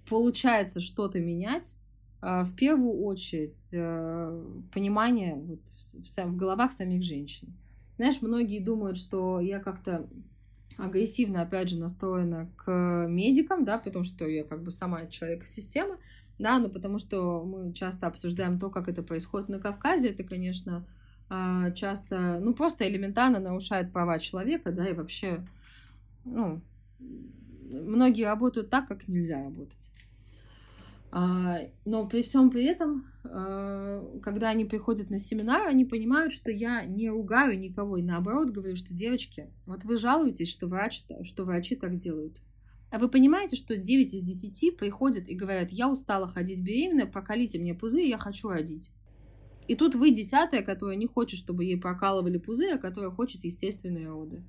[0.08, 1.78] получается что-то менять.
[2.22, 7.54] Э, в первую очередь э, понимание вот в головах самих женщин.
[7.98, 10.08] Знаешь, многие думают, что я как-то
[10.78, 15.98] агрессивно, опять же, настроена к медикам, да, потому что я как бы сама человек-система,
[16.38, 20.86] да, но потому что мы часто обсуждаем то, как это происходит на Кавказе, это, конечно,
[21.76, 25.48] часто, ну, просто элементарно нарушает права человека, да, и вообще
[26.26, 26.62] ну,
[27.70, 29.92] многие работают так, как нельзя работать.
[31.12, 36.52] А, но при всем при этом э, когда они приходят на семинар, они понимают, что
[36.52, 41.46] я не ругаю никого, и наоборот говорю, что девочки, вот вы жалуетесь, что, врач, что
[41.46, 42.38] врачи так делают.
[42.92, 47.60] А вы понимаете, что 9 из 10 приходят и говорят, я устала ходить беременная, проколите
[47.60, 48.92] мне пузырь, я хочу родить.
[49.68, 54.10] И тут вы десятая, которая не хочет, чтобы ей прокалывали пузырь, а которая хочет естественные
[54.10, 54.44] роды.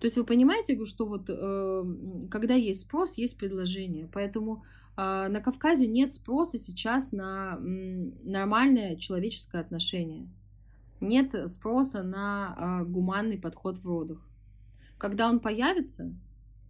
[0.00, 1.84] То есть вы понимаете, что вот э,
[2.30, 4.08] когда есть спрос, есть предложение.
[4.12, 4.64] Поэтому
[4.96, 10.28] э, на Кавказе нет спроса сейчас на нормальное человеческое отношение.
[11.02, 14.26] Нет спроса на э, гуманный подход в родах.
[14.96, 16.14] Когда он появится,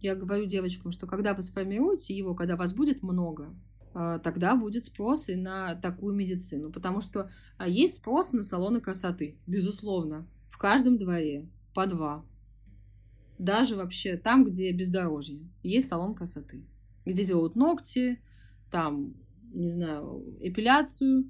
[0.01, 3.53] я говорю девочкам, что когда вы сформируете его, когда вас будет много,
[3.93, 6.69] э, тогда будет спрос и на такую медицину.
[6.69, 7.29] Потому что
[7.65, 10.27] есть спрос на салоны красоты, безусловно.
[10.49, 12.25] В каждом дворе по два
[13.41, 16.63] даже вообще там, где бездорожье, есть салон красоты,
[17.05, 18.21] где делают ногти,
[18.69, 19.15] там,
[19.51, 21.27] не знаю, эпиляцию,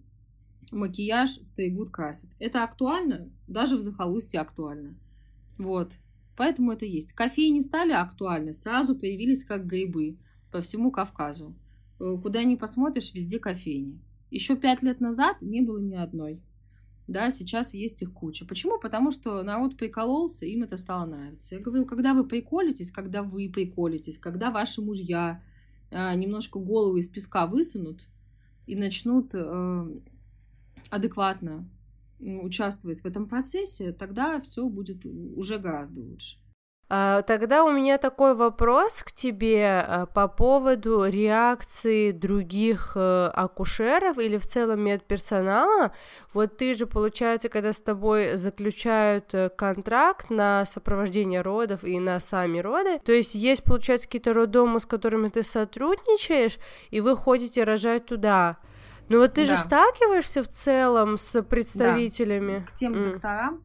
[0.71, 2.29] макияж, стригут, красят.
[2.37, 4.95] Это актуально, даже в захолустье актуально.
[5.57, 5.93] Вот.
[6.35, 7.13] Поэтому это есть.
[7.13, 10.17] Кофейни стали актуальны, сразу появились как грибы
[10.51, 11.55] по всему Кавказу.
[11.99, 14.01] Э, куда ни посмотришь, везде кофейни.
[14.31, 16.41] Еще пять лет назад не было ни одной
[17.07, 18.45] да, сейчас есть их куча.
[18.45, 18.79] Почему?
[18.79, 21.55] Потому что народ прикололся, им это стало нравиться.
[21.55, 25.43] Я говорю, когда вы приколитесь, когда вы приколитесь, когда ваши мужья
[25.89, 28.07] э, немножко голову из песка высунут
[28.65, 29.99] и начнут э,
[30.89, 31.67] адекватно
[32.19, 36.37] участвовать в этом процессе, тогда все будет уже гораздо лучше.
[36.93, 44.17] А, тогда у меня такой вопрос к тебе а, по поводу реакции других э, акушеров
[44.17, 45.93] или в целом медперсонала.
[46.33, 52.19] Вот ты же, получается, когда с тобой заключают э, контракт на сопровождение родов и на
[52.19, 56.59] сами роды, то есть есть, получается, какие-то роддомы, с которыми ты сотрудничаешь,
[56.89, 58.57] и вы ходите рожать туда.
[59.07, 59.55] Ну вот ты да.
[59.55, 62.65] же сталкиваешься в целом с представителями.
[62.65, 62.69] Да.
[62.69, 63.63] К тем докторам,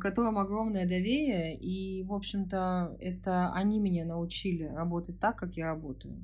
[0.00, 6.14] которым огромное доверие, и, в общем-то, это они меня научили работать так, как я работаю.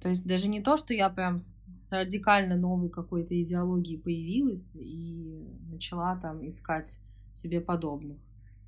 [0.00, 5.46] То есть даже не то, что я прям с радикально новой какой-то идеологией появилась и
[5.70, 6.98] начала там искать
[7.32, 8.18] себе подобных.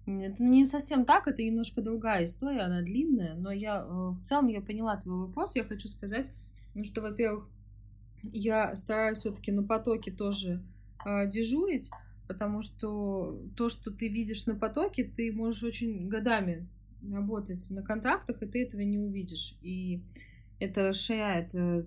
[0.06, 4.46] Это не совсем так, это немножко другая история, она длинная, но я э, в целом
[4.48, 5.56] я поняла твой вопрос.
[5.56, 6.30] Я хочу сказать,
[6.74, 7.48] ну, что, во-первых,
[8.22, 10.62] я стараюсь все-таки на потоке тоже
[11.04, 11.90] э, дежурить,
[12.26, 16.66] потому что то, что ты видишь на потоке, ты можешь очень годами
[17.12, 19.56] работать на контрактах, и ты этого не увидишь.
[19.62, 20.02] И
[20.58, 21.84] это расширяет э,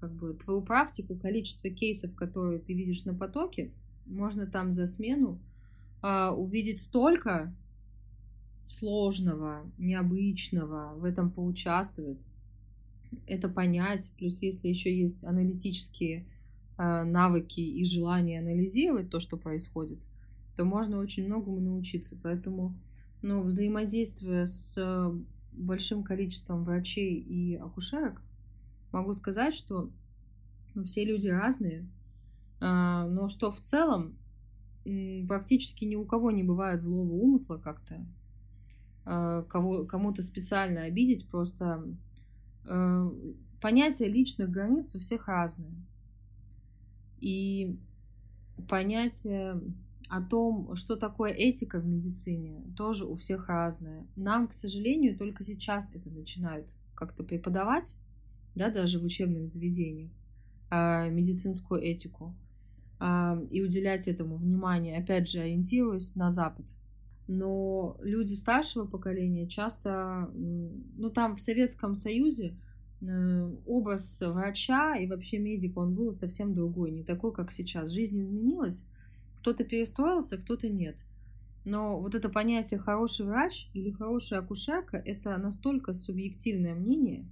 [0.00, 3.70] как бы твою практику, количество кейсов, которые ты видишь на потоке,
[4.06, 5.38] можно там за смену
[6.02, 7.52] а, увидеть столько
[8.64, 12.24] сложного, необычного, в этом поучаствовать,
[13.26, 16.26] это понять, плюс если еще есть аналитические
[16.78, 19.98] навыки и желание анализировать то, что происходит,
[20.56, 22.18] то можно очень многому научиться.
[22.22, 22.74] Поэтому
[23.22, 24.78] ну, взаимодействуя с
[25.52, 28.20] большим количеством врачей и акушерок,
[28.92, 29.90] могу сказать, что
[30.74, 31.86] ну, все люди разные,
[32.60, 34.16] а, но что в целом
[35.26, 38.06] практически ни у кого не бывает злого умысла как-то,
[39.04, 41.84] а, кого, кому-то специально обидеть, просто
[42.64, 43.10] э,
[43.60, 45.74] понятие личных границ у всех разное.
[47.20, 47.78] И
[48.68, 49.60] понятие
[50.08, 54.06] о том, что такое этика в медицине, тоже у всех разное.
[54.14, 57.96] Нам, к сожалению, только сейчас это начинают как-то преподавать,
[58.54, 60.10] да, даже в учебных заведениях,
[60.70, 62.34] а, медицинскую этику
[62.98, 66.66] а, и уделять этому внимание, опять же, ориентируясь на Запад.
[67.28, 72.65] Но люди старшего поколения часто, ну там в Советском Союзе Э,
[73.66, 77.90] образ врача и вообще медика, он был совсем другой, не такой, как сейчас.
[77.90, 78.84] Жизнь изменилась,
[79.40, 80.96] кто-то перестроился, кто-то нет.
[81.64, 87.26] Но вот это понятие хороший врач или хорошая акушерка, это настолько субъективное мнение.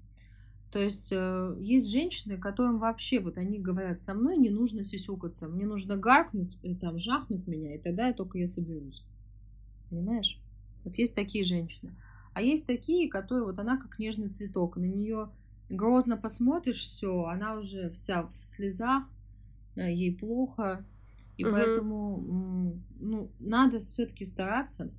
[0.73, 5.47] То есть э, есть женщины, которым вообще, вот они говорят, со мной не нужно сисюкаться,
[5.47, 9.05] мне нужно гаркнуть или там жахнуть меня, и тогда я только я соберусь.
[9.89, 10.41] Понимаешь?
[10.83, 11.95] Вот есть такие женщины.
[12.33, 15.31] А есть такие, которые, вот она как нежный цветок, на нее
[15.69, 19.05] грозно посмотришь, все, она уже вся в слезах,
[19.77, 20.85] э, ей плохо,
[21.37, 21.53] и угу.
[21.53, 24.93] поэтому ну, надо все-таки стараться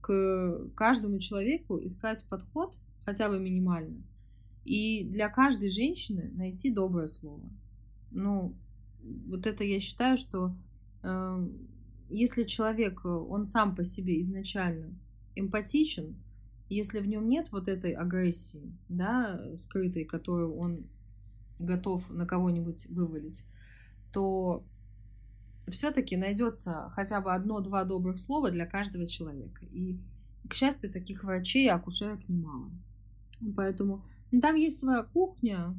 [0.00, 4.02] к каждому человеку искать подход, хотя бы минимально,
[4.64, 7.48] и для каждой женщины найти доброе слово.
[8.10, 8.54] Ну,
[9.26, 10.54] вот это я считаю, что
[11.02, 11.48] э,
[12.10, 14.94] если человек, он сам по себе изначально
[15.34, 16.16] эмпатичен,
[16.74, 20.86] если в нем нет вот этой агрессии, да, скрытой, которую он
[21.58, 23.44] готов на кого-нибудь вывалить,
[24.12, 24.64] то
[25.68, 29.64] все-таки найдется хотя бы одно-два добрых слова для каждого человека.
[29.72, 29.98] И,
[30.48, 32.70] к счастью, таких врачей и акушерок немало.
[33.56, 35.74] Поэтому ну, там есть своя кухня,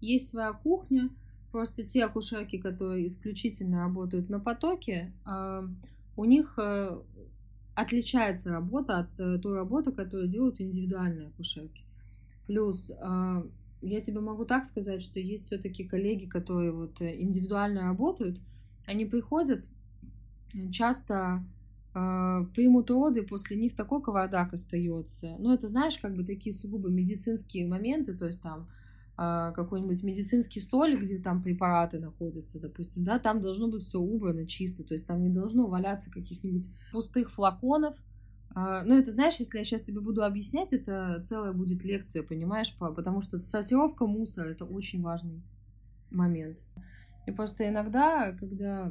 [0.00, 1.10] есть своя кухня,
[1.52, 5.68] просто те акушерки, которые исключительно работают на потоке, э,
[6.16, 7.00] у них э,
[7.80, 11.84] отличается работа от э, той работы, которую делают индивидуальные акушерки.
[12.46, 13.42] Плюс э,
[13.82, 18.40] я тебе могу так сказать, что есть все-таки коллеги, которые вот э, индивидуально работают,
[18.86, 19.68] они приходят,
[20.72, 21.44] часто
[21.94, 25.36] э, примут роды, после них такой кавардак остается.
[25.38, 28.68] Ну, это, знаешь, как бы такие сугубо медицинские моменты, то есть там
[29.20, 34.82] какой-нибудь медицинский столик, где там препараты находятся, допустим, да, там должно быть все убрано чисто,
[34.82, 37.96] то есть там не должно валяться каких-нибудь пустых флаконов,
[38.52, 42.74] а, ну, это, знаешь, если я сейчас тебе буду объяснять, это целая будет лекция, понимаешь,
[42.78, 45.40] потому что сортировка мусора— это очень важный
[46.10, 46.58] момент.
[47.26, 48.90] И просто иногда, когда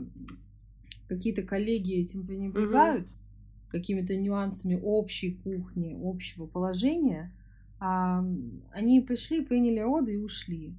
[1.08, 3.72] какие-то коллеги этим пренебрегают, mm-hmm.
[3.72, 7.39] какими-то нюансами общей кухни, общего положения, а,
[7.80, 10.76] они пришли, приняли роды и ушли.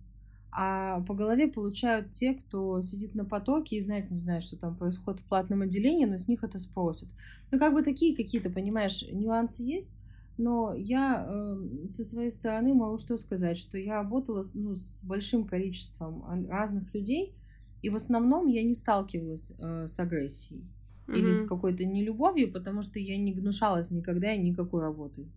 [0.52, 4.76] А по голове получают те, кто сидит на потоке и знает, не знает, что там
[4.76, 7.08] происходит в платном отделении, но с них это спросят.
[7.50, 9.96] Ну, как бы такие какие-то, понимаешь, нюансы есть.
[10.38, 15.44] Но я э, со своей стороны могу что сказать, что я работала ну, с большим
[15.44, 17.34] количеством разных людей,
[17.82, 20.64] и в основном я не сталкивалась э, с агрессией
[21.06, 21.18] mm-hmm.
[21.18, 25.28] или с какой-то нелюбовью, потому что я не гнушалась никогда никакой работой.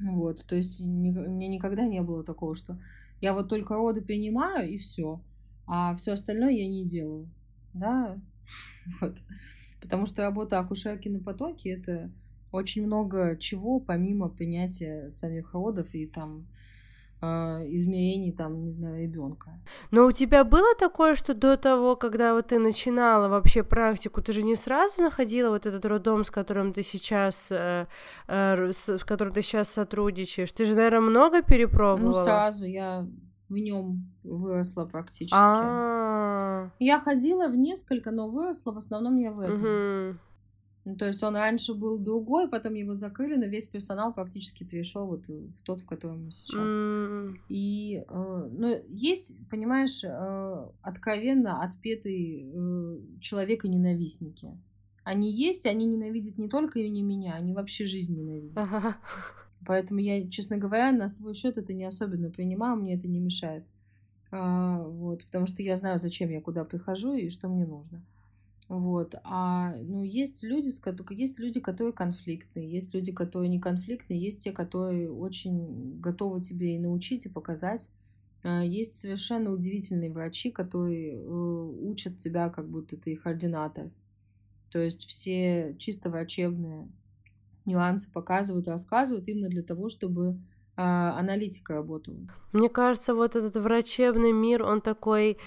[0.00, 2.78] Вот, то есть ни, мне никогда не было такого, что
[3.20, 5.20] я вот только роды принимаю и все,
[5.66, 7.28] а все остальное я не делаю,
[7.74, 8.18] да,
[9.00, 9.16] вот,
[9.80, 12.10] потому что работа акушерки на потоке это
[12.52, 16.46] очень много чего помимо принятия самих родов и там
[17.20, 19.50] а, измерений там, не знаю, ребенка.
[19.90, 24.32] Но у тебя было такое, что до того, когда вот ты начинала вообще практику, ты
[24.32, 27.86] же не сразу находила вот этот роддом, с которым ты сейчас, э,
[28.28, 30.52] э, с, с которым ты сейчас сотрудничаешь?
[30.52, 32.18] Ты же, наверное, много перепробовала?
[32.18, 33.06] Ну, сразу я
[33.48, 35.34] в нем выросла практически.
[35.34, 36.70] А-а-а.
[36.78, 39.56] Я ходила в несколько, но выросла в основном я в этом.
[39.56, 40.18] Угу.
[40.88, 45.06] Ну, то есть он раньше был другой, потом его закрыли, но весь персонал практически перешел
[45.06, 46.58] вот в тот, в котором мы сейчас.
[46.58, 47.36] Mm.
[47.50, 54.56] И, э, ну, есть, понимаешь, э, откровенно отпетые э, человека-ненавистники.
[55.04, 58.56] Они есть, они ненавидят не только и не меня, они вообще жизнь ненавидят.
[58.56, 58.96] Ага.
[59.66, 63.64] Поэтому я, честно говоря, на свой счет это не особенно принимаю, мне это не мешает.
[64.30, 68.02] А, вот, потому что я знаю, зачем я куда прихожу и что мне нужно.
[68.68, 69.14] Вот.
[69.24, 70.70] А ну, есть люди,
[71.14, 76.76] есть люди, которые конфликтные, есть люди, которые не конфликтные, есть те, которые очень готовы тебе
[76.76, 77.90] и научить, и показать.
[78.42, 83.90] А, есть совершенно удивительные врачи, которые э, учат тебя, как будто ты их ординатор.
[84.70, 86.88] То есть все чисто врачебные
[87.64, 90.38] нюансы показывают, рассказывают именно для того, чтобы
[90.78, 92.16] аналитика работала.
[92.52, 95.38] Мне кажется, вот этот врачебный мир, он такой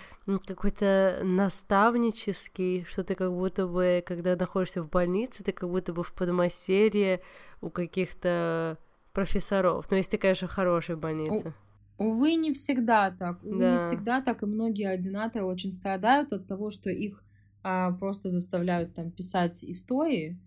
[0.45, 6.03] какой-то наставнический, что ты как будто бы, когда находишься в больнице, ты как будто бы
[6.03, 7.21] в подмастерье
[7.61, 8.77] у каких-то
[9.13, 9.87] профессоров.
[9.89, 11.53] Ну, если ты, конечно, хорошая больница.
[11.97, 13.43] Увы, не всегда так.
[13.43, 13.75] Увы, да.
[13.75, 17.23] не всегда так, и многие ординаторы очень страдают от того, что их
[17.63, 20.39] а, просто заставляют там писать истории,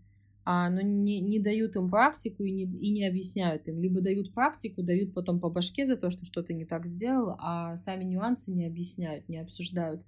[0.45, 3.81] а, но не, не дают им практику и не, и не объясняют им.
[3.81, 7.77] Либо дают практику, дают потом по башке за то, что что-то не так сделал, а
[7.77, 10.05] сами нюансы не объясняют, не обсуждают.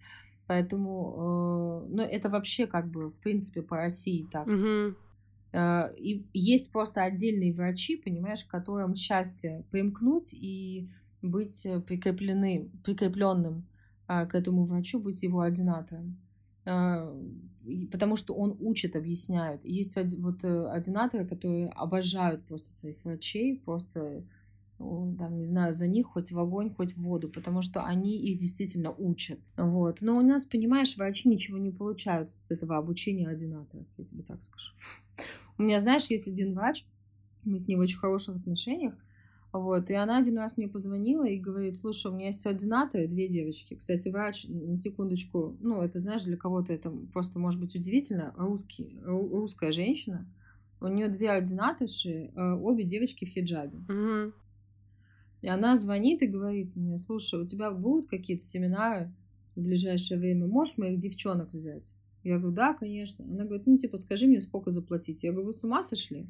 [0.46, 4.46] Поэтому, э, ну, это вообще как бы, в принципе, по России так.
[4.46, 4.94] Mm-hmm.
[5.52, 10.88] Э, и есть просто отдельные врачи, понимаешь, которым счастье примкнуть и
[11.22, 13.66] быть прикреплены, прикрепленным
[14.06, 16.18] э, к этому врачу, быть его ординатором.
[16.66, 17.10] Э,
[17.90, 19.64] потому что он учит, объясняет.
[19.64, 24.24] есть вот э, ординаторы, которые обожают просто своих врачей, просто,
[24.78, 28.38] там, не знаю, за них хоть в огонь, хоть в воду, потому что они их
[28.38, 29.40] действительно учат.
[29.56, 30.01] Вот.
[30.01, 34.43] Но у нас, понимаешь, врачи ничего не получают с этого обучения ординаторов, я тебе так
[34.43, 34.72] скажу.
[35.59, 36.84] У меня, знаешь, есть один врач,
[37.44, 38.94] мы с ним в очень хороших отношениях,
[39.52, 43.28] вот, и она один раз мне позвонила и говорит, слушай, у меня есть ординаторы, две
[43.28, 43.74] девочки.
[43.74, 48.98] Кстати, врач, на секундочку, ну, это, знаешь, для кого-то это просто может быть удивительно, русский,
[49.02, 50.27] русская женщина,
[50.81, 53.78] у нее две ординаторши, э, обе девочки в хиджабе.
[53.89, 54.32] Угу.
[55.43, 59.12] И она звонит и говорит мне, слушай, у тебя будут какие-то семинары
[59.55, 61.94] в ближайшее время, можешь моих девчонок взять?
[62.24, 63.24] Я говорю, да, конечно.
[63.24, 65.23] Она говорит, ну, типа, скажи мне, сколько заплатить.
[65.23, 66.27] Я говорю, вы с ума сошли?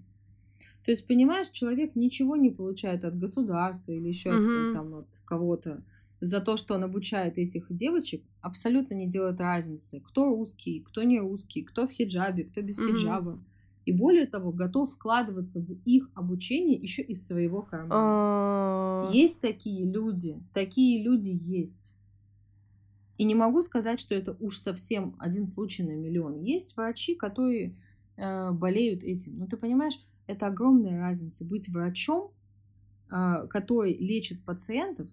[0.87, 4.69] То есть, понимаешь, человек ничего не получает от государства или еще угу.
[4.69, 5.83] от, там, от кого-то.
[6.21, 11.19] за то, что он обучает этих девочек, абсолютно не делает разницы, кто русский, кто не
[11.19, 12.93] русский, кто в хиджабе, кто без mm-hmm.
[12.93, 13.43] хиджаба.
[13.85, 19.09] И более того, готов вкладываться в их обучение еще из своего кармана.
[19.09, 19.11] А.
[19.13, 21.97] Есть такие люди, такие люди есть.
[23.19, 26.43] И не могу сказать, что это уж совсем один случай на миллион.
[26.43, 27.75] Есть врачи, которые
[28.17, 29.39] э, болеют этим.
[29.39, 32.31] Но ты понимаешь, это огромная разница быть врачом,
[33.11, 35.09] э, который лечит пациентов,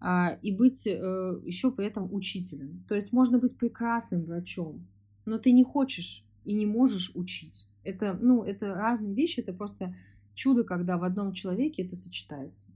[0.00, 2.78] э, и быть э, еще при этом учителем.
[2.88, 4.86] То есть можно быть прекрасным врачом,
[5.26, 7.68] но ты не хочешь и не можешь учить.
[7.84, 9.94] Это, ну, это разные вещи, это просто
[10.34, 12.70] чудо, когда в одном человеке это сочетается.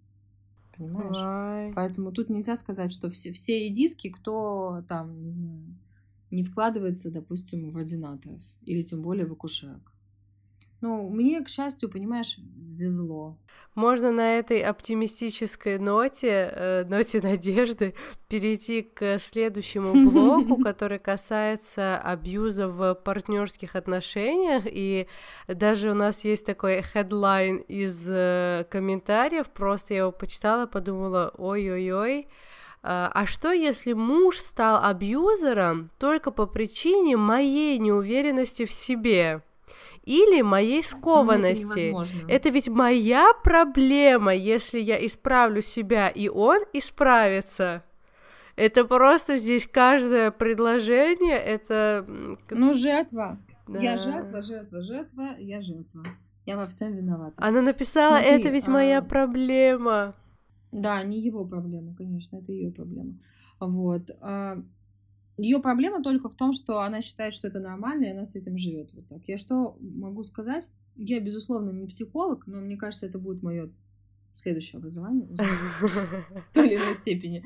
[0.77, 1.17] Понимаешь?
[1.17, 1.73] Ай.
[1.75, 5.61] Поэтому тут нельзя сказать, что все, все редиски, кто там, не знаю,
[6.31, 9.92] не вкладывается, допустим, в ординаторов или тем более в акушерок.
[10.83, 12.39] Ну, мне, к счастью, понимаешь,
[12.77, 13.39] везло.
[13.77, 17.95] Можно на этой оптимистической ноте, э, ноте надежды,
[18.29, 24.65] перейти к следующему блоку, который касается абьюза в партнерских отношениях.
[24.67, 25.07] И
[25.47, 32.27] даже у нас есть такой хедлайн из э, комментариев, просто я его почитала, подумала, ой-ой-ой,
[32.85, 39.45] а что если муж стал абьюзером только по причине моей неуверенности в себе?
[40.05, 41.93] Или моей скованности.
[41.93, 47.85] Ну, это, это ведь моя проблема, если я исправлю себя, и он исправится.
[48.57, 52.07] Это просто здесь каждое предложение, это...
[52.51, 53.39] Ну, жертва.
[53.67, 53.81] Да.
[53.81, 56.05] Я жертва, жертва, жертва, я жертва.
[56.45, 57.35] Я во всем виновата.
[57.37, 58.71] Она написала, Смотри, это ведь а...
[58.71, 60.15] моя проблема.
[60.73, 63.15] Да, не его проблема, конечно, это ее проблема.
[63.61, 64.11] Вот.
[64.21, 64.59] А,
[65.39, 68.59] ее проблема только в том, что она считает, что это нормально, и она с этим
[68.59, 69.23] живет вот так.
[69.27, 70.69] Я что могу сказать?
[70.97, 73.71] Я, безусловно, не психолог, но мне кажется, это будет мое
[74.33, 77.45] следующее образование в той или иной степени.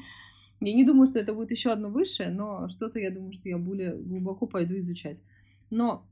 [0.61, 3.59] Я не думаю, что это будет еще одно высшее, но что-то я думаю, что я
[3.59, 5.23] более глубоко пойду изучать.
[5.71, 6.07] Но,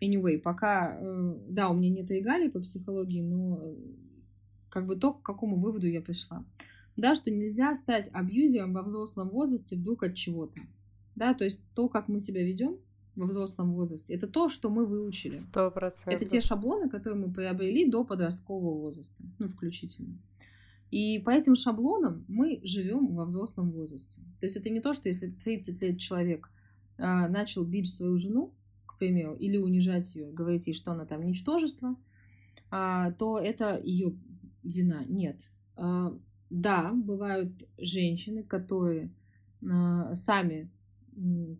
[0.00, 3.74] anyway, пока, э, да, у меня нет регалий по психологии, но
[4.68, 6.44] как бы то, к какому выводу я пришла.
[6.96, 10.60] Да, что нельзя стать абьюзером во взрослом возрасте вдруг от чего-то.
[11.20, 12.78] Да, то есть то, как мы себя ведем
[13.14, 15.34] во взрослом возрасте, это то, что мы выучили.
[15.34, 16.14] Сто процентов.
[16.14, 20.18] Это те шаблоны, которые мы приобрели до подросткового возраста, ну, включительно.
[20.90, 24.22] И по этим шаблонам мы живем во взрослом возрасте.
[24.40, 26.48] То есть это не то, что если 30 лет человек
[26.96, 28.54] э, начал бить свою жену,
[28.86, 31.96] к примеру, или унижать ее, говорить ей, что она там ничтожество,
[32.72, 34.16] э, то это ее
[34.62, 35.04] вина.
[35.06, 35.50] Нет.
[35.76, 36.16] Э,
[36.48, 39.12] да, бывают женщины, которые
[39.60, 40.70] э, сами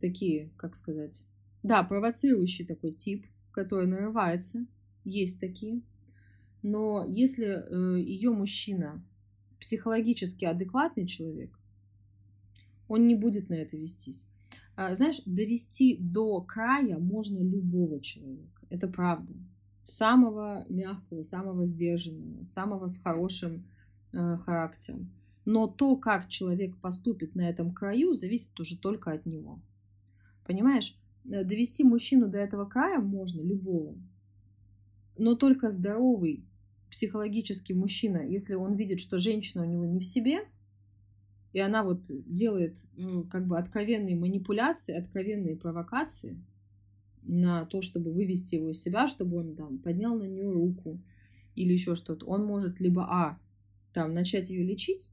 [0.01, 1.23] такие, как сказать,
[1.63, 4.67] да, провоцирующий такой тип, который нарывается,
[5.05, 5.83] есть такие.
[6.63, 9.03] Но если э, ее мужчина
[9.59, 11.59] психологически адекватный человек,
[12.89, 14.27] он не будет на это вестись.
[14.77, 18.67] А, знаешь, довести до края можно любого человека.
[18.69, 19.33] Это правда.
[19.83, 23.67] Самого мягкого, самого сдержанного, самого с хорошим
[24.13, 25.11] э, характером.
[25.51, 29.61] Но то, как человек поступит на этом краю, зависит уже только от него.
[30.47, 33.97] Понимаешь, э, довести мужчину до этого края можно, любого.
[35.19, 36.45] Но только здоровый
[36.89, 40.39] психологический мужчина, если он видит, что женщина у него не в себе,
[41.53, 46.41] и она вот делает ну, как бы откровенные манипуляции, откровенные провокации
[47.25, 51.01] на то, чтобы вывести его из себя, чтобы он там поднял на нее руку
[51.57, 53.41] или еще что-то, он может либо а
[53.93, 55.11] там начать ее лечить,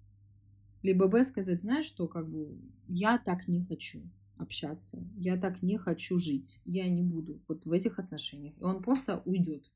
[0.88, 2.58] либо Б сказать, знаешь что, как бы,
[2.88, 4.02] я так не хочу
[4.38, 8.54] общаться, я так не хочу жить, я не буду вот в этих отношениях.
[8.58, 9.70] И он просто уйдет.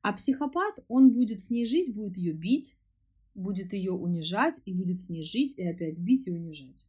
[0.00, 2.78] А психопат, он будет с ней жить, будет ее бить,
[3.34, 6.88] будет ее унижать, и будет с ней жить, и опять бить и унижать.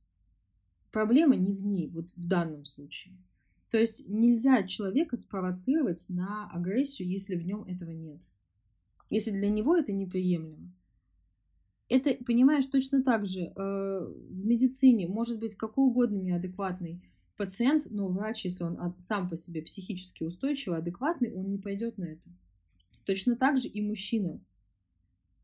[0.91, 3.17] Проблема не в ней, вот в данном случае.
[3.71, 8.21] То есть нельзя человека спровоцировать на агрессию, если в нем этого нет.
[9.09, 10.71] Если для него это неприемлемо.
[11.89, 17.01] Это, понимаешь, точно так же э, в медицине может быть какой угодно неадекватный
[17.37, 22.05] пациент, но врач, если он сам по себе психически устойчивый, адекватный, он не пойдет на
[22.05, 22.29] это.
[23.05, 24.41] Точно так же и мужчина.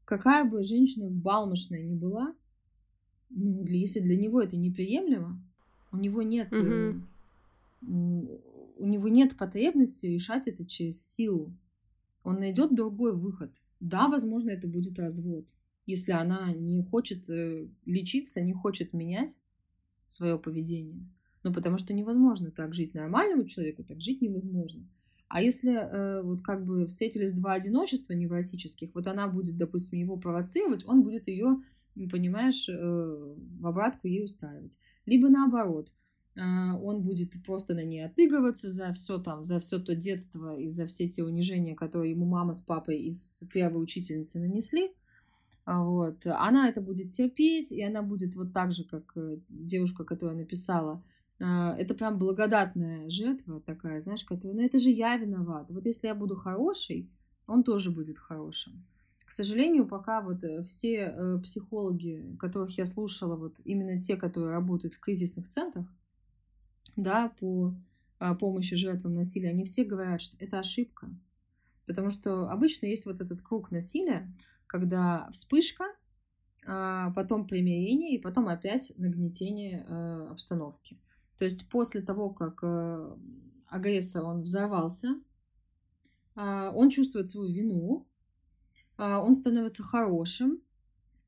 [0.04, 2.36] Какая бы женщина взбалмошная ни была,
[3.30, 5.42] ну, если для него это неприемлемо,
[5.94, 7.02] у него нет, угу.
[7.82, 11.54] у него нет потребности решать это через силу.
[12.24, 13.54] Он найдет другой выход.
[13.80, 15.46] Да, возможно, это будет развод
[15.86, 19.38] если она не хочет э, лечиться, не хочет менять
[20.08, 21.08] свое поведение.
[21.44, 24.88] Ну, потому что невозможно так жить нормальному человеку, так жить невозможно.
[25.28, 30.16] А если э, вот как бы встретились два одиночества невротических, вот она будет, допустим, его
[30.16, 31.58] провоцировать, он будет ее
[32.10, 34.80] понимаешь, э, в обратку ей устраивать.
[35.06, 35.94] Либо наоборот,
[36.36, 40.72] а, он будет просто на ней отыгрываться за все там, за все то детство и
[40.72, 44.92] за все те унижения, которые ему мама с папой из первой учительницы нанесли.
[45.66, 46.26] А, вот.
[46.26, 51.02] Она это будет терпеть, и она будет вот так же, как э, девушка, которая написала,
[51.40, 55.68] а, это прям благодатная жертва такая, знаешь, которая, ну это же я виноват.
[55.70, 57.10] Вот если я буду хорошей,
[57.48, 58.86] он тоже будет хорошим.
[59.26, 64.52] К сожалению, пока вот э, все э, психологи, которых я слушала, вот именно те, которые
[64.52, 65.88] работают в кризисных центрах,
[66.96, 67.74] да, по
[68.40, 71.10] помощи жертвам насилия, они все говорят, что это ошибка.
[71.86, 74.32] Потому что обычно есть вот этот круг насилия,
[74.74, 75.84] когда вспышка,
[76.66, 81.00] а, потом примирение и потом опять нагнетение э, обстановки.
[81.38, 83.16] То есть после того, как э,
[83.68, 85.10] агрессор, он взорвался,
[86.36, 88.08] а, он чувствует свою вину,
[88.98, 90.60] он становится хорошим,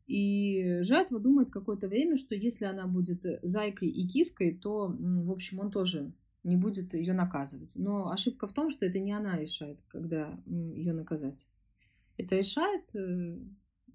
[0.07, 5.31] и жертва думает какое-то время, что если она будет э, зайкой и киской, то, в
[5.31, 6.13] общем, он тоже
[6.43, 7.73] не будет ее наказывать.
[7.75, 11.47] Но ошибка в том, что это не она решает, когда ее наказать.
[12.17, 13.37] Это решает э,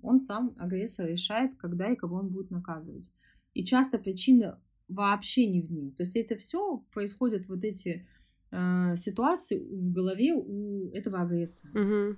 [0.03, 3.13] он сам, агрессор, решает, когда и кого он будет наказывать.
[3.55, 5.91] И часто причина вообще не в ней.
[5.93, 8.07] То есть это все происходит вот эти
[8.51, 11.73] э, ситуации в голове у этого агрессора.
[11.73, 12.17] Угу.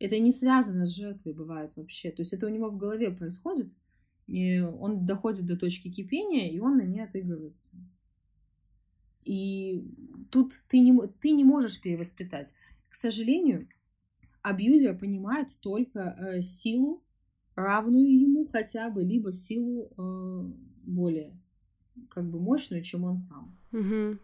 [0.00, 2.10] Это не связано с жертвой, бывает вообще.
[2.10, 3.70] То есть это у него в голове происходит,
[4.26, 7.76] и он доходит до точки кипения, и он на ней отыгрывается.
[9.24, 9.84] И
[10.30, 12.54] тут ты не, ты не можешь перевоспитать.
[12.88, 13.68] К сожалению,
[14.42, 17.02] абьюзер понимает только э, силу,
[17.54, 20.52] равную ему хотя бы, либо силу э,
[20.84, 21.36] более
[22.10, 23.56] как бы мощную, чем он сам.
[23.72, 24.18] Угу.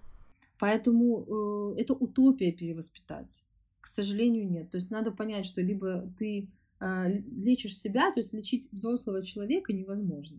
[0.58, 3.42] Поэтому э, это утопия перевоспитать.
[3.80, 4.70] К сожалению, нет.
[4.70, 6.48] То есть надо понять, что либо ты
[6.80, 10.38] э, лечишь себя, то есть лечить взрослого человека невозможно,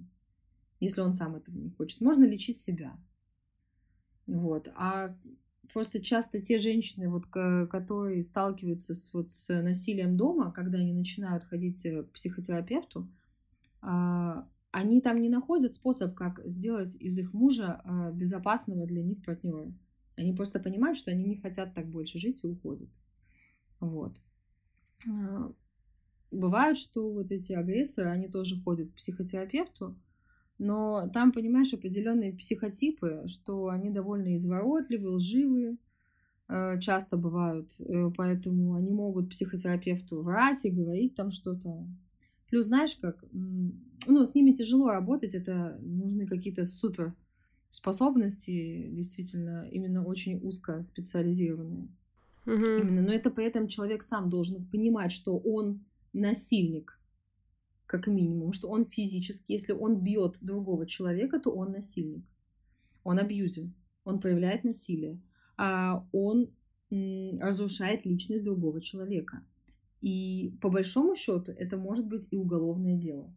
[0.80, 2.02] если он сам этого не хочет.
[2.02, 2.98] Можно лечить себя.
[4.26, 4.70] Вот.
[4.76, 5.16] А
[5.74, 11.44] просто часто те женщины, вот, которые сталкиваются с, вот, с насилием дома, когда они начинают
[11.46, 13.10] ходить э, к психотерапевту,
[13.82, 19.24] а, они там не находят способ, как сделать из их мужа а, безопасного для них
[19.24, 19.72] партнера.
[20.18, 22.90] Они просто понимают, что они не хотят так больше жить и уходят.
[23.80, 24.18] Вот.
[25.08, 25.52] А,
[26.32, 29.96] бывает, что вот эти агрессоры, они тоже ходят к психотерапевту,
[30.58, 35.78] но там, понимаешь, определенные психотипы, что они довольно изворотливые, лживые,
[36.48, 41.88] а, часто бывают, э, поэтому они могут психотерапевту врать и говорить там что-то.
[42.50, 47.16] Плюс, знаешь, как, ну, с ними тяжело работать, это нужны какие-то супер
[47.72, 51.90] способности, действительно, именно очень узко специализированные.
[52.46, 52.54] Угу.
[52.54, 53.02] Именно.
[53.02, 55.84] Но это при этом человек сам должен понимать, что он
[56.14, 57.00] насильник,
[57.86, 62.26] как минимум, что он физически, если он бьет другого человека, то он насильник.
[63.04, 63.70] Он абьюзер,
[64.04, 65.22] он проявляет насилие,
[65.58, 66.50] а он
[66.90, 69.44] разрушает личность другого человека.
[70.02, 73.34] И по большому счету это может быть и уголовное дело.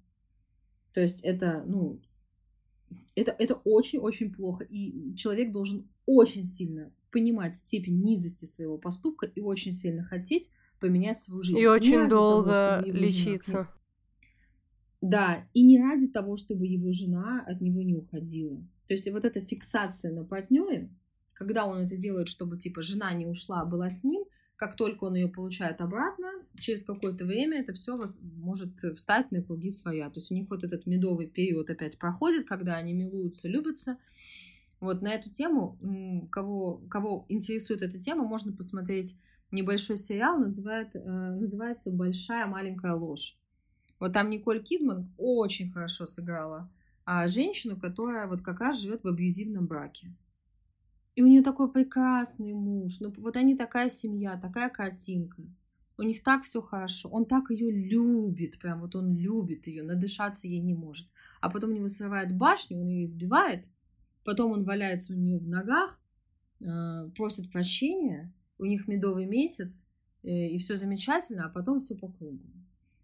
[0.93, 2.01] То есть это, ну,
[3.15, 4.65] это, это очень-очень плохо.
[4.65, 10.51] И человек должен очень сильно понимать степень низости своего поступка и очень сильно хотеть
[10.81, 11.59] поменять свою жизнь.
[11.59, 13.69] И очень долго того, лечиться.
[15.01, 18.59] Да, и не ради того, чтобы его жена от него не уходила.
[18.89, 20.91] То есть вот эта фиксация на партнере,
[21.35, 24.25] когда он это делает, чтобы типа жена не ушла, а была с ним,
[24.57, 27.97] как только он ее получает обратно, через какое-то время это все
[28.37, 30.11] может встать на круги своя.
[30.11, 33.99] То есть у них вот этот медовый период опять проходит, когда они милуются, любятся,
[34.81, 35.79] вот на эту тему,
[36.31, 39.17] кого, кого интересует эта тема, можно посмотреть
[39.51, 43.37] небольшой сериал, называет, э, называется «Большая маленькая ложь».
[44.01, 46.71] Вот там Николь Кидман очень хорошо сыграла
[47.11, 50.15] а женщину, которая вот как раз живет в абьюзивном браке.
[51.17, 55.43] И у нее такой прекрасный муж, ну вот они такая семья, такая картинка.
[55.97, 60.49] У них так все хорошо, он так ее любит, прям вот он любит ее, надышаться
[60.49, 61.09] ей не может.
[61.41, 63.65] А потом у него срывает башню, он ее избивает,
[64.29, 65.99] Потом он валяется у нее в ногах,
[66.61, 69.87] э, просит прощения, у них медовый месяц,
[70.23, 72.45] э, и все замечательно, а потом все по кругу.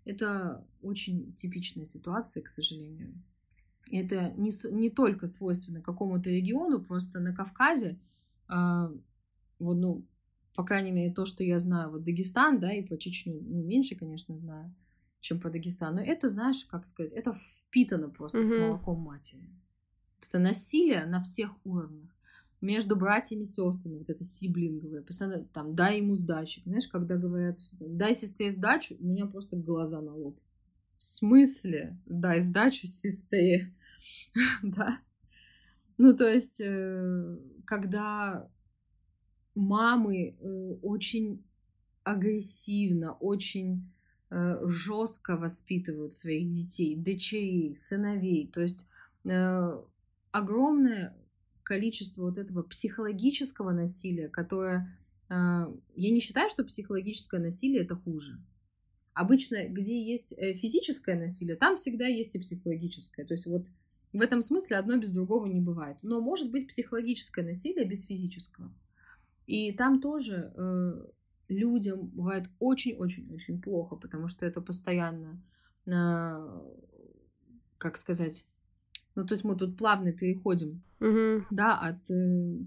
[0.05, 3.15] Это очень типичная ситуация, к сожалению.
[3.91, 7.99] Это не, не только свойственно какому-то региону, просто на Кавказе,
[8.49, 8.89] э,
[9.59, 10.05] вот, ну,
[10.55, 13.97] по крайней мере, то, что я знаю, вот Дагестан, да, и по Чечню, ну, меньше,
[13.97, 14.75] конечно, знаю,
[15.21, 16.01] чем по Дагестану.
[16.01, 18.47] Это, знаешь, как сказать, это впитано просто mm-hmm.
[18.47, 19.49] с молоком матери.
[20.27, 22.14] Это насилие на всех уровнях.
[22.65, 26.63] Между братьями и сестрами, вот это сиблинговое, постоянно там, дай ему сдачи.
[26.65, 30.41] Знаешь, когда говорят, дай сестре сдачу, у меня просто глаза на лоб.
[30.97, 31.99] смысле?
[32.07, 33.71] Дай сдачу сестре.
[34.63, 34.99] да.
[35.99, 38.49] Ну, то есть, э, когда
[39.55, 41.45] мамы э, очень
[42.03, 43.93] агрессивно, очень
[44.31, 48.49] э, жестко воспитывают своих детей, дочерей, сыновей.
[48.51, 48.89] То есть
[50.33, 51.15] огромное
[51.65, 54.97] количество вот этого психологического насилия, которое...
[55.29, 58.39] Я не считаю, что психологическое насилие это хуже.
[59.15, 63.25] Обычно, где есть физическое насилие, там всегда есть и психологическое.
[63.25, 63.67] То есть вот
[64.13, 65.97] в этом смысле одно без другого не бывает.
[66.03, 68.73] Но может быть психологическое насилие без физического.
[69.47, 71.07] И там тоже э,
[71.49, 75.43] людям бывает очень-очень-очень плохо, потому что это постоянно,
[75.87, 76.61] э,
[77.79, 78.47] как сказать,
[79.15, 81.45] ну то есть мы тут плавно переходим, угу.
[81.51, 82.59] да, от э,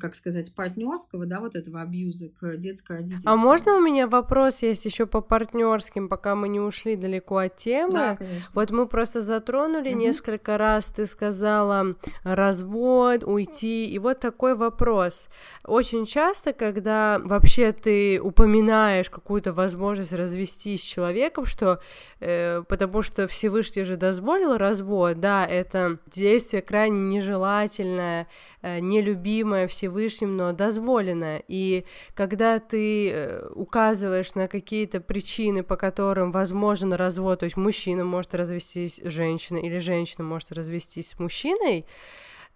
[0.00, 3.34] как сказать, партнерского, да, вот этого абьюза к детско-родительскому.
[3.34, 7.56] А можно у меня вопрос есть еще по партнерским, пока мы не ушли далеко от
[7.56, 7.92] темы?
[7.92, 8.50] Да, конечно.
[8.54, 9.98] Вот мы просто затронули угу.
[9.98, 15.28] несколько раз, ты сказала развод, уйти, и вот такой вопрос.
[15.64, 21.80] Очень часто, когда вообще ты упоминаешь какую-то возможность развестись с человеком, что
[22.20, 28.28] э, потому что Всевышний же дозволил развод, да, это действие крайне нежелательное,
[28.62, 31.40] э, нелюбимое Всевышним, но дозволено.
[31.48, 31.84] И
[32.14, 38.34] когда ты э, указываешь на какие-то причины, по которым возможен развод, то есть мужчина может
[38.34, 41.86] развестись с женщиной или женщина может развестись с мужчиной,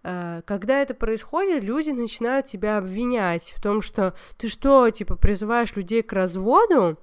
[0.05, 5.75] э, когда это происходит, люди начинают тебя обвинять в том, что ты что, типа, призываешь
[5.77, 6.99] людей к разводу,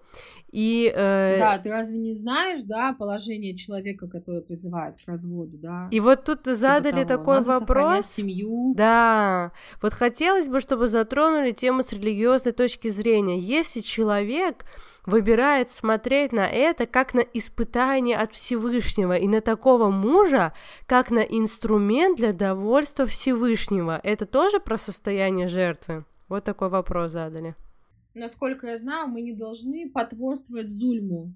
[0.57, 1.37] и, э...
[1.37, 5.89] Да, ты разве не знаешь, да, положение человека, который призывает к разводу, да?
[5.91, 8.05] И вот тут типа задали того, такой вопрос.
[8.05, 8.73] семью.
[8.73, 9.51] Да.
[9.81, 13.37] Вот хотелось бы, чтобы затронули тему с религиозной точки зрения.
[13.37, 14.63] Если человек
[15.05, 20.53] выбирает смотреть на это как на испытание от Всевышнего и на такого мужа,
[20.85, 26.05] как на инструмент для довольства Всевышнего, это тоже про состояние жертвы?
[26.29, 27.55] Вот такой вопрос задали
[28.15, 31.33] насколько я знаю, мы не должны потворствовать зульму.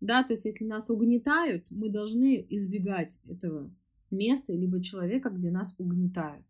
[0.00, 3.70] Да, то есть если нас угнетают, мы должны избегать этого
[4.10, 6.46] места, либо человека, где нас угнетают.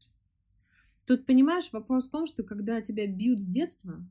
[1.07, 4.05] Тут, понимаешь, вопрос в том, что когда тебя бьют с детства,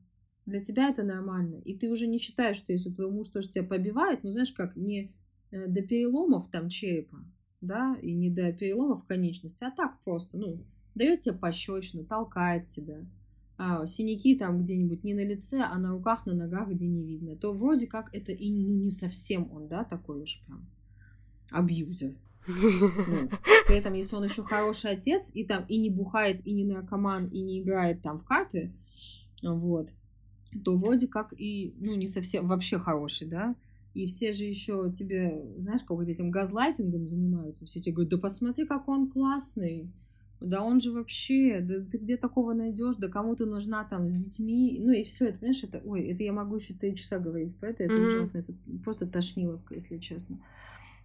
[0.46, 3.64] для тебя это нормально, и ты уже не считаешь, что если твой муж тоже тебя
[3.64, 5.12] побивает, ну, знаешь, как, не
[5.50, 7.24] э, до переломов там черепа,
[7.60, 10.64] да, и не до переломов конечности, а так просто, ну,
[10.94, 13.04] дает тебе пощечину, толкает тебя,
[13.56, 17.36] а, синяки там где-нибудь не на лице, а на руках, на ногах, где не видно,
[17.36, 20.66] то вроде как это и ну, не совсем он, да, такой уж прям
[21.50, 22.14] абьюзер.
[22.46, 27.28] При этом, если он еще хороший отец, и там и не бухает, и не наркоман,
[27.28, 28.72] и не играет там в карты,
[29.42, 29.90] вот,
[30.64, 33.54] то вроде как и, ну, не совсем вообще хороший, да,
[33.94, 38.18] и все же еще тебе, знаешь, как вот этим газлайтингом занимаются, все тебе говорят, да
[38.18, 39.88] посмотри, как он классный,
[40.44, 44.12] да он же вообще, да ты где такого найдешь, да кому ты нужна там с
[44.12, 47.56] детьми, ну и все, это, понимаешь, это, ой, это я могу еще три часа говорить
[47.56, 48.06] про это, это mm-hmm.
[48.06, 48.52] ужасно, это
[48.84, 50.38] просто тошниловка, если честно.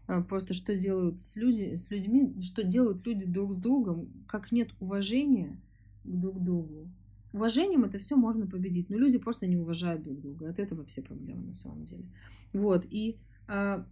[0.07, 4.51] А, просто что делают с, люди, с людьми, что делают люди друг с другом, как
[4.51, 5.59] нет уважения
[6.03, 6.89] друг к другу.
[7.31, 10.49] Уважением это все можно победить, но люди просто не уважают друг друга.
[10.49, 12.05] От этого все проблемы на самом деле.
[12.53, 13.17] Вот, и
[13.47, 13.85] а,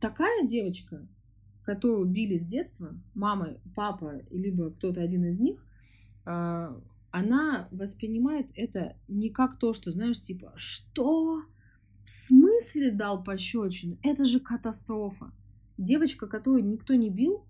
[0.00, 1.06] такая девочка,
[1.64, 5.64] которую били с детства, мама, папа, либо кто-то один из них,
[6.24, 6.80] а,
[7.10, 11.42] она воспринимает это не как то, что, знаешь, типа, что?
[12.04, 13.98] В смысле дал пощечину?
[14.02, 15.32] Это же катастрофа.
[15.78, 17.44] Девочка, которую никто не бил,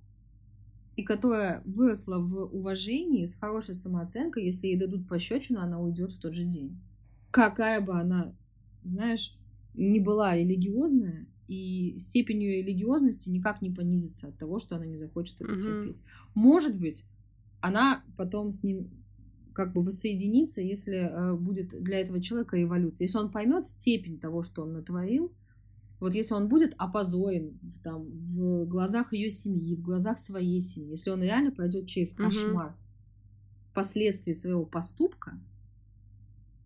[0.96, 6.20] и которая выросла в уважении, с хорошей самооценкой, если ей дадут пощечину, она уйдет в
[6.20, 6.78] тот же день.
[7.30, 8.34] Какая бы она,
[8.84, 9.34] знаешь,
[9.74, 14.96] не была религиозная, и степень ее религиозности никак не понизится от того, что она не
[14.96, 15.60] захочет это mm-hmm.
[15.60, 16.02] терпеть.
[16.34, 17.04] Может быть,
[17.60, 18.90] она потом с ним
[19.52, 23.04] как бы воссоединится, если э, будет для этого человека эволюция.
[23.04, 25.32] Если он поймет степень того, что он натворил,
[26.00, 31.10] вот если он будет опозорен там, в глазах ее семьи, в глазах своей семьи, если
[31.10, 33.74] он реально пройдет через кошмар mm-hmm.
[33.74, 35.38] последствий своего поступка,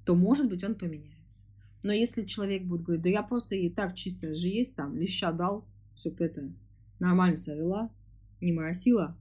[0.04, 1.15] то, может быть, он поменяется.
[1.86, 5.30] Но если человек будет говорить, да я просто и так чисто же есть, там, леща
[5.30, 5.64] дал,
[5.94, 6.50] чтоб это
[6.98, 7.90] нормально себя вела,
[8.40, 9.16] не моросила,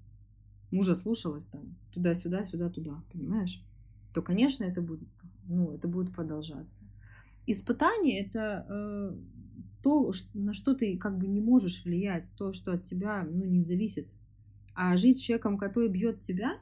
[0.72, 3.62] мужа слушалась там, туда-сюда, сюда-туда, понимаешь?
[4.16, 5.08] То, конечно, это будет,
[5.48, 6.86] ну, это будет продолжаться.
[7.46, 9.16] Испытание— это э,
[9.84, 13.62] то, на что ты как бы не можешь влиять, то, что от тебя, ну, не
[13.62, 14.08] зависит.
[14.74, 16.58] А жить с человеком, который бьет тебя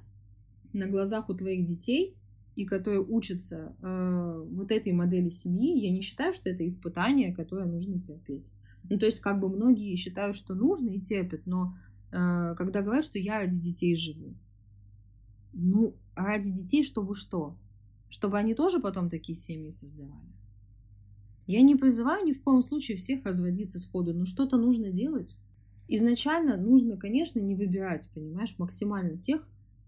[0.74, 2.18] на глазах у твоих детей—
[2.56, 7.66] и которые учатся э, вот этой модели семьи, я не считаю, что это испытание, которое
[7.66, 8.52] нужно терпеть.
[8.90, 11.76] Ну, то есть, как бы многие считают, что нужно и терпят, но
[12.12, 14.36] э, когда говорят, что я ради детей живу,
[15.54, 17.56] ну, ради детей, чтобы что?
[18.10, 20.34] Чтобы они тоже потом такие семьи создавали.
[21.48, 25.36] Я не призываю ни в коем случае всех разводиться сходу, но что-то нужно делать.
[25.88, 29.46] Изначально нужно, конечно, не выбирать, понимаешь, максимально тех,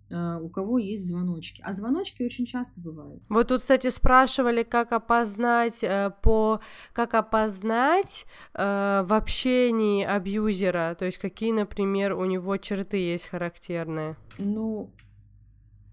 [0.10, 1.62] у кого есть звоночки.
[1.66, 3.24] А звоночки очень часто бывают.
[3.30, 6.60] Вот тут, кстати, спрашивали, как опознать э, по
[6.94, 14.16] как опознать э, в общении абьюзера, то есть какие, например, у него черты есть характерные.
[14.38, 14.92] Ну,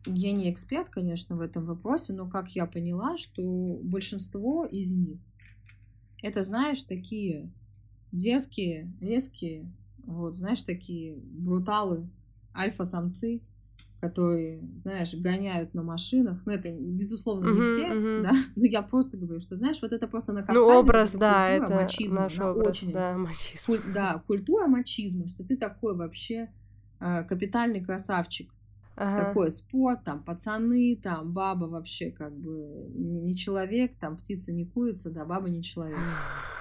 [0.07, 3.43] я не эксперт, конечно, в этом вопросе, но как я поняла, что
[3.83, 5.19] большинство из них
[6.23, 7.51] это, знаешь, такие
[8.13, 9.71] дерзкие, резкие,
[10.05, 12.09] вот, знаешь, такие бруталы,
[12.55, 13.41] альфа-самцы,
[14.03, 16.43] которые, знаешь, гоняют на машинах.
[16.45, 18.23] Ну, это, безусловно, не uh-huh, все, uh-huh.
[18.23, 18.33] да.
[18.57, 20.59] Но я просто говорю, что, знаешь, вот это просто на Кавказе.
[20.59, 23.65] Ну, образ, да, это мачизма, наш образ, очень да, мачизм.
[23.65, 26.51] Куль, да, культура мачизма, что ты такой вообще
[26.99, 28.53] э, капитальный красавчик.
[28.97, 29.27] Ага.
[29.27, 35.11] Такой спорт, там, пацаны, там, баба вообще как бы не человек, там, птица не курица,
[35.11, 35.97] да, баба не человек.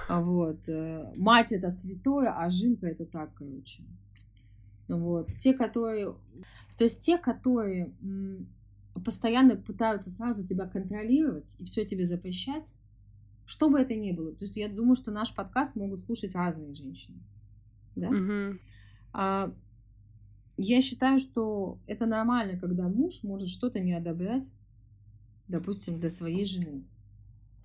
[0.08, 0.70] А вот.
[0.70, 3.82] Э, мать это святое, а жинка это так, короче.
[4.88, 5.28] Вот.
[5.40, 6.14] Те, которые
[6.82, 7.94] то есть те, которые
[9.06, 12.74] постоянно пытаются сразу тебя контролировать и все тебе запрещать,
[13.46, 14.32] что бы это ни было.
[14.32, 17.20] То есть я думаю, что наш подкаст могут слушать разные женщины.
[17.96, 18.08] Да?
[18.08, 18.58] Mm-hmm.
[19.14, 19.54] А,
[20.58, 24.52] я считаю, что это нормально, когда муж может что-то не одобрять,
[25.48, 26.84] допустим, для своей жены.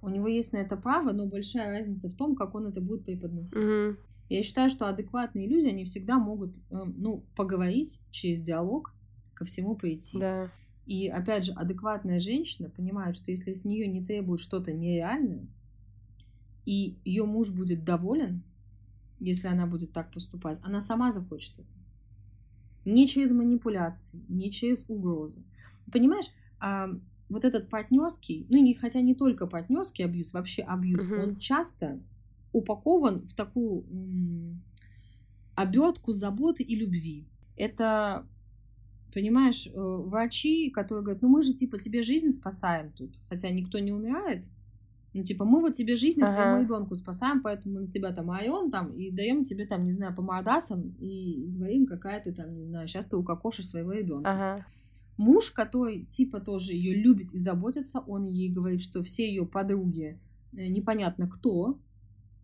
[0.03, 3.07] У него есть на это право, но большая разница в том, как он это будет
[3.07, 3.57] преподносить.
[3.57, 3.97] Mm-hmm.
[4.29, 8.93] Я считаю, что адекватные люди, они всегда могут э, ну, поговорить через диалог
[9.37, 10.19] ко всему прийти.
[10.19, 10.51] Да.
[10.87, 15.47] И опять же, адекватная женщина понимает, что если с нее не требует что-то нереальное,
[16.65, 18.43] и ее муж будет доволен,
[19.21, 21.69] если она будет так поступать, она сама захочет это.
[22.85, 25.43] Не через манипуляции, не через угрозы.
[25.93, 26.27] Понимаешь,
[26.61, 26.91] а,
[27.29, 31.15] вот этот партнерский, ну не, хотя не только партнерский абьюз, вообще абьюз, угу.
[31.17, 31.99] он часто
[32.53, 34.63] упакован в такую м-
[35.55, 37.27] обертку заботы и любви.
[37.57, 38.25] Это
[39.17, 43.79] Понимаешь, э, врачи, которые говорят, ну мы же типа тебе жизнь спасаем тут, хотя никто
[43.79, 44.45] не умирает.
[45.15, 46.35] Ну, типа, мы вот тебе жизнь ага.
[46.35, 49.93] твоему ребенку спасаем, поэтому мы на тебя там айон там и даем тебе там, не
[49.93, 54.31] знаю, по мордасам и говорим, какая ты там, не знаю, сейчас ты укокошишь своего ребенка.
[54.31, 54.67] Ага.
[55.17, 60.21] Муж, который типа тоже ее любит и заботится, он ей говорит, что все ее подруги
[60.53, 61.81] э, непонятно кто,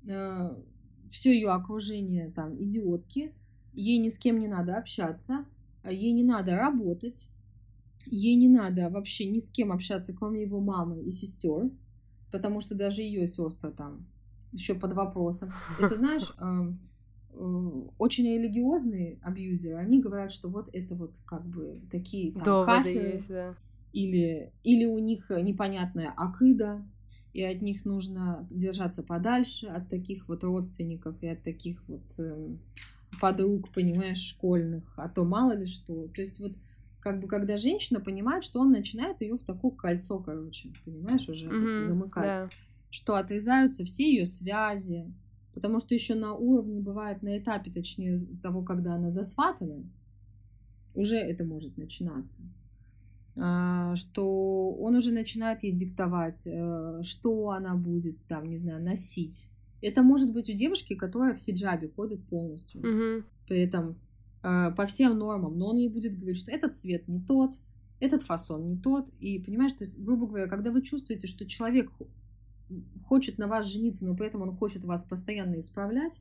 [0.09, 0.57] э,
[1.11, 3.35] все ее окружение там идиотки,
[3.74, 5.44] ей ни с кем не надо общаться,
[5.91, 7.31] ей не надо работать,
[8.07, 11.71] ей не надо вообще ни с кем общаться, кроме его мамы и сестер,
[12.31, 14.07] потому что даже ее сестры там
[14.53, 15.51] еще под вопросом.
[15.81, 16.73] Это знаешь, э,
[17.99, 23.29] очень религиозные абьюзеры, они говорят, что вот это вот как бы такие там, Доводы есть,
[23.29, 23.55] да.
[23.93, 26.85] или, или у них непонятная акыда,
[27.33, 32.61] и от них нужно держаться подальше, от таких вот родственников и от таких вот эм,
[33.23, 36.09] подруг, понимаешь, школьных, а то мало ли что.
[36.09, 36.55] То есть вот
[36.99, 41.47] как бы когда женщина понимает, что он начинает ее в такое кольцо, короче, понимаешь, уже
[41.47, 42.49] mm-hmm, замыкать, да.
[42.90, 45.07] что отрезаются все ее связи,
[45.55, 49.85] потому что еще на уровне бывает на этапе, точнее того, когда она засватана,
[50.94, 52.43] уже это может начинаться,
[53.36, 59.49] а, что он уже начинает ей диктовать, э, что она будет там, не знаю, носить,
[59.83, 62.81] это может быть у девушки, которая в хиджабе ходит полностью.
[62.81, 63.25] Угу.
[63.49, 63.97] При этом
[64.43, 65.59] э, по всем нормам.
[65.59, 67.53] Но он ей будет говорить, что этот цвет не тот,
[68.01, 69.09] этот фасон не тот.
[69.21, 71.91] И понимаешь, то есть, грубо говоря, когда вы чувствуете, что человек
[73.07, 76.21] хочет на вас жениться, но при этом он хочет вас постоянно исправлять,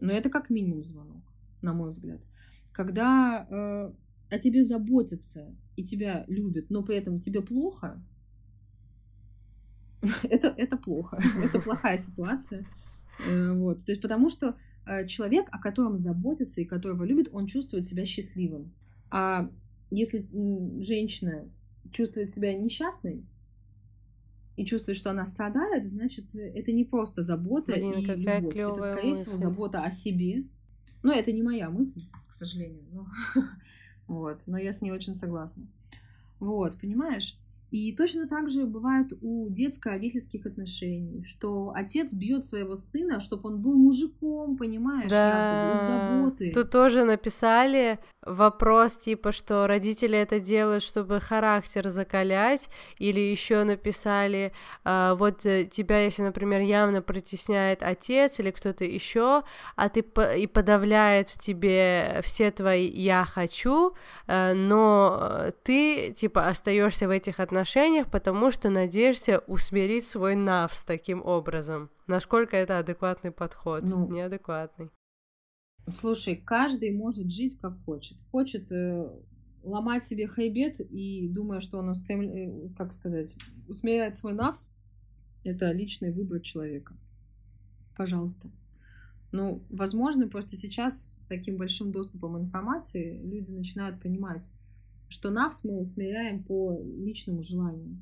[0.00, 1.22] но ну, это как минимум звонок,
[1.62, 2.20] на мой взгляд.
[2.72, 3.92] Когда э,
[4.34, 8.02] о тебе заботятся и тебя любят, но при этом тебе плохо,
[10.24, 12.66] это, это плохо, это плохая ситуация.
[13.26, 13.84] Э, вот.
[13.84, 14.56] То есть потому что
[14.86, 18.72] э, человек, о котором заботится и которого любит, он чувствует себя счастливым.
[19.10, 19.48] А
[19.90, 20.26] если
[20.82, 21.44] женщина
[21.92, 23.24] чувствует себя несчастной
[24.56, 28.56] и чувствует, что она страдает, значит, это не просто забота Блин, и какая любовь.
[28.56, 29.22] Это, скорее мысль.
[29.22, 30.44] всего, забота о себе.
[31.02, 32.84] Но это не моя мысль, к сожалению.
[32.92, 33.06] Но...
[34.06, 34.40] вот.
[34.46, 35.66] Но я с ней очень согласна.
[36.38, 37.36] Вот, понимаешь?
[37.72, 43.62] И точно так же бывает у детско-родительских отношений, что отец бьет своего сына, чтобы он
[43.62, 45.74] был мужиком, понимаешь, да.
[45.74, 46.52] из заботы.
[46.52, 52.68] Тут тоже написали вопрос типа, что родители это делают, чтобы характер закалять,
[52.98, 54.52] или еще написали,
[54.84, 59.42] а, вот э, тебя, если, например, явно притесняет отец или кто-то еще,
[59.76, 60.04] а ты
[60.36, 63.94] и подавляет в тебе все твои я хочу,
[64.26, 70.34] э, но э, ты типа остаешься в этих отношениях отношениях, потому что надеешься усмирить свой
[70.34, 71.90] навс таким образом.
[72.06, 73.82] Насколько это адекватный подход?
[73.84, 74.90] Ну, Неадекватный.
[75.90, 78.16] Слушай, каждый может жить как хочет.
[78.30, 79.10] Хочет э,
[79.64, 82.20] ломать себе хайбет и думая, что он устрем...
[82.20, 83.36] Э, как сказать,
[83.68, 84.72] усмиряет свой навс,
[85.44, 86.94] это личный выбор человека.
[87.96, 88.50] Пожалуйста.
[89.32, 94.50] Ну, возможно, просто сейчас с таким большим доступом информации люди начинают понимать,
[95.08, 97.98] что навс мы усмиряем по личному желанию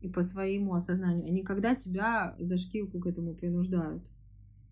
[0.00, 4.04] и по своему осознанию, не когда тебя за шкирку к этому принуждают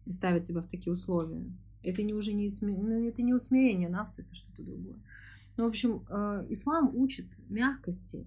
[0.06, 1.44] и ставят тебя в такие условия.
[1.82, 4.98] Это не уже не, ну, это не усмирение навс, это что-то другое.
[5.56, 8.26] Ну, в общем, э, ислам учит мягкости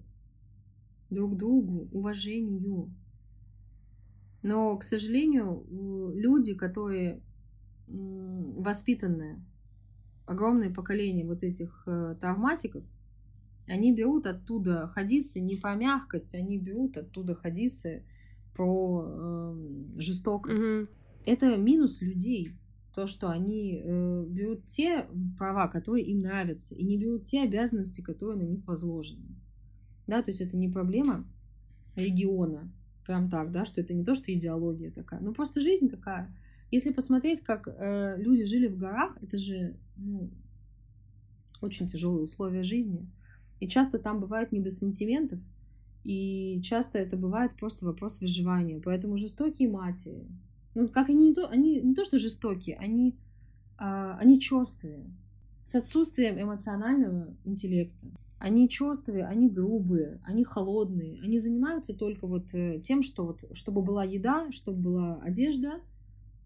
[1.10, 2.90] друг другу, уважению.
[4.42, 5.64] Но, к сожалению,
[6.14, 7.20] люди, которые
[7.88, 9.42] воспитанные,
[10.26, 12.84] огромное поколение вот этих э, травматиков,
[13.68, 18.04] они берут оттуда хадисы не по мягкости, они берут оттуда хадисы
[18.54, 19.54] про э,
[19.98, 20.60] жестокость.
[20.60, 20.88] Угу.
[21.26, 22.52] Это минус людей.
[22.96, 25.06] То, что они э, берут те
[25.36, 29.36] права, которые им нравятся, и не берут те обязанности, которые на них возложены.
[30.06, 31.26] Да, то есть это не проблема
[31.94, 32.72] региона,
[33.04, 36.34] прям так, да, что это не то, что идеология такая, но просто жизнь такая.
[36.70, 40.30] Если посмотреть, как э, люди жили в горах, это же ну,
[41.60, 43.06] очень тяжелые условия жизни.
[43.60, 45.38] И часто там бывает не до сантиментов,
[46.02, 48.80] и часто это бывает просто вопрос выживания.
[48.82, 50.26] Поэтому жестокие матери,
[50.76, 53.16] ну, как они не то, они не то что жестокие, они,
[53.78, 55.06] а, они черствые,
[55.64, 58.06] с отсутствием эмоционального интеллекта.
[58.38, 61.18] Они черствые, они грубые, они холодные.
[61.22, 65.80] Они занимаются только вот э, тем, что вот, чтобы была еда, чтобы была одежда,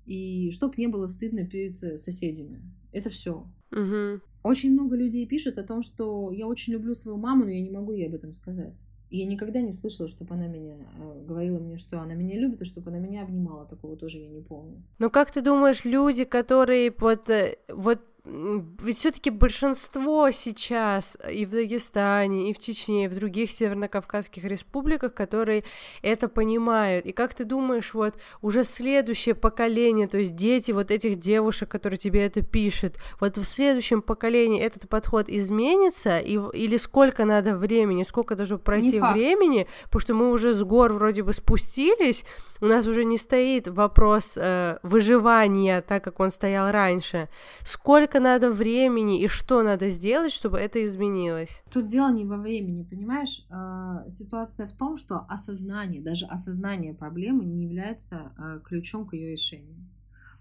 [0.07, 2.63] и чтобы не было стыдно перед э, соседями.
[2.93, 3.45] Это все.
[3.73, 4.21] Угу.
[4.45, 7.71] Очень много людей пишут о том, что я очень люблю свою маму, но я не
[7.71, 8.77] могу ей об этом сказать.
[9.11, 12.65] Я никогда не слышала, чтобы она меня э, говорила мне, что она меня любит, и
[12.65, 13.67] чтобы она меня обнимала.
[13.67, 14.83] Такого тоже я не помню.
[14.99, 21.51] Но как ты думаешь, люди, которые вот, э, вот ведь все-таки большинство сейчас и в
[21.51, 25.65] Дагестане, и в Чечне, и в других северно-кавказских республиках, которые
[26.03, 27.07] это понимают.
[27.07, 31.99] И как ты думаешь, вот уже следующее поколение, то есть дети вот этих девушек, которые
[31.99, 38.03] тебе это пишут, вот в следующем поколении этот подход изменится, и, или сколько надо времени,
[38.03, 42.25] сколько даже пройти времени, потому что мы уже с гор вроде бы спустились,
[42.61, 47.29] у нас уже не стоит вопрос э, выживания, так как он стоял раньше.
[47.65, 51.63] Сколько надо времени и что надо сделать, чтобы это изменилось?
[51.71, 53.47] Тут дело не во времени, понимаешь?
[53.51, 59.33] Э, ситуация в том, что осознание, даже осознание проблемы не является э, ключом к ее
[59.33, 59.77] решению.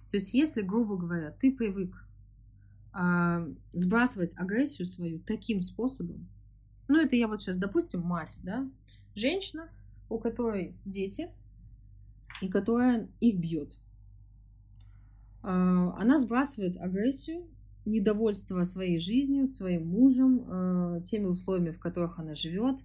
[0.09, 2.07] То есть, если, грубо говоря, ты привык
[2.95, 6.27] э, сбрасывать агрессию свою таким способом,
[6.87, 8.67] ну это я вот сейчас, допустим, мать, да,
[9.13, 9.69] женщина,
[10.09, 11.29] у которой дети,
[12.41, 13.77] и которая их бьет.
[15.41, 17.47] А, она сбрасывает агрессию,
[17.89, 22.77] недовольство своей жизнью, своим мужем, а, теми условиями, в которых она живет.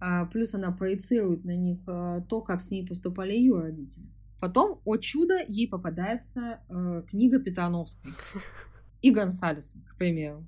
[0.00, 4.06] А, плюс она проецирует на них то, как с ней поступали ее родители.
[4.40, 6.60] Потом, о чудо, ей попадается
[7.08, 8.12] книга Петрановской
[9.02, 10.46] и Гонсалеса, к примеру.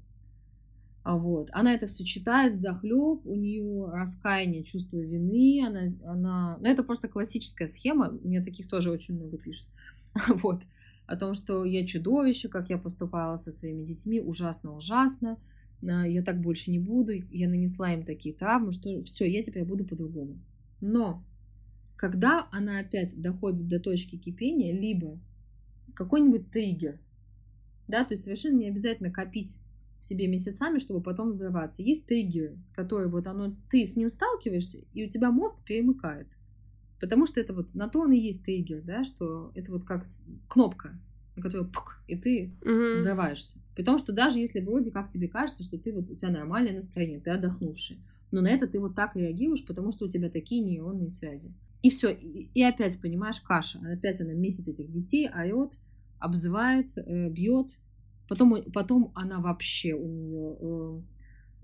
[1.03, 1.49] А вот.
[1.53, 6.59] Она это все читает захлеб, у нее раскаяние, чувство вины, она, она...
[6.61, 9.66] Ну, это просто классическая схема, мне таких тоже очень много пишет.
[10.43, 10.62] Вот.
[11.11, 15.41] О том, что я чудовище, как я поступала со своими детьми, ужасно-ужасно,
[15.82, 19.65] а, я так больше не буду, я нанесла им такие травмы, что все, я теперь
[19.65, 20.39] буду по-другому.
[20.81, 21.24] Но
[21.97, 25.19] когда она опять доходит до точки кипения, либо
[25.95, 27.01] какой-нибудь триггер,
[27.89, 29.59] да, то есть совершенно не обязательно копить
[29.99, 31.82] в себе месяцами, чтобы потом взрываться.
[31.82, 36.28] Есть триггеры, которые вот оно, ты с ним сталкиваешься, и у тебя мозг перемыкает.
[37.01, 40.05] Потому что это вот на то он и есть триггер, да, что это вот как
[40.48, 40.98] кнопка,
[41.36, 42.97] на которую пук, и ты угу.
[42.97, 43.59] взрываешься.
[43.74, 46.74] При том, что даже если вроде как тебе кажется, что ты вот у тебя нормальное
[46.74, 48.01] настроение, ты отдохнувший,
[48.31, 51.55] но на это ты вот так реагируешь, потому что у тебя такие нейронные связи.
[51.82, 53.81] И все, и, и опять, понимаешь, каша.
[53.90, 55.72] Опять она месит этих детей, орет,
[56.18, 57.78] обзывает, э, бьет,
[58.31, 61.01] Потом, потом она вообще у нее э,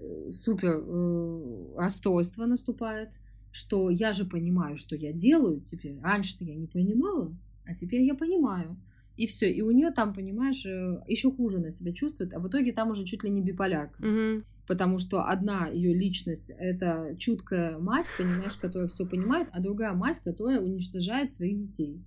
[0.00, 3.10] э, супер э, расстройство наступает,
[3.57, 5.99] что я же понимаю, что я делаю теперь.
[6.03, 7.35] Раньше-то я не понимала,
[7.65, 8.77] а теперь я понимаю.
[9.16, 9.51] И все.
[9.51, 12.91] И у нее там, понимаешь, э, еще хуже она себя чувствует, а в итоге там
[12.91, 14.05] уже чуть ли не биполярка.
[14.05, 14.45] Мгм.
[14.66, 20.20] Потому что одна ее личность это чуткая мать, понимаешь, которая все понимает, а другая мать,
[20.23, 22.05] которая уничтожает своих детей.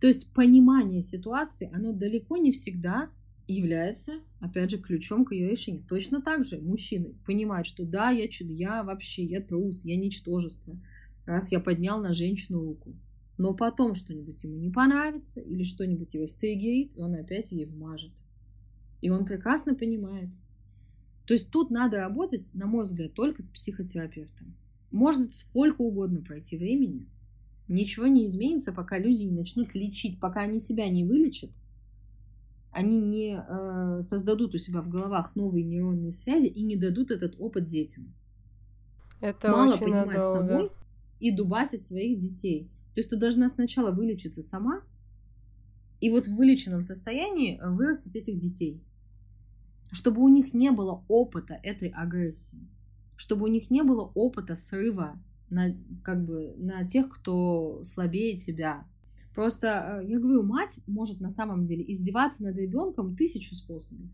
[0.00, 3.10] То есть понимание ситуации, оно далеко не всегда
[3.52, 5.84] является, опять же, ключом к ее решению.
[5.88, 10.78] Точно так же мужчины понимают, что да, я чудо, я вообще, я трус, я ничтожество,
[11.26, 12.94] раз я поднял на женщину руку.
[13.38, 18.12] Но потом что-нибудь ему не понравится или что-нибудь его стригерит, он опять ей вмажет.
[19.00, 20.30] И он прекрасно понимает.
[21.26, 24.54] То есть тут надо работать, на мой взгляд, только с психотерапевтом.
[24.90, 27.06] Может сколько угодно пройти времени,
[27.68, 31.50] ничего не изменится, пока люди не начнут лечить, пока они себя не вылечат,
[32.72, 37.34] они не э, создадут у себя в головах новые нейронные связи и не дадут этот
[37.38, 38.12] опыт детям.
[39.20, 40.38] Это Мало очень понимать надолго.
[40.38, 40.72] собой
[41.18, 42.70] и дубасить своих детей.
[42.94, 44.82] То есть ты должна сначала вылечиться сама,
[46.00, 48.82] и вот в вылеченном состоянии э, вырастить этих детей.
[49.92, 52.66] Чтобы у них не было опыта этой агрессии.
[53.16, 55.18] Чтобы у них не было опыта срыва
[55.50, 58.84] на, как бы, на тех, кто слабее тебя.
[59.40, 64.06] Просто, э, я говорю, мать может на самом деле издеваться над ребенком тысячу способов.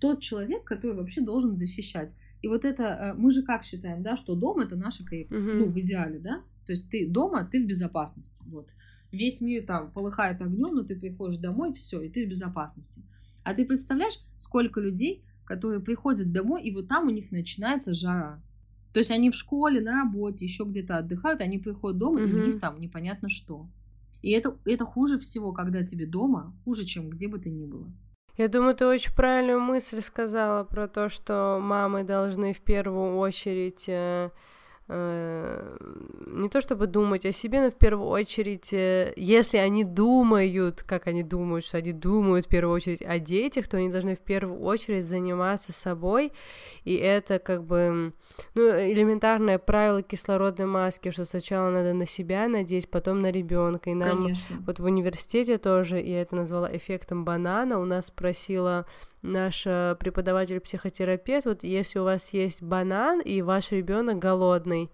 [0.00, 2.12] Тот человек, который вообще должен защищать.
[2.42, 5.58] И вот это, э, мы же как считаем, да, что дом это наша крепость, Мгм.
[5.58, 6.42] ну, в идеале, да?
[6.66, 8.68] То есть ты дома, ты в безопасности, вот.
[9.12, 13.02] Весь мир там полыхает огнем, но ты приходишь домой, все, и ты в безопасности.
[13.44, 18.42] А ты представляешь, сколько людей, которые приходят домой, и вот там у них начинается жара.
[18.92, 22.44] То есть они в школе, на работе, еще где-то отдыхают, они приходят дома, и у
[22.44, 23.68] них там непонятно что.
[24.22, 27.90] И это, это хуже всего, когда тебе дома, хуже, чем где бы ты ни было.
[28.36, 33.88] Я думаю, ты очень правильную мысль сказала про то, что мамы должны в первую очередь
[33.88, 34.30] э,
[34.88, 41.06] не то чтобы думать о себе, но в первую очередь, э, если они думают, как
[41.06, 44.60] они думают, что они думают в первую очередь о детях, то они должны в первую
[44.60, 46.32] очередь заниматься собой,
[46.84, 48.14] и это как бы
[48.54, 53.94] ну, элементарное правило кислородной маски, что сначала надо на себя надеть, потом на ребенка, и
[53.94, 54.56] нам Конечно.
[54.66, 58.86] вот в университете тоже, я это назвала эффектом банана, у нас спросила
[59.22, 64.90] наша преподаватель-психотерапевт, вот если у вас есть банан и ваш ребенок голодный,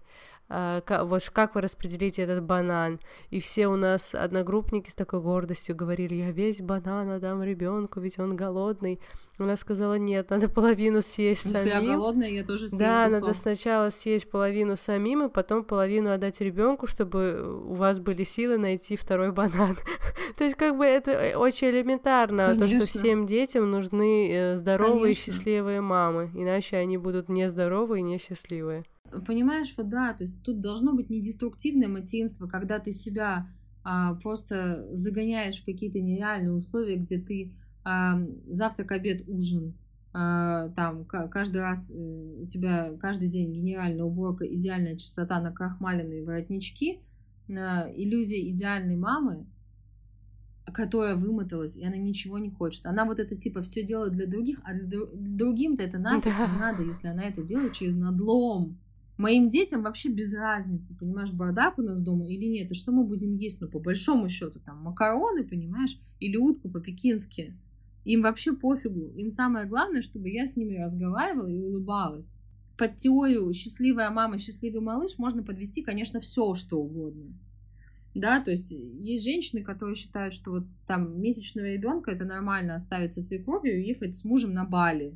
[0.49, 2.99] вот ш- как вы распределите этот банан?
[3.31, 8.19] И все у нас одногруппники с такой гордостью говорили, я весь банан отдам ребенку, ведь
[8.19, 8.99] он голодный.
[9.37, 11.93] Она сказала, нет, надо половину съесть Если я самим.
[11.97, 13.21] голодная, я тоже съем Да, кусок.
[13.21, 18.57] надо сначала съесть половину самим, и потом половину отдать ребенку, чтобы у вас были силы
[18.57, 19.75] найти второй банан.
[20.37, 22.85] То есть, как бы это э, очень элементарно, то, что Конечно.
[22.99, 25.33] всем детям нужны э, здоровые и Конечно.
[25.33, 28.85] счастливые мамы, иначе они будут нездоровые и несчастливые.
[29.25, 33.47] Понимаешь, вот да, то есть тут должно быть не деструктивное материнство, когда ты себя
[33.83, 37.51] а, просто загоняешь в какие-то нереальные условия, где ты
[37.83, 39.73] а, завтрак, обед, ужин,
[40.11, 41.93] а, там ка- каждый раз э,
[42.41, 46.99] у тебя каждый день генеральная уборка, идеальная чистота на крахмаленные воротнички,
[47.49, 49.45] а, иллюзия идеальной мамы,
[50.73, 52.85] которая вымоталась, и она ничего не хочет.
[52.85, 56.59] Она вот это типа все делает для других, а для дру- другим-то это нафиг не
[56.59, 58.77] надо, если она это делает через надлом.
[59.17, 63.05] Моим детям вообще без разницы, понимаешь, бардак у нас дома или нет, и что мы
[63.05, 67.55] будем есть, ну, по большому счету, там, макароны, понимаешь, или утку по-пекински.
[68.03, 69.13] Им вообще пофигу.
[69.15, 72.29] Им самое главное, чтобы я с ними разговаривала и улыбалась.
[72.77, 77.33] Под теорию «счастливая мама, счастливый малыш» можно подвести, конечно, все, что угодно.
[78.13, 83.13] Да, то есть есть женщины, которые считают, что вот там месячного ребенка это нормально оставить
[83.13, 85.15] со свекровью и ехать с мужем на Бали.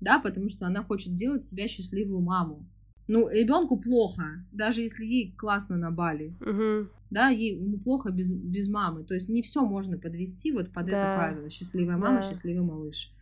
[0.00, 2.66] Да, потому что она хочет делать себя счастливую маму.
[3.12, 6.32] Ну, ребенку плохо, даже если ей классно на Бали.
[6.40, 6.90] Мгм.
[7.10, 9.02] Да, ей ему плохо без, без мамы.
[9.02, 10.92] То есть не все можно подвести вот под Да.
[10.92, 11.50] это правило.
[11.50, 12.22] Счастливая мама, Да.
[12.22, 13.12] счастливый малыш.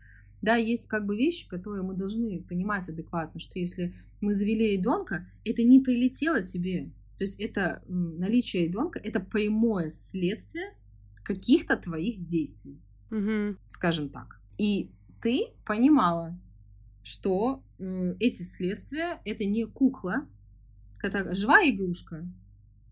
[0.43, 5.27] Да, есть как бы вещи, которые мы должны понимать адекватно, что если мы завели ребенка,
[5.45, 6.91] это не прилетело тебе.
[7.17, 10.75] То есть это наличие ребенка, это прямое следствие
[11.25, 12.79] каких-то твоих действий,
[13.11, 13.57] Мгм.
[13.69, 14.39] скажем так.
[14.59, 14.91] И
[15.23, 16.39] ты понимала,
[17.09, 20.27] что э, эти следствия это не кукла,
[20.99, 22.27] которая живая игрушка,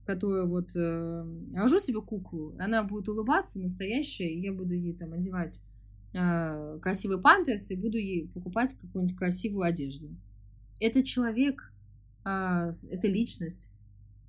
[0.07, 5.13] которую вот э, рожу себе куклу, она будет улыбаться, настоящая, и я буду ей там
[5.13, 5.61] одевать
[6.15, 10.09] э, красивый памперс и буду ей покупать какую-нибудь красивую одежду.
[10.81, 11.71] Это человек,
[12.25, 13.69] э, это личность.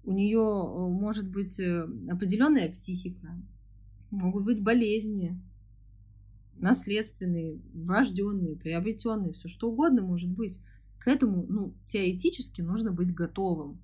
[0.04, 3.30] У нее может быть э, определенная психика,
[4.12, 5.40] могут быть болезни,
[6.60, 10.60] наследственные, врожденные, приобретенные, все что угодно может быть.
[11.00, 13.80] К этому, ну, теоретически нужно быть готовым.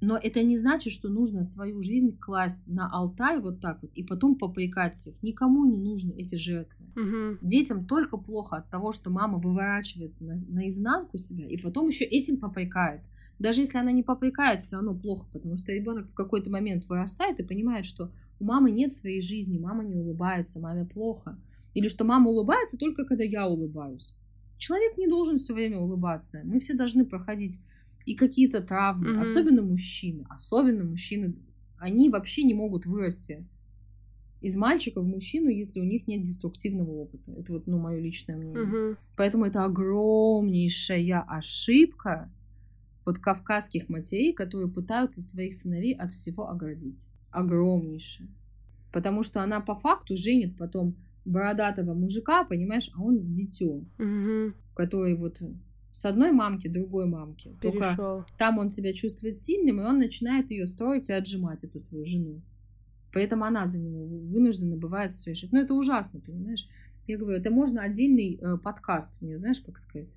[0.00, 4.02] Но это не значит, что нужно свою жизнь класть на алтарь вот так вот и
[4.02, 5.22] потом попрекать всех.
[5.22, 6.86] Никому не нужны эти жертвы.
[6.96, 7.38] Мгм.
[7.42, 12.38] Детям только плохо от того, что мама выворачивается на, наизнанку себя и потом еще этим
[12.38, 13.02] попрекает.
[13.38, 17.38] Даже если она не попрекает, все равно плохо, потому что ребенок в какой-то момент вырастает
[17.40, 21.38] и понимает, что у мамы нет своей жизни, мама не улыбается, маме плохо.
[21.74, 24.14] Или что мама улыбается только когда я улыбаюсь.
[24.58, 26.42] Человек не должен все время улыбаться.
[26.44, 27.58] Мы все должны проходить
[28.06, 29.22] и какие-то травмы, Мгм.
[29.22, 30.24] особенно мужчины.
[30.28, 31.34] Особенно мужчины.
[31.78, 33.46] Они вообще не могут вырасти
[34.42, 37.30] из мальчика в мужчину, если у них нет деструктивного опыта.
[37.32, 38.62] Это вот, ну, мое личное мнение.
[38.62, 38.96] Мгм.
[39.16, 42.30] Поэтому это огромнейшая ошибка
[43.06, 47.06] вот кавказских матерей, которые пытаются своих сыновей от всего оградить.
[47.30, 48.28] Огромнейшая.
[48.92, 50.94] Потому что она по факту женит потом
[51.24, 54.54] бородатого мужика, понимаешь, а он дитё, Мгм.
[54.74, 55.42] который вот
[55.92, 57.56] с одной мамки, другой мамки.
[57.60, 58.24] Только Перешел.
[58.38, 62.40] там он себя чувствует сильным, и он начинает ее строить и отжимать, эту свою жену.
[63.12, 65.50] Поэтому она за него вынуждена бывает все решать.
[65.52, 66.68] Ну, это ужасно, понимаешь?
[67.08, 70.16] Я говорю, это можно отдельный э, подкаст, мне знаешь, как сказать,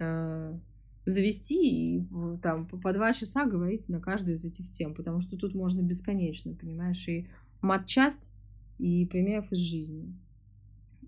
[0.00, 0.58] э,
[1.06, 1.54] завести
[1.96, 5.38] и э, там по, по два часа говорить на каждую из этих тем, потому что
[5.38, 7.26] тут можно бесконечно, понимаешь, и
[7.62, 8.32] матчасть,
[8.78, 10.14] и примеров из жизни.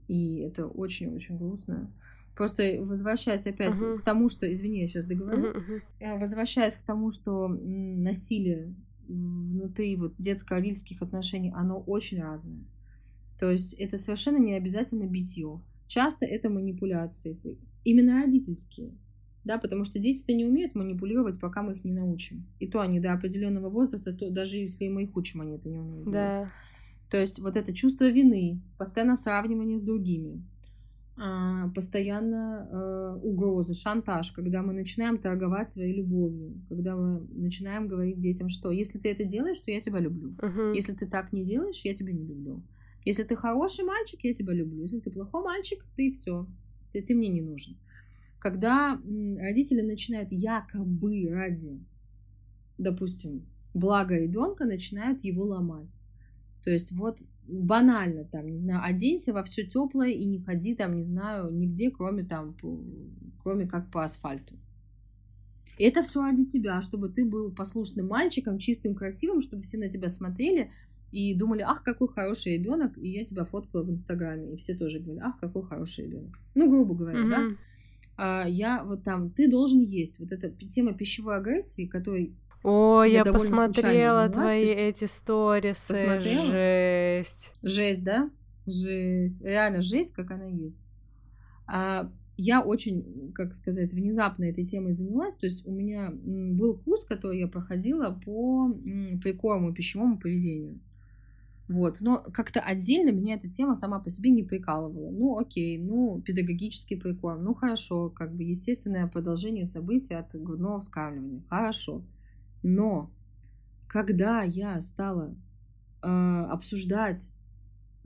[0.08, 1.92] И это очень-очень грустно.
[2.34, 3.98] Просто возвращаясь опять Мгм.
[3.98, 5.82] к тому, что, извини, я сейчас договорю, мгм.
[6.00, 8.74] Э, возвращаясь к тому, что насилие
[9.08, 12.64] внутри вот детско-родительских отношений, оно очень разное.
[13.38, 15.60] То есть это совершенно не обязательно битье.
[15.86, 17.38] Часто это манипуляции,
[17.84, 18.92] именно родительские.
[19.44, 22.46] Да, потому что дети-то не умеют манипулировать, пока мы их не научим.
[22.58, 25.78] И то они до определенного возраста, то даже если мы их учим, они это не
[25.78, 26.04] умеют.
[26.04, 26.48] делать.
[27.10, 30.42] То есть вот это чувство вины, постоянно сравнивание с другими,
[31.20, 38.20] а, постоянно э, угрозы, шантаж, когда мы начинаем торговать своей любовью, когда мы начинаем говорить
[38.20, 40.36] детям, что если ты это делаешь, то я тебя люблю.
[40.40, 40.72] Мгм.
[40.72, 42.62] Если ты так не делаешь, я тебя не люблю.
[43.04, 44.82] Если ты хороший мальчик, я тебя люблю.
[44.82, 46.46] Если ты плохой мальчик, ты все.
[46.92, 47.76] Ты, ты мне не нужен.
[48.38, 49.00] Когда
[49.40, 51.80] родители начинают якобы ради,
[52.76, 53.42] допустим,
[53.74, 56.00] блага ребенка, начинают его ломать.
[56.68, 57.16] То есть вот
[57.46, 61.90] банально там, не знаю, оденься во все теплое и не ходи там, не знаю, нигде,
[61.90, 62.54] кроме там,
[63.42, 64.54] кроме как по асфальту.
[65.78, 69.88] И это все ради тебя, чтобы ты был послушным мальчиком, чистым, красивым, чтобы все на
[69.88, 70.70] тебя смотрели
[71.10, 74.98] и думали, ах, какой хороший ребенок, и я тебя фоткала в Инстаграме, и все тоже
[74.98, 76.38] говорили, ах, какой хороший ребенок.
[76.54, 77.40] Ну, грубо говоря, да.
[77.40, 77.58] Мгм.
[78.18, 80.18] А, я вот там, ты должен есть.
[80.18, 85.88] Вот эта тема пищевой агрессии, которой О, Я посмотрела твои эти сторисы.
[85.88, 86.46] Посмотрела?
[86.46, 87.52] Жесть.
[87.62, 88.30] Жесть, да?
[88.66, 89.42] Жесть.
[89.42, 90.80] Реально жесть, как она есть.
[91.66, 95.36] А, я очень, как сказать, внезапно этой темой занялась.
[95.36, 98.72] То есть у меня был курс, который я проходила по
[99.22, 100.80] прикорму пищевому поведению.
[101.68, 102.00] Вот.
[102.00, 105.10] Но как-то отдельно меня эта тема сама по себе не прикалывала.
[105.10, 107.44] Ну, окей, ну, педагогический прикорм.
[107.44, 111.42] Ну, хорошо, как бы естественное продолжение событий от грудного вскармливания.
[111.48, 112.02] Хорошо.
[112.62, 113.10] Но
[113.86, 115.34] когда я стала
[116.02, 117.30] э, обсуждать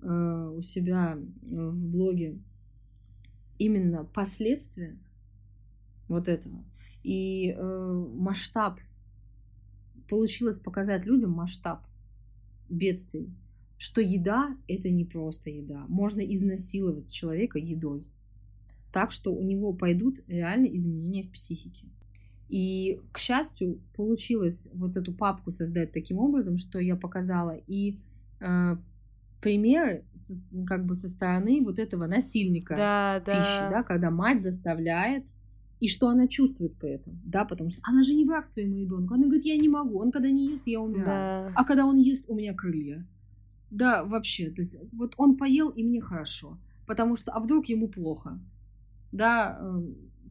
[0.00, 2.38] э, у себя э, в блоге
[3.58, 4.98] именно последствия
[6.08, 6.64] вот этого
[7.02, 8.80] и э, масштаб
[10.08, 11.84] получилось показать людям масштаб
[12.68, 13.30] бедствий,
[13.78, 18.06] что еда это не просто еда, можно изнасиловать человека едой,
[18.92, 21.86] так что у него пойдут реально изменения в психике.
[22.52, 27.96] И, к счастью, получилось вот эту папку создать таким образом, что я показала и
[28.40, 28.76] э,
[29.40, 30.34] примеры со,
[30.66, 33.38] как бы со стороны вот этого насильника Да, да.
[33.40, 35.24] пищи, да, когда мать заставляет,
[35.80, 39.14] и что она чувствует при этом, да, потому что она же не враг своему ребенку,
[39.14, 41.52] она говорит, я не могу, он когда не ест, я умираю, Да.
[41.56, 43.04] а когда он ест, у меня крылья.
[43.70, 47.88] Да, вообще, то есть вот он поел, и мне хорошо, потому что, а вдруг ему
[47.88, 48.38] плохо,
[49.10, 49.82] да, э,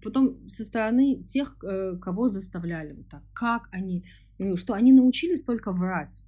[0.01, 4.03] потом со стороны тех, э, кого заставляли вот так, как они,
[4.39, 6.25] ну, что они научились только врать,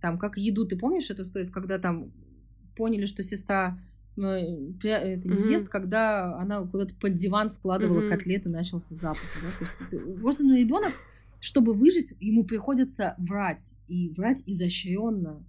[0.00, 2.12] там, как еду, ты помнишь эту историю, когда там
[2.76, 3.78] поняли, что сестра
[4.18, 4.20] э,
[4.82, 5.46] это, не Мгм.
[5.46, 8.08] ест, когда она куда-то под диван складывала Мгм.
[8.08, 10.92] котлеты, начался запах, да, то есть это- просто ну, ребенок,
[11.40, 15.44] чтобы выжить, ему приходится врать, и врать изощренно,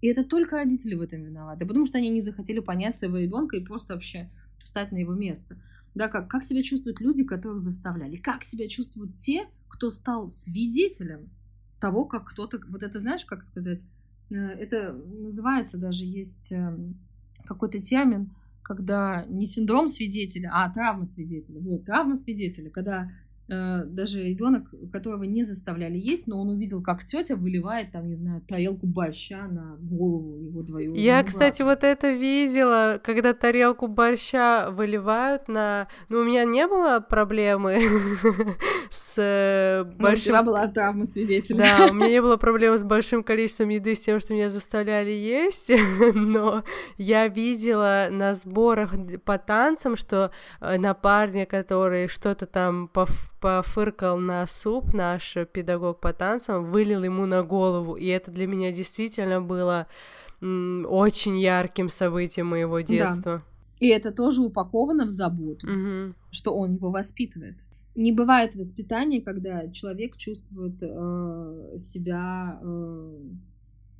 [0.00, 3.56] и это только родители в этом виноваты, потому что они не захотели понять своего ребенка
[3.56, 4.30] и просто вообще
[4.62, 5.56] встать на его место.
[5.98, 8.16] Да, как, как себя чувствуют люди, которых заставляли?
[8.16, 11.28] Как себя чувствуют те, кто стал свидетелем
[11.80, 12.60] того, как кто-то...
[12.68, 13.84] Вот это знаешь, как сказать?
[14.30, 16.96] Э, Это называется даже, есть эм,
[17.44, 18.30] какой-то термин,
[18.62, 21.58] когда не синдром свидетеля, а травма свидетеля.
[21.58, 23.08] Вот, травма свидетеля, когда э,
[23.48, 28.42] даже ребенок, которого не заставляли есть, но он увидел, как тетя выливает там, не знаю,
[28.46, 31.28] тарелку борща на голову его двоюродного Я, брата.
[31.28, 35.88] кстати, вот это видела, когда тарелку борща выливают на...
[36.08, 37.80] Ну, у меня не было проблемы
[38.90, 40.24] с э, Ну, большим...
[40.26, 41.58] тебя была травма свидетеля.
[41.58, 45.10] Да, у меня не было проблем с большим количеством еды, с тем, что меня заставляли
[45.10, 45.70] есть,
[46.14, 46.64] но
[46.96, 48.94] я видела на сборах
[49.24, 50.30] по танцам, что
[50.60, 56.64] э, на парня, который что-то там поф- пофыркал на суп, наш э, педагог по танцам,
[56.70, 59.86] вылил ему на голову, и это для меня действительно было
[60.40, 63.42] очень ярким событием моего детства.
[63.80, 66.14] И это тоже упаковано в заботу, Мгм.
[66.30, 67.56] что он его воспитывает.
[67.94, 73.18] Не бывает воспитания, когда человек чувствует э, себя э,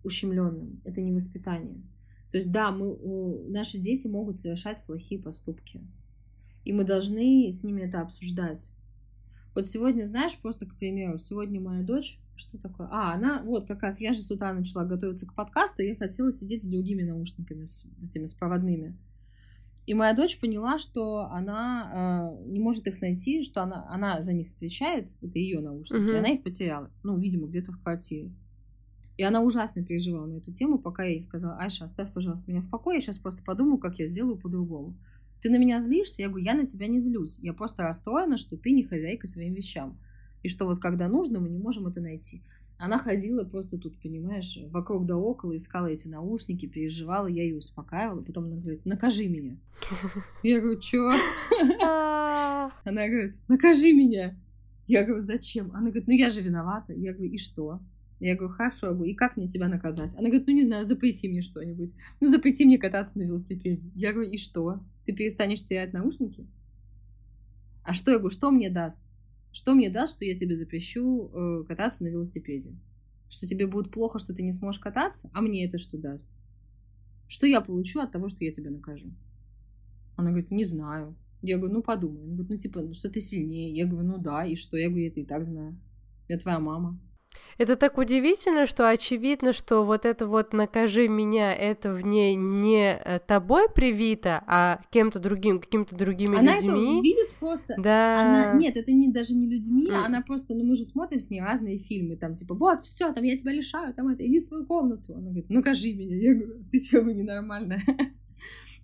[0.05, 0.81] ущемленным.
[0.85, 1.83] Это не воспитание.
[2.31, 5.81] То есть, да, мы, у- наши дети могут совершать плохие поступки.
[6.65, 8.71] И мы должны с ними это обсуждать.
[9.59, 12.87] Вот сегодня, знаешь, просто к примеру, сегодня моя дочь, что такое?
[12.93, 15.97] А, она, вот как раз, я же с утра начала готовиться к подкасту, и я
[15.97, 18.97] хотела сидеть с другими наушниками, с этими, с проводными.
[19.85, 24.33] И моя дочь поняла, что она э, не может их найти, что она, она за
[24.33, 26.13] них отвечает, это ее наушники, Мгм.
[26.13, 26.93] и она их потеряла.
[27.03, 28.31] Ну, видимо, где-то в квартире.
[29.17, 32.61] И она ужасно переживала на эту тему, пока я ей сказала, Айша, оставь, пожалуйста, меня
[32.63, 34.95] в покое, я сейчас просто подумаю, как я сделаю по-другому.
[35.41, 36.23] Ты на меня злишься?
[36.23, 37.39] Я говорю, я на тебя не злюсь.
[37.39, 39.99] Я просто расстроена, что ты не хозяйка своим вещам.
[40.43, 42.43] И что вот когда нужно, мы не можем это найти.
[42.79, 48.23] Она ходила просто тут, понимаешь, вокруг да около, искала эти наушники, переживала, я ее успокаивала.
[48.23, 49.57] Потом она говорит, накажи меня.
[50.45, 51.11] Я говорю, чё?
[51.85, 54.37] А, Она говорит, накажи меня.
[54.87, 55.71] Я говорю, зачем?
[55.73, 56.93] Она говорит, ну я же виновата.
[56.93, 57.81] Я говорю, и что?
[58.21, 60.13] Я говорю, хорошо, я говорю, и как мне тебя наказать?
[60.15, 61.93] Она говорит, ну не знаю, запрети мне что-нибудь.
[62.21, 63.83] Ну запрети мне кататься на велосипеде.
[63.95, 64.81] Я говорю, и что?
[65.09, 66.47] Ты перестанешь терять наушники?
[67.83, 69.01] А что, я говорю, что мне даст?
[69.53, 72.75] Что мне даст, что я тебе запрещу э, кататься на велосипеде?
[73.31, 75.31] Что тебе будет плохо, что ты не сможешь кататься?
[75.33, 76.31] А мне это что даст?
[77.27, 79.09] Что я получу от того, что я тебя накажу?
[80.17, 81.17] Она говорит, не знаю.
[81.41, 82.25] Я говорю, ну подумай.
[82.25, 83.75] Она говорит, ну типа, ну что ты сильнее?
[83.75, 84.77] Я говорю, ну да, и что?
[84.77, 85.81] Я говорю, я это и так знаю.
[86.29, 87.01] Я твоя мама.
[87.59, 92.93] Это так удивительно, что очевидно, что вот это вот «накажи меня» это в ней не
[92.95, 97.03] э, тобой привито, а кем-то другим, какими-то другими Она это людьми.
[97.03, 97.75] видит просто.
[97.77, 98.21] Да.
[98.21, 100.05] Она, нет, это не, даже не людьми, Мгм.
[100.05, 103.25] она просто, ну мы же смотрим с ней разные фильмы, там типа, вот, все, там
[103.25, 105.15] я тебя лишаю, там это, иди в свою комнату.
[105.15, 106.17] Она говорит, ну кажи меня.
[106.17, 107.81] Я говорю, ты что, вы ненормальная?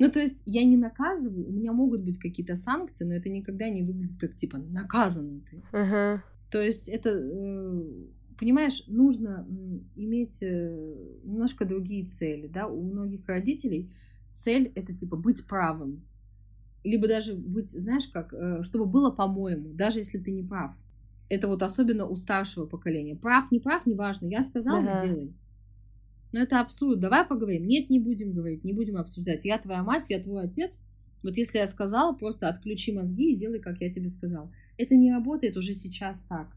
[0.01, 3.69] Ну, то есть я не наказываю, у меня могут быть какие-то санкции, но это никогда
[3.69, 5.63] не выглядит как, типа, наказанный ты.
[5.71, 6.25] Ага.
[6.51, 7.83] То есть это, э,
[8.39, 9.47] понимаешь, нужно
[9.97, 13.93] иметь э, немножко другие цели, да, у многих родителей
[14.33, 16.03] цель это типа быть правым,
[16.83, 20.73] либо даже быть, знаешь, как, э, чтобы было по-моему, даже если ты не прав.
[21.29, 23.17] Это вот особенно у старшего поколения.
[23.17, 24.27] Прав, не прав, неважно.
[24.27, 24.99] Я сказал, Ага.
[24.99, 25.33] сделай.
[26.33, 27.01] Но это абсурд.
[27.01, 27.67] Давай поговорим.
[27.67, 29.45] Нет, не будем говорить, не будем обсуждать.
[29.45, 30.85] Я твоя мать, я твой отец.
[31.23, 34.51] Вот если я сказала, просто отключи мозги и делай, как я тебе сказал.
[34.77, 36.55] Это не работает уже сейчас так.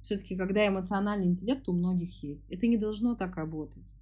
[0.00, 3.94] Все-таки, когда эмоциональный интеллект у многих есть, это не должно так работать.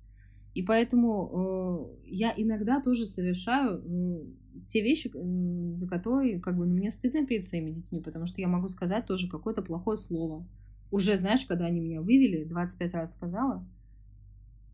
[0.54, 4.24] И поэтому э, я иногда тоже совершаю э,
[4.66, 8.40] те вещи, э, за которые как бы ну, мне стыдно перед своими детьми, потому что
[8.40, 10.46] я могу сказать тоже какое-то плохое слово.
[10.90, 13.66] Уже, знаешь, когда они меня вывели, 25 раз сказала,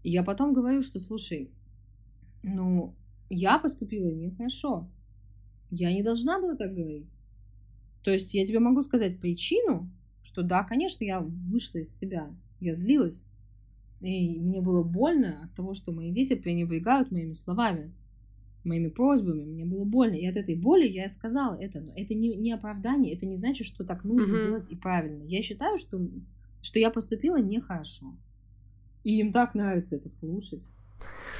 [0.04, 1.50] я потом говорю, что, слушай,
[2.42, 2.94] ну,
[3.28, 4.88] я поступила нехорошо.
[5.70, 7.10] Я не должна была так говорить.
[8.04, 9.90] То есть я тебе могу сказать причину,
[10.22, 12.30] что да, конечно, я вышла из себя,
[12.60, 13.26] я злилась.
[14.00, 17.92] И мне было больно от того, что мои дети пренебрегают моими словами,
[18.64, 19.44] моими просьбами.
[19.44, 20.14] Мне было больно.
[20.14, 21.80] И от этой боли я сказала это.
[21.80, 24.42] Но это не, не оправдание, это не значит, что так нужно Мгм.
[24.42, 25.22] делать и правильно.
[25.24, 26.00] Я считаю, что,
[26.62, 28.12] что я поступила нехорошо.
[29.04, 30.70] И им так нравится это слушать.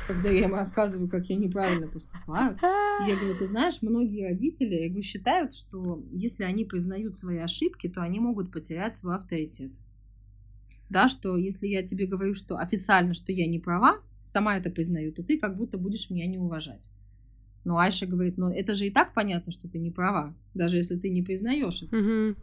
[0.06, 2.59] Когда я им рассказываю, как я неправильно поступаю.
[3.06, 7.89] Я говорю, ты знаешь, многие родители я говорю, считают, что если они признают свои ошибки,
[7.89, 9.70] то они могут потерять свой авторитет.
[10.90, 15.12] Да, что если я тебе говорю, что официально, что я не права, сама это признаю,
[15.12, 16.89] то ты как будто будешь меня не уважать.
[17.64, 20.97] Но Айша говорит, ну это же и так понятно, что ты не права, даже если
[20.97, 21.97] ты не признаешь это.
[21.97, 22.36] Мгм.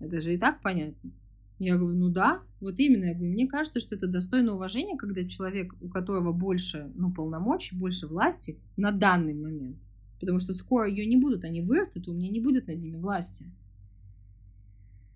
[0.00, 1.10] Это же и так понятно.
[1.58, 3.04] Я говорю, ну да, вот именно.
[3.06, 7.76] Я говорю, мне кажется, что это достойно уважения, когда человек, у которого больше ну, полномочий,
[7.76, 9.78] больше власти на данный момент.
[10.20, 12.96] Потому что скоро ее не будут, они вырастут, и у меня не будет над ними
[12.96, 13.46] власти.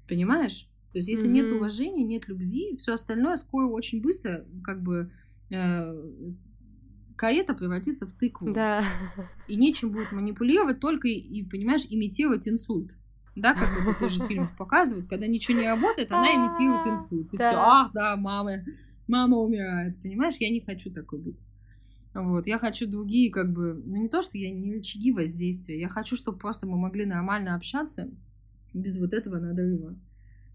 [0.09, 0.67] Понимаешь?
[0.93, 1.57] То есть, если нет Мгм.
[1.57, 5.13] уважения, нет любви, все остальное скоро очень быстро, как бы,
[5.51, 6.33] э,
[7.17, 8.53] карета превратится в тыкву.
[8.53, 8.83] Да.
[9.47, 12.97] И нечем будет манипулировать, только и, и, понимаешь, имитировать инсульт.
[13.41, 17.33] Да, как это тоже в фильмах показывают, когда ничего не работает, она имитирует инсульт.
[17.33, 18.65] И все, а, да, мама,
[19.09, 20.01] мама умирает.
[20.03, 21.39] Понимаешь, я не хочу такой быть.
[22.13, 25.89] Вот, я хочу другие, как бы, ну не то, что я не рычаги воздействия, я
[25.89, 28.11] хочу, чтобы просто мы могли нормально общаться
[28.75, 29.97] без вот этого надрыва.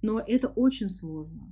[0.01, 1.51] Но это очень сложно.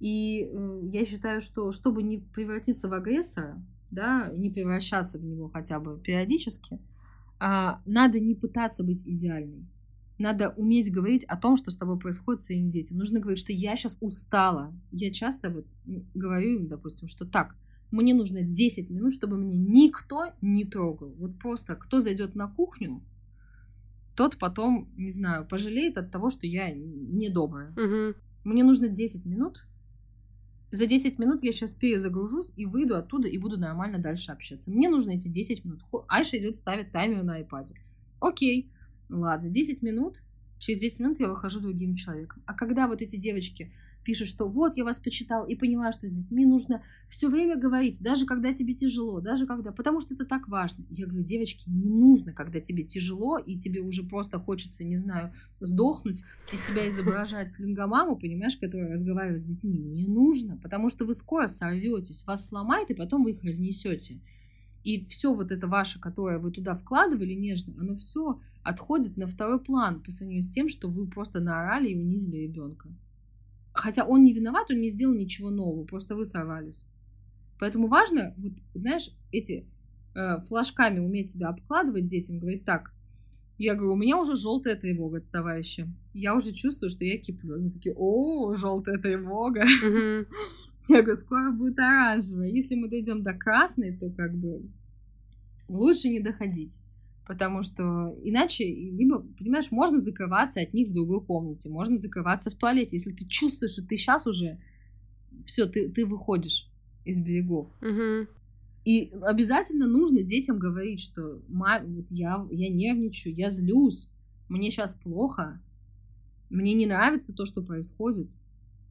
[0.00, 3.60] И э, я считаю, что чтобы не превратиться в агрессора,
[3.90, 6.78] да, не превращаться в него хотя бы периодически,
[7.38, 9.66] а, надо не пытаться быть идеальной.
[10.18, 12.96] Надо уметь говорить о том, что с тобой происходит с своими детьми.
[12.96, 14.72] Нужно говорить, что я сейчас устала.
[14.92, 15.66] Я часто вот
[16.14, 17.56] говорю им, допустим, что так,
[17.90, 21.14] мне нужно 10 минут, чтобы мне никто не трогал.
[21.18, 23.02] Вот просто кто зайдет на кухню,
[24.14, 27.72] тот потом, не знаю, пожалеет от того, что я недобрая.
[27.76, 28.14] Мгм.
[28.44, 29.66] Мне нужно 10 минут.
[30.70, 34.70] За 10 минут я сейчас перезагружусь и выйду оттуда и буду нормально дальше общаться.
[34.70, 35.80] Мне нужно эти 10 минут.
[36.08, 37.66] Айша идет ставить таймер на iPad.
[38.20, 38.70] Окей,
[39.10, 40.22] ладно, 10 минут.
[40.58, 42.42] Через 10 минут я выхожу другим человеком.
[42.46, 43.72] А когда вот эти девочки
[44.04, 48.00] пишут, что вот я вас почитал и поняла, что с детьми нужно все время говорить,
[48.00, 50.84] даже когда тебе тяжело, даже когда, потому что это так важно.
[50.90, 55.32] Я говорю, девочки, не нужно, когда тебе тяжело и тебе уже просто хочется, не знаю,
[55.60, 56.22] сдохнуть,
[56.52, 59.78] из себя изображать слингомаму, понимаешь, которая разговаривает с детьми.
[59.78, 64.20] Не нужно, потому что вы скоро сорветесь, вас сломает, и потом вы их разнесете.
[64.84, 69.60] И все вот это ваше, которое вы туда вкладывали нежно, оно все отходит на второй
[69.60, 72.88] план по сравнению с тем, что вы просто наорали и унизили ребенка.
[73.72, 76.86] Хотя он не виноват, он не сделал ничего нового, просто вы сорвались.
[77.60, 79.66] Поэтому важно, вот, знаешь, эти
[80.14, 82.92] э, флажками уметь себя обкладывать детям, говорить так,
[83.56, 85.88] я говорю, у меня уже желтая тревога, товарищи.
[86.12, 87.54] Я уже чувствую, что я киплю.
[87.54, 89.64] Они такие, о, желтая тревога.
[89.64, 90.26] Мгм.
[90.88, 92.50] Я говорю, скоро будет оранжевая.
[92.50, 94.62] Если мы дойдем до красной, то как бы
[95.68, 96.72] лучше не доходить.
[97.26, 102.54] Потому что иначе, либо, понимаешь, можно закрываться от них в другой комнате, можно закрываться в
[102.54, 102.90] туалете.
[102.92, 104.58] Если ты чувствуешь, что ты сейчас уже
[105.46, 106.68] все, ты, ты выходишь
[107.04, 107.68] из берегов.
[107.80, 108.28] Мгм.
[108.84, 114.10] И обязательно нужно детям говорить, что «Мам, вот я, я нервничаю, я злюсь,
[114.48, 115.60] мне сейчас плохо,
[116.50, 118.28] мне не нравится то, что происходит.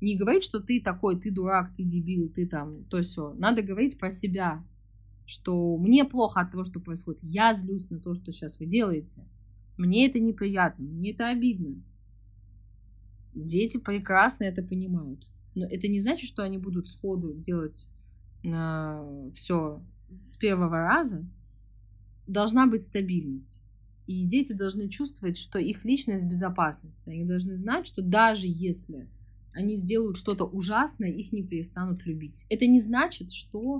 [0.01, 3.33] Не говорить, что ты такой, ты дурак, ты дебил, ты там, то все.
[3.35, 4.65] Надо говорить про себя,
[5.25, 7.21] что мне плохо от того, что происходит.
[7.23, 9.23] Я злюсь на то, что сейчас вы делаете.
[9.77, 11.81] Мне это неприятно, мне это обидно.
[13.33, 15.29] Дети прекрасно это понимают.
[15.55, 17.87] Но это не значит, что они будут сходу делать
[19.33, 19.81] все
[20.11, 21.25] с первого раза.
[22.27, 23.61] Должна быть стабильность.
[24.05, 27.09] И дети должны чувствовать, что их личность в безопасности.
[27.09, 29.07] Они должны знать, что даже если
[29.53, 32.45] они сделают что-то ужасное, их не перестанут любить.
[32.49, 33.79] Это не значит, что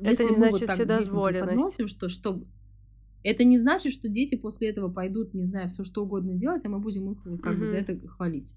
[0.00, 1.48] если не значит вот вседозволенность.
[1.48, 2.42] преподносим, что, что
[3.22, 6.68] это не значит, что дети после этого пойдут, не знаю, все что угодно делать, а
[6.68, 8.54] мы будем их как бы за это хвалить.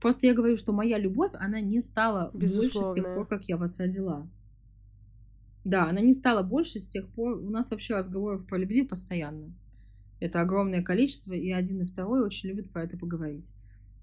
[0.00, 3.56] Просто я говорю, что моя любовь, она не стала больше с тех пор, как я
[3.56, 4.28] вас родила.
[5.64, 7.38] Да, она не стала больше с тех пор.
[7.38, 9.52] У нас вообще разговоров про любви постоянно.
[10.20, 13.52] Это огромное количество, и один и второй очень любят про это поговорить.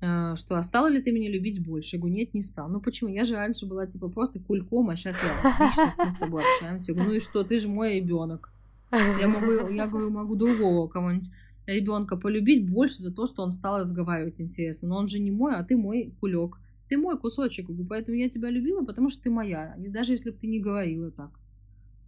[0.01, 1.95] А, Что, а стала ли ты меня любить больше?
[1.95, 2.69] Я говорю, нет, не стал.
[2.69, 3.09] Ну почему?
[3.09, 6.91] Я же раньше была типа просто кульком, а сейчас я мы с тобой общаемся.
[6.91, 8.51] Я говорю, ну и что, ты же мой ребенок.
[8.91, 11.29] Я могу, я говорю, могу другого кого-нибудь
[11.65, 14.89] ребенка полюбить больше за то, что он стал разговаривать интересно.
[14.89, 16.57] Но он же не мой, а ты мой кулек.
[16.87, 19.75] Ты мой кусочек, говорю, поэтому я тебя любила, потому что ты моя.
[19.83, 21.31] И даже если бы ты не говорила так.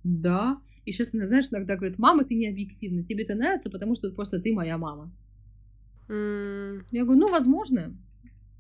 [0.04, 0.62] Да.
[0.86, 3.04] И сейчас, знаешь, иногда говорит, мама, ты не объективна.
[3.04, 5.12] Тебе это нравится, потому что просто ты моя мама.
[6.10, 7.96] М, Я говорю, ну, возможно.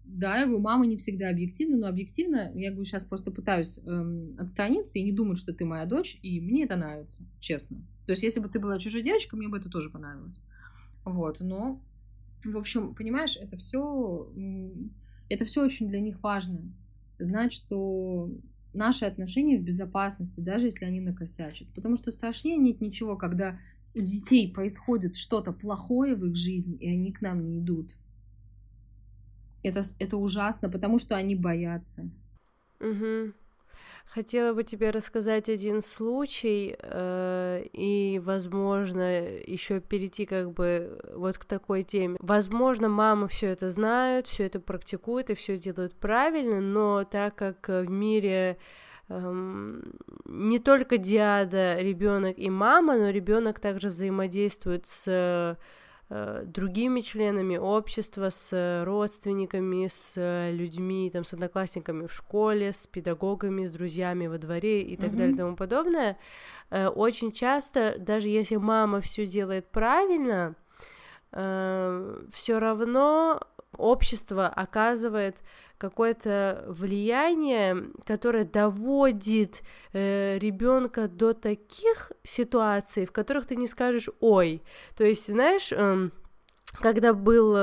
[0.03, 4.35] Да, я говорю, мама не всегда объективна, но объективно, я говорю, сейчас просто пытаюсь эм,
[4.39, 7.77] отстраниться и не думать, что ты моя дочь, и мне это нравится, честно.
[8.05, 10.41] То есть, если бы ты была чужой девочкой, мне бы это тоже понравилось.
[11.03, 11.81] Вот, но,
[12.45, 14.31] в общем, понимаешь, это все,
[15.29, 16.61] это все очень для них важно.
[17.19, 18.31] Знать, что
[18.73, 21.67] наши отношения в безопасности, даже если они накосячат.
[21.73, 23.59] Потому что страшнее нет ничего, когда
[23.97, 27.97] у детей происходит что-то плохое в их жизни, и они к нам не идут.
[29.63, 32.09] Это, это ужасно, потому что они боятся.
[32.79, 33.33] мгм.
[34.07, 41.43] Хотела бы тебе рассказать один случай э, и, возможно, еще перейти как бы вот к
[41.43, 42.15] такой теме.
[42.21, 47.69] Возможно, мамы все это знают, все это практикуют и все делают правильно, но так как
[47.69, 48.57] э, в мире
[49.09, 55.57] не только диада ребенок и мама, но ребенок также взаимодействует с
[56.09, 60.13] э, другими членами общества, с родственниками, с
[60.51, 65.17] людьми, там, с одноклассниками в школе, с педагогами, с друзьями во дворе и так Мгм.
[65.17, 66.17] далее и тому подобное.
[66.69, 70.55] Э, Очень часто, даже если мама все делает правильно,
[71.31, 73.39] э, все равно
[73.77, 75.41] общество оказывает
[75.77, 79.63] какое-то влияние, которое доводит
[79.93, 84.63] э, ребенка до таких ситуаций, в которых ты не скажешь «ой».
[84.95, 86.09] То есть, знаешь, э,
[86.81, 87.53] когда был,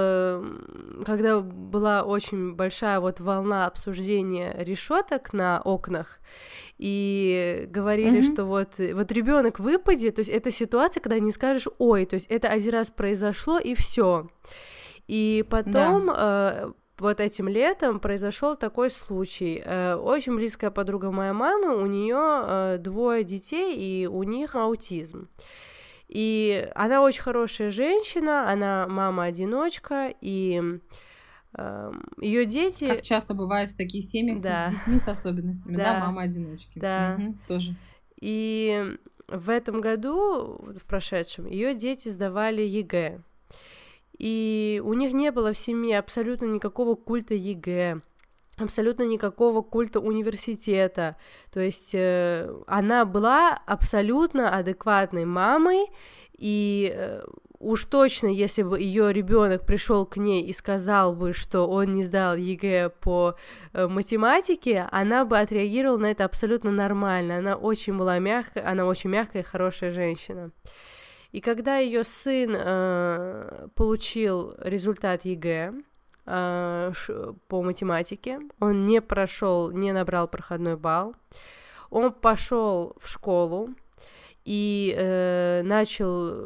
[1.05, 6.19] когда была очень большая вот волна обсуждения решеток на окнах,
[6.79, 8.33] и говорили, mm-hmm.
[8.33, 12.27] что вот, вот ребенок выпадет, то есть это ситуация, когда не скажешь, ой, то есть
[12.29, 14.29] это один раз произошло и все.
[15.07, 16.67] И потом да.
[16.67, 19.63] э, вот этим летом произошел такой случай.
[19.65, 25.29] Э, очень близкая подруга моей мамы, у нее э, двое детей, и у них аутизм.
[26.09, 30.63] И она очень хорошая женщина, она мама-одиночка, и
[31.57, 32.87] э, ее дети...
[32.87, 34.69] Как часто бывает в таких семьях да.
[34.69, 36.79] с детьми с особенностями, да, да мама-одиночки.
[36.79, 37.17] Да.
[37.19, 37.75] Угу, тоже.
[38.21, 38.97] И
[39.27, 43.21] в этом году, в прошедшем, ее дети сдавали ЕГЭ.
[44.19, 48.01] И у них не было в семье абсолютно никакого культа ЕГЭ
[48.57, 51.17] абсолютно никакого культа университета.
[51.51, 55.87] То есть э, она была абсолютно адекватной мамой,
[56.37, 57.23] и э,
[57.59, 62.05] уж точно, если бы ее ребенок пришел к ней и сказал бы, что он не
[62.05, 63.37] сдал ЕГЭ по
[63.73, 67.39] э, математике, она бы отреагировала на это абсолютно нормально.
[67.39, 70.51] Она очень была мягкая, она очень мягкая и хорошая женщина.
[71.35, 75.73] И когда ее сын э, получил результат ЕГЭ,
[76.27, 76.93] э,
[77.49, 78.39] по математике.
[78.61, 81.17] Он не прошел, не набрал проходной балл.
[81.91, 83.71] Он пошел в школу
[84.45, 86.37] и э, начал,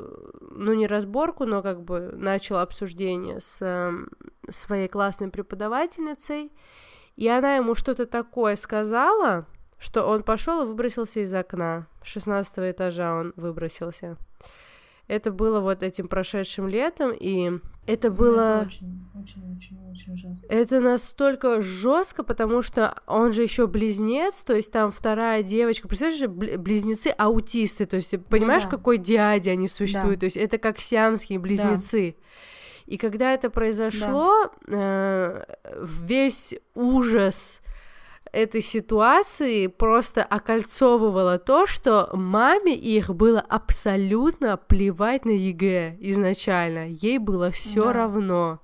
[0.40, 3.92] ну не разборку, но как бы начал обсуждение с э,
[4.48, 6.50] своей классной преподавательницей.
[7.16, 9.44] И она ему что-то такое сказала,
[9.78, 11.88] что он пошел и выбросился из окна.
[12.02, 14.16] С 16 этажа он выбросился.
[15.08, 17.52] Это было вот этим прошедшим летом, и
[17.86, 18.58] это было...
[18.58, 20.46] Это очень, очень, очень, очень жестко.
[20.50, 25.88] Это настолько жестко, потому что он же еще близнец, то есть там вторая девочка.
[25.88, 26.28] Представляешь,
[26.58, 28.76] близнецы аутисты, то есть понимаешь, ну, да.
[28.76, 30.20] какой дяди они существуют, да.
[30.20, 32.16] то есть это как сиамские близнецы.
[32.18, 32.24] Да.
[32.92, 34.76] И когда это произошло, да.
[34.76, 35.44] э,
[36.04, 37.60] весь ужас
[38.32, 46.88] этой ситуации просто окольцовывало то, что маме их было абсолютно плевать на ЕГЭ изначально.
[46.88, 47.92] Ей было все да.
[47.92, 48.60] равно.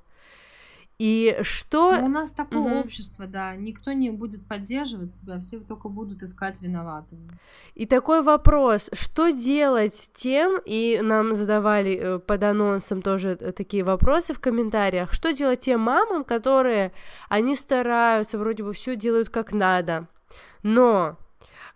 [0.99, 1.97] И что...
[1.99, 2.81] Но у нас такое угу.
[2.81, 3.57] общество, да.
[3.57, 7.21] Никто не будет поддерживать тебя, все только будут искать виноватого.
[7.75, 13.83] И такой вопрос, что делать тем, и нам задавали э, под анонсом тоже э, такие
[13.83, 16.93] вопросы в комментариях, что делать тем мамам, которые,
[17.29, 20.07] они стараются, вроде бы все делают как надо,
[20.63, 21.19] но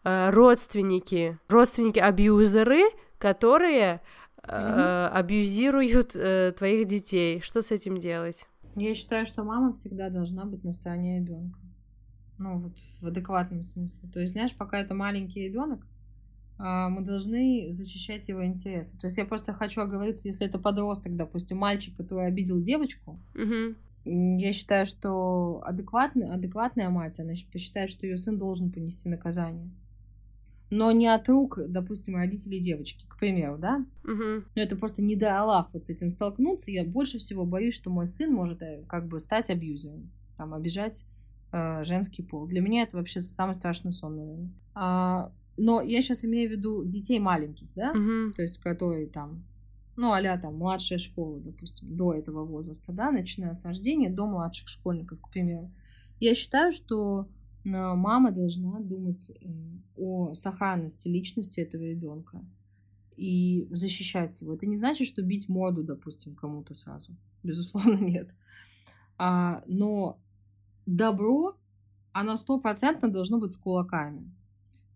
[0.04, 2.84] э, родственники, родственники-абьюзеры,
[3.18, 4.00] которые
[4.44, 8.46] э, абьюзируют э, твоих детей, что с этим делать?
[8.76, 11.58] Я считаю, что мама всегда должна быть на стороне ребенка.
[12.38, 14.08] Ну, вот в адекватном смысле.
[14.12, 15.84] То есть, знаешь, пока это маленький ребенок,
[16.58, 18.96] а, мы должны защищать его интересы.
[18.98, 23.74] То есть я просто хочу оговориться, если это подросток, допустим, мальчик, который обидел девочку, угу.
[24.04, 29.70] я считаю, что адекватная, адекватная мать, она посчитает, что ее сын должен понести наказание
[30.70, 33.84] но не от рук, допустим, родителей девочки, к примеру, да?
[34.04, 34.12] Угу.
[34.14, 36.70] Ну, но это просто не до Аллах вот с этим столкнуться.
[36.70, 41.04] Я больше всего боюсь, что мой сын может э, как бы стать абьюзером, там, обижать
[41.52, 42.46] э, женский пол.
[42.46, 44.50] Для меня это вообще самый страшный сон, наверное.
[44.74, 47.92] А, но я сейчас имею в виду детей маленьких, да?
[47.92, 48.34] Угу.
[48.34, 49.44] То есть, которые там,
[49.96, 54.68] ну, а там, младшая школа, допустим, до этого возраста, да, начиная с рождения до младших
[54.68, 55.72] школьников, к примеру.
[56.20, 57.28] Я считаю, что
[57.64, 59.32] мама должна думать
[59.96, 62.44] о сохранности личности этого ребенка
[63.16, 64.54] и защищать его.
[64.54, 67.16] Это не значит, что бить морду, допустим, кому-то сразу.
[67.42, 68.28] Безусловно, нет.
[69.18, 70.18] А, но
[70.86, 71.56] добро,
[72.12, 74.32] оно стопроцентно должно быть с кулаками.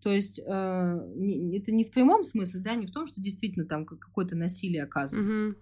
[0.00, 3.86] То есть э, это не в прямом смысле, да, не в том, что действительно там
[3.86, 5.56] какое-то насилие оказывается mm-hmm.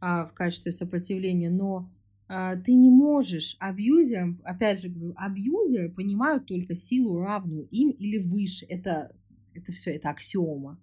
[0.00, 1.90] а, в качестве сопротивления, но
[2.26, 8.64] ты не можешь абьюзером, опять же говорю, абьюзеры понимают только силу равную им или выше.
[8.66, 9.14] Это,
[9.52, 10.80] это все, это аксиома.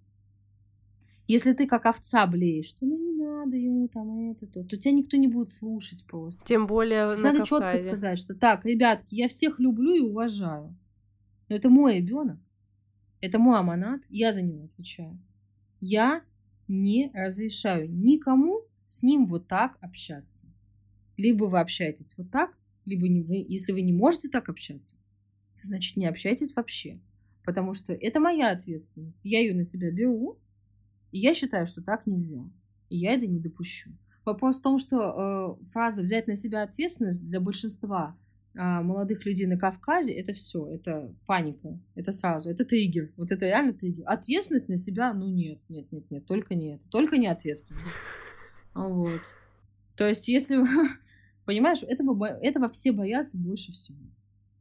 [1.28, 4.92] Если ты как овца блеешь, что ну не надо ему там это, то, то тебя
[4.92, 6.44] никто не будет слушать просто.
[6.44, 10.76] Тем более на Надо четко сказать, что так, ребятки, я всех люблю и уважаю.
[11.48, 12.38] Но это мой ребенок.
[13.20, 15.18] Это мой аманат, я за него отвечаю.
[15.80, 16.22] Я
[16.66, 20.51] не разрешаю никому с ним вот так общаться.
[21.22, 22.50] Либо вы общаетесь вот так,
[22.84, 24.96] либо не вы, если вы не можете так общаться,
[25.62, 26.98] значит, не общайтесь вообще.
[27.44, 29.24] Потому что это моя ответственность.
[29.24, 30.40] Я ее на себя беру,
[31.12, 32.42] и я считаю, что так нельзя.
[32.88, 33.90] И я это не допущу.
[34.24, 38.16] Вопрос в том, что э, фраза «взять на себя ответственность» для большинства
[38.54, 43.46] э, молодых людей на Кавказе это все, это паника, это сразу, это триггер, вот это
[43.46, 44.02] реально триггер.
[44.06, 47.86] Ответственность на себя, ну нет, нет, нет, нет, только не это, только не ответственность.
[48.74, 49.20] Вот.
[49.96, 50.58] То есть, если,
[51.44, 53.98] понимаешь, этого, этого все боятся больше всего.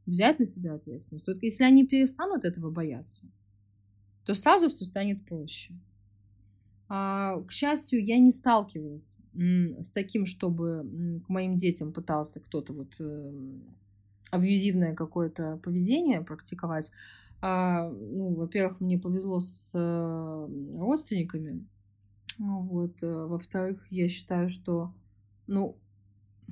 [0.06, 1.28] Взять на себя ответственность.
[1.28, 3.28] Вот если они перестанут этого бояться,
[4.26, 5.74] то сразу все станет проще.
[6.88, 13.00] А, к счастью, я не сталкивалась с таким, чтобы к моим детям пытался кто-то вот
[13.00, 13.64] эм,
[14.30, 16.92] абьюзивное какое-то поведение практиковать.
[17.42, 21.66] А, ну, во-первых, мне повезло с э, родственниками.
[22.38, 23.02] Вот.
[23.02, 24.94] Э, во-вторых, я считаю, что,
[25.48, 25.78] ну,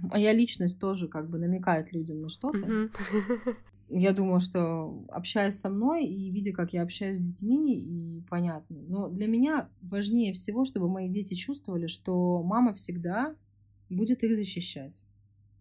[0.02, 2.60] моя личность тоже как бы намекает людям на что-то.
[2.60, 3.56] Mm-hmm.
[3.90, 8.78] я думаю, что общаясь со мной и видя, как я общаюсь с детьми, и понятно.
[8.88, 13.36] Но для меня важнее всего, чтобы мои дети чувствовали, что мама всегда
[13.90, 15.06] будет их защищать.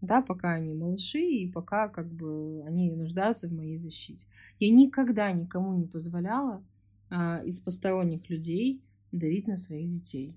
[0.00, 4.26] Да, пока они малыши и пока как бы они нуждаются в моей защите.
[4.60, 6.62] Я никогда никому не позволяла
[7.10, 10.36] а, из посторонних людей давить на своих детей.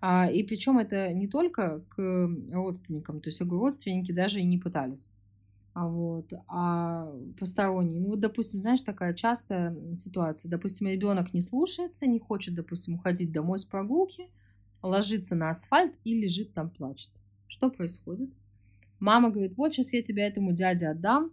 [0.00, 4.44] А, и причем это не только к родственникам, то есть я говорю, родственники даже и
[4.44, 5.10] не пытались
[5.78, 8.00] а вот, а посторонний.
[8.00, 10.50] Ну вот, допустим, знаешь, такая частая ситуация.
[10.50, 14.28] Допустим, ребенок не слушается, не хочет, допустим, уходить домой с прогулки,
[14.82, 17.12] ложится на асфальт и лежит там, плачет.
[17.46, 18.28] Что происходит?
[18.98, 21.30] Мама говорит, вот сейчас я тебя этому дяде отдам,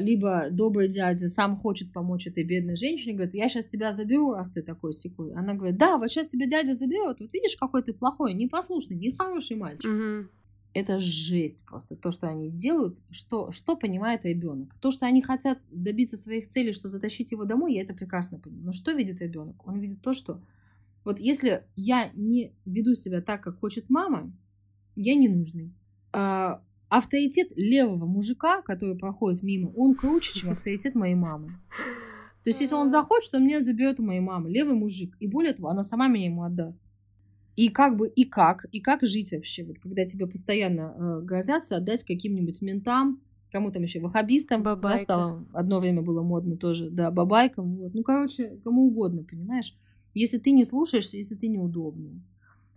[0.00, 4.50] либо добрый дядя сам хочет помочь этой бедной женщине, говорит, я сейчас тебя заберу, раз
[4.50, 5.32] ты такой секой.
[5.32, 9.56] Она говорит, да, вот сейчас тебя дядя заберет, вот видишь, какой ты плохой, непослушный, нехороший
[9.56, 9.90] мальчик.
[9.90, 10.26] Mm-hmm
[10.72, 11.96] это жесть просто.
[11.96, 14.74] То, что они делают, что, что понимает ребенок.
[14.80, 18.66] То, что они хотят добиться своих целей, что затащить его домой, я это прекрасно понимаю.
[18.66, 19.66] Но что видит ребенок?
[19.66, 20.40] Он видит то, что
[21.04, 24.32] вот если я не веду себя так, как хочет мама,
[24.94, 25.72] я не нужный.
[26.12, 31.52] А, авторитет левого мужика, который проходит мимо, он круче, чем авторитет моей мамы.
[32.42, 35.16] То есть, если он захочет, то меня заберет у моей мамы, левый мужик.
[35.20, 36.82] И более того, она сама меня ему отдаст.
[37.56, 41.76] И как бы, и как, и как жить вообще, вот, когда тебе постоянно э, грозятся
[41.76, 43.20] отдать каким-нибудь ментам,
[43.52, 47.94] кому там еще, вахабистам, да, стало, одно время было модно тоже, да, бабайкам, вот.
[47.94, 49.76] ну, короче, кому угодно, понимаешь,
[50.14, 52.22] если ты не слушаешься, если ты неудобный.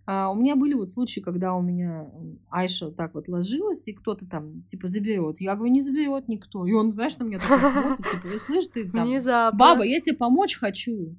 [0.05, 2.11] А у меня были вот случаи, когда у меня
[2.49, 5.39] Айша так вот ложилась, и кто-то там, типа, заберет.
[5.39, 6.65] Я говорю, не заберет никто.
[6.65, 9.57] И он, знаешь, на меня такой смотрит, типа, слышь, ты там, Внезапно.
[9.57, 11.15] баба, я тебе помочь хочу.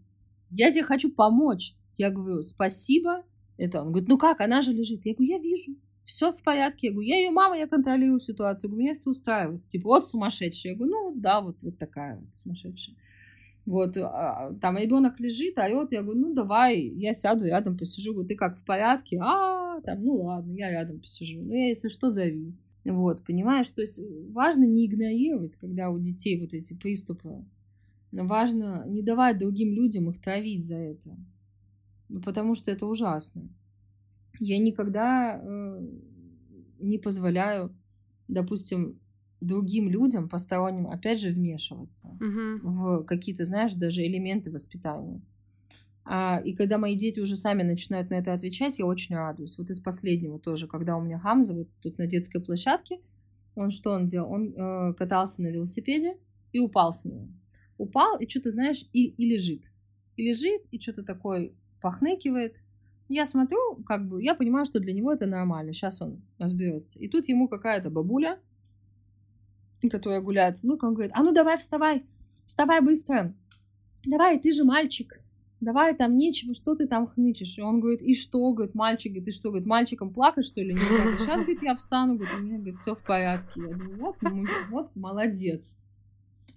[0.51, 1.75] Я тебе хочу помочь.
[1.97, 3.25] Я говорю, спасибо,
[3.57, 5.05] это он говорит, ну как, она же лежит.
[5.05, 6.89] Я говорю, я вижу, все в порядке.
[6.89, 8.69] Я говорю, я ее мама, я контролирую ситуацию.
[8.69, 9.67] Я говорю, меня все устраивает.
[9.69, 10.73] Типа, вот сумасшедшая.
[10.73, 12.97] Я говорю, ну да, вот, вот такая вот сумасшедшая.
[13.67, 18.13] Вот, а, там ребенок лежит, орет, я говорю, ну давай, я сяду рядом, посижу.
[18.13, 19.19] Говорю, ты как, в порядке?
[19.23, 21.41] А, там, ну ладно, я рядом посижу.
[21.41, 22.55] Ну, я, если что, зови.
[22.85, 23.71] Вот, понимаешь?
[23.71, 23.99] То есть
[24.31, 27.45] важно не игнорировать, когда у детей вот эти приступы.
[28.13, 31.17] Важно не давать другим людям их травить за это.
[32.11, 33.49] Ну, потому что это ужасно.
[34.39, 35.87] Я никогда э,
[36.81, 37.75] не позволяю,
[38.29, 39.01] допустим,
[39.47, 42.61] другим людям, посторонним, опять же, вмешиваться угу.
[42.63, 45.21] в какие-то, знаешь, даже элементы воспитания.
[46.05, 49.57] А, и когда мои дети уже сами начинают на это отвечать, я очень радуюсь.
[49.59, 52.99] Вот из последнего тоже, когда у меня Хамза вот тут на детской площадке,
[53.55, 54.31] он что он делал?
[54.31, 56.17] Он э, катался на велосипеде
[56.53, 57.29] и упал с него.
[57.79, 59.71] Упал и что-то, знаешь, и, и лежит.
[60.17, 62.59] И лежит, и что-то такой похныкивает.
[63.09, 65.73] Я смотрю, как бы, я понимаю, что для него это нормально.
[65.73, 66.99] Сейчас он разберется.
[66.99, 68.39] И тут ему какая-то бабуля,
[69.89, 72.05] которая гуляет с внуком, говорит, а ну давай вставай,
[72.47, 73.35] вставай быстро.
[74.05, 75.21] Давай, ты же мальчик.
[75.61, 77.57] Давай, там нечего, что ты там хнычешь?
[77.57, 78.53] И он говорит, и что?
[78.53, 80.75] Говорит, мальчик, говорит, ты что, говорит, мальчиком плакать, что ли?
[80.75, 83.61] Нет, говорит, сейчас, говорит, я встану, говорит, у меня, говорит, все в порядке.
[83.61, 84.17] Я думаю, вот,
[84.69, 85.79] вот, молодец.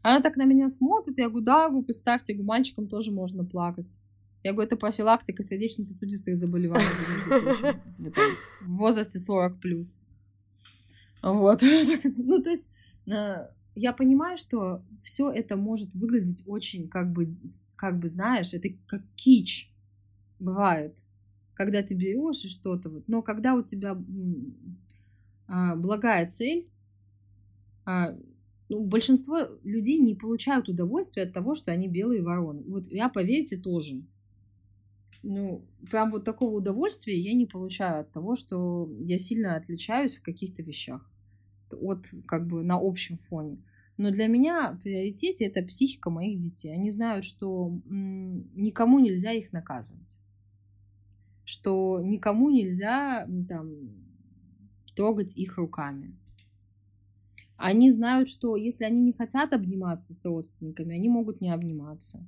[0.01, 3.97] Она так на меня смотрит, я говорю, да, вы представьте, говорю, мальчикам тоже можно плакать.
[4.43, 6.85] Я говорю, это профилактика сердечно-сосудистых заболеваний
[8.61, 9.95] в возрасте 40 плюс.
[11.21, 11.61] Вот.
[12.03, 12.67] Ну, то есть
[13.07, 17.35] я понимаю, что все это может выглядеть очень, как бы,
[17.75, 19.71] как бы, знаешь, это как кич
[20.39, 20.97] бывает,
[21.53, 23.07] когда ты берешь и что-то вот.
[23.07, 23.97] Но когда у тебя
[25.47, 26.67] а, благая цель,
[27.85, 28.17] а,
[28.69, 32.63] ну, большинство людей не получают удовольствия от того, что они белые вороны.
[32.67, 34.01] Вот я, поверьте, тоже
[35.23, 40.21] ну, прям вот такого удовольствия я не получаю от того, что я сильно отличаюсь в
[40.21, 41.09] каких-то вещах
[41.73, 43.57] от, как бы, на общем фоне.
[43.97, 46.71] Но для меня в приоритете это психика моих детей.
[46.73, 50.17] Они знают, что никому нельзя их наказывать.
[51.47, 53.71] что никому нельзя там
[54.95, 56.13] трогать их руками.
[57.55, 62.27] Они знают, что если они не хотят обниматься с родственниками, они могут не обниматься.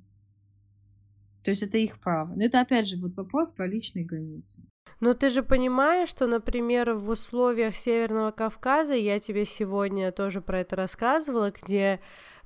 [1.44, 2.34] То есть это их право.
[2.34, 4.62] Но это опять же вот вопрос про личные границы.
[4.98, 10.60] Но ты же понимаешь, что, например, в условиях Северного Кавказа, я тебе сегодня тоже про
[10.60, 12.00] это рассказывала, где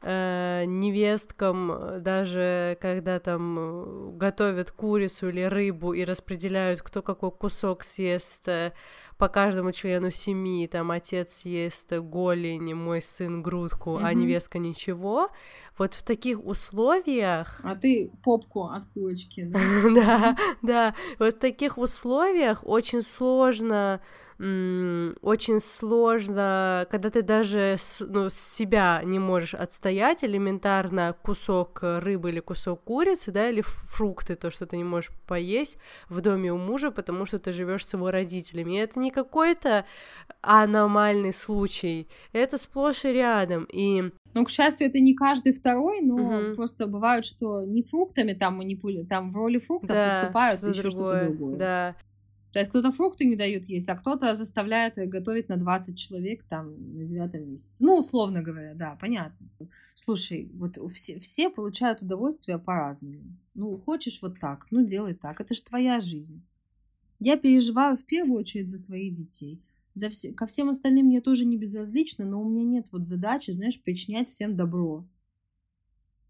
[0.04, 7.30] э, невесткам, э, даже когда там э, готовят курицу или рыбу и распределяют, кто какой
[7.30, 8.72] кусок съест э,
[9.16, 14.04] по каждому члену семьи, там отец съест голень, мой сын грудку, mm-hmm.
[14.04, 15.28] а невестка ничего.
[15.78, 17.60] Вот в таких условиях...
[17.62, 19.58] А ты попку от курочки, да?
[19.94, 20.94] Да, да.
[21.18, 24.00] Вот в таких условиях очень сложно
[24.38, 32.40] очень сложно, когда ты даже с, ну, себя не можешь отстоять элементарно кусок рыбы или
[32.40, 36.90] кусок курицы, да, или фрукты, то, что ты не можешь поесть в доме у мужа,
[36.90, 38.72] потому что ты живешь с его родителями.
[38.72, 39.84] И это не какой-то
[40.40, 43.68] аномальный случай, это сплошь и рядом.
[43.72, 46.56] И ну, к счастью, это не каждый второй, но угу.
[46.56, 49.04] просто бывают, что не фруктами там манипули...
[49.04, 51.56] там в роли фруктов да, выступают что еще что-то другое.
[51.56, 51.96] Да.
[52.54, 56.68] То есть кто-то фрукты не дают есть, а кто-то заставляет готовить на 20 человек там
[56.96, 57.84] на девятом месяце.
[57.84, 59.48] Ну, условно говоря, да, понятно.
[59.96, 63.22] Слушай, вот все, все получают удовольствие по-разному.
[63.54, 65.40] Ну, хочешь вот так, ну, делай так.
[65.40, 66.44] Это же твоя жизнь.
[67.18, 69.60] Я переживаю в первую очередь за своих детей.
[69.94, 73.50] За все, ко всем остальным мне тоже не безразлично, но у меня нет вот задачи,
[73.50, 75.04] знаешь, причинять всем добро.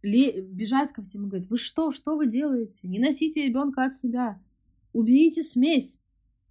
[0.01, 2.89] Ле, бежать ко всем и говорить, вы что, что вы делаете?
[2.89, 4.41] Не носите ребенка от себя.
[4.95, 6.01] Уберите смесь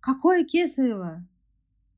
[0.03, 1.25] какое кесарево?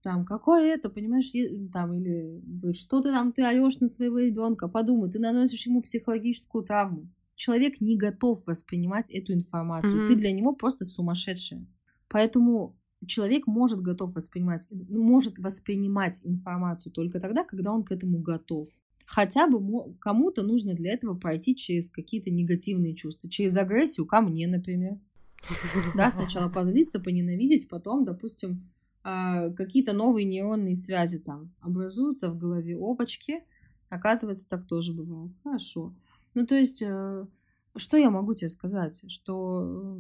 [0.03, 1.31] Там, какое это, понимаешь,
[1.73, 6.63] там, или что ты там, ты орешь на своего ребенка, подумай, ты наносишь ему психологическую
[6.63, 7.09] травму.
[7.33, 10.03] Человек не готов воспринимать эту информацию.
[10.03, 10.07] Mm-hmm.
[10.07, 11.65] Ты для него просто сумасшедшая.
[12.07, 12.77] Поэтому
[13.07, 18.69] человек может готов воспринимать, может воспринимать информацию только тогда, когда он к этому готов.
[19.07, 24.47] Хотя бы кому-то нужно для этого пройти через какие-то негативные чувства, через агрессию ко мне,
[24.47, 24.99] например.
[25.95, 28.71] Да, сначала позлиться, поненавидеть, потом, допустим,
[29.03, 33.43] а, какие-то новые нейронные связи там образуются в голове, опачки.
[33.89, 35.31] Оказывается, так тоже бывает.
[35.43, 35.93] Хорошо.
[36.33, 37.27] Ну, то есть, э,
[37.75, 39.03] что я могу тебе сказать?
[39.07, 39.99] Что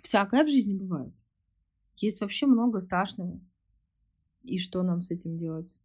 [0.00, 1.12] всякое в жизни бывает.
[1.96, 3.40] Есть вообще много страшного.
[4.42, 5.80] И что нам с этим делать?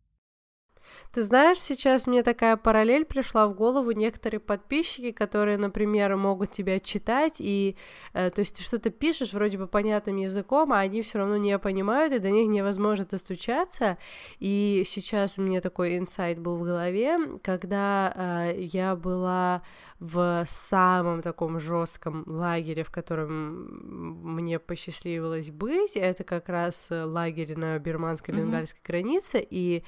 [1.12, 3.92] Ты знаешь, сейчас мне такая параллель пришла в голову.
[3.92, 7.76] Некоторые подписчики, которые, например, могут тебя читать, и
[8.14, 11.58] э, то есть ты что-то пишешь вроде бы понятным языком, а они все равно не
[11.60, 13.98] понимают, и до них невозможно достучаться.
[14.40, 19.64] И сейчас у меня такой инсайт был в голове, когда э, я была
[20.00, 25.98] в самом таком жестком лагере, в котором мне посчастливилось быть.
[25.98, 28.88] Это как раз лагерь на бирманско-бенгальской mm-hmm.
[28.88, 29.84] границе, и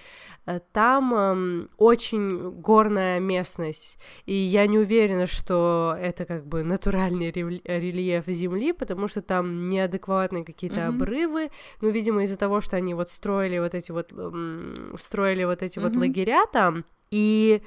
[0.45, 7.31] э, там э, очень горная местность, и я не уверена, что это как бы натуральный
[7.31, 10.87] рельеф Земли, потому что там неадекватные какие-то mm-hmm.
[10.87, 15.61] обрывы, ну, видимо, из-за того, что они вот строили вот эти вот э, строили вот
[15.61, 15.83] эти mm-hmm.
[15.83, 17.61] вот лагеря там, и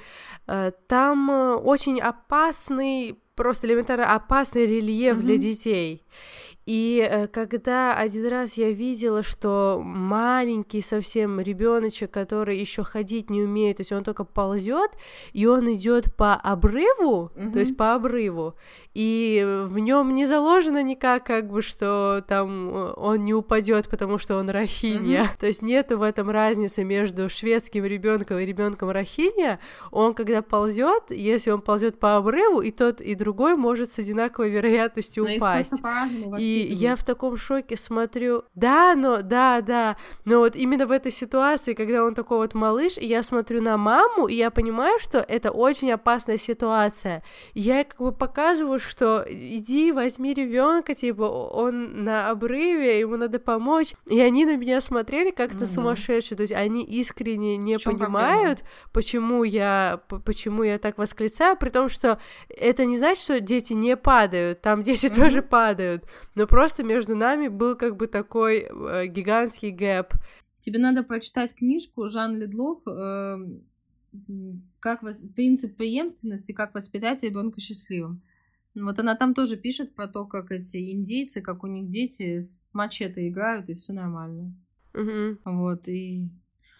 [0.47, 5.21] э, там э, очень опасный, просто элементарно опасный рельеф mm-hmm.
[5.21, 6.03] для детей.
[6.65, 13.43] И э, когда один раз я видела, что маленький совсем ребеночек, который еще ходить не
[13.43, 14.91] умеет, то есть он только ползет,
[15.33, 17.51] и он идет по обрыву, mm-hmm.
[17.51, 18.55] то есть по обрыву,
[18.95, 24.17] и в нем не заложено никак, как бы, что там э, он не упадет, потому
[24.17, 25.25] что он рахинья.
[25.25, 25.37] Mm-hmm.
[25.39, 29.59] То есть нету в этом разницы между шведским ребенком и ребенком рахинья.
[29.91, 34.49] Он когда ползет, если он ползет по обрыву, и тот, и другой может с одинаковой
[34.49, 35.73] вероятностью Но упасть.
[36.39, 41.11] И я в таком шоке смотрю, да, но, да, да, но вот именно в этой
[41.11, 45.19] ситуации, когда он такой вот малыш, и я смотрю на маму, и я понимаю, что
[45.19, 47.23] это очень опасная ситуация.
[47.53, 53.39] И я как бы показываю, что иди, возьми ребенка, типа, он на обрыве, ему надо
[53.39, 53.93] помочь.
[54.05, 58.91] И они на меня смотрели как-то ну, сумасшедшие, то есть они искренне не понимают, проблема?
[58.93, 62.19] почему я, почему я так восклицаю, при том, что
[62.49, 65.15] это не значит, что дети не падают, там дети mm-hmm.
[65.15, 66.03] тоже падают,
[66.35, 70.13] но просто между нами был как бы такой э, гигантский гэп.
[70.61, 73.37] Тебе надо прочитать книжку Жан Ледлов э,
[74.79, 75.23] как вос...
[75.35, 78.21] принцип преемственности, как воспитать ребенка счастливым.
[78.75, 82.73] Вот она там тоже пишет про то, как эти индейцы, как у них дети с
[82.73, 84.53] мачете играют, и все нормально.
[84.93, 85.37] Угу.
[85.45, 86.29] Вот, и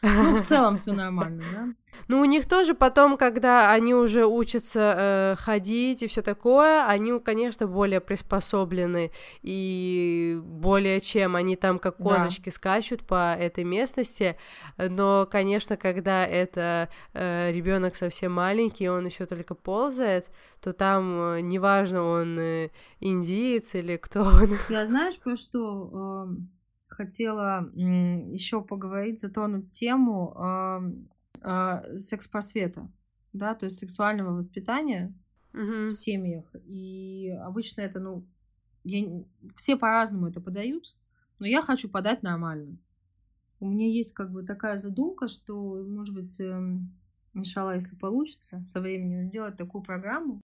[0.05, 1.67] Ну, в целом все нормально, да?
[2.07, 7.19] Ну, у них тоже потом, когда они уже учатся э, ходить и все такое, они,
[7.19, 9.11] конечно, более приспособлены
[9.41, 12.51] и более чем они там как козочки да.
[12.51, 14.37] скачут по этой местности.
[14.77, 20.29] Но, конечно, когда это э, ребенок совсем маленький, он еще только ползает,
[20.61, 22.69] то там э, неважно, он э,
[22.99, 24.57] индиец или кто он.
[24.69, 26.35] Я знаешь, про что э,
[26.95, 30.33] хотела еще поговорить, затронуть тему.
[31.47, 32.89] Э, секс-просвета,
[33.31, 35.13] да, то есть сексуального воспитания
[35.53, 36.45] в семьях.
[36.65, 38.25] И обычно это, ну,
[38.83, 39.23] я,
[39.55, 40.95] все по-разному это подают,
[41.37, 42.77] но я хочу подать нормально.
[43.59, 46.79] У меня есть как бы такая задумка, что, может быть, э,
[47.35, 50.41] Мишала, если получится, со временем сделать такую программу,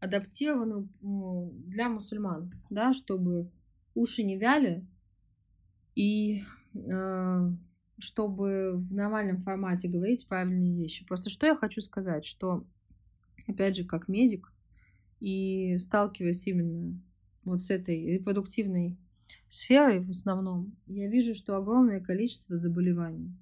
[0.00, 3.50] адаптированную ну, для мусульман, да, чтобы
[3.94, 4.84] уши не вяли
[6.00, 7.50] и э,
[7.98, 11.04] чтобы в нормальном формате говорить правильные вещи.
[11.06, 12.64] Просто что я хочу сказать, что,
[13.46, 14.50] опять же, как медик,
[15.20, 16.98] и сталкиваясь именно
[17.44, 18.96] вот с этой репродуктивной
[19.48, 23.36] сферой в основном, я вижу, что огромное количество заболеваний,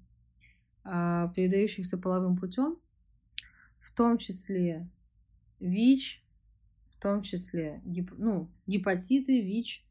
[0.83, 2.77] а, передающихся половым путем,
[3.79, 4.89] в том числе
[5.61, 6.25] ВИЧ,
[6.89, 9.85] в том числе гип, ну, гепатиты, ВИЧ,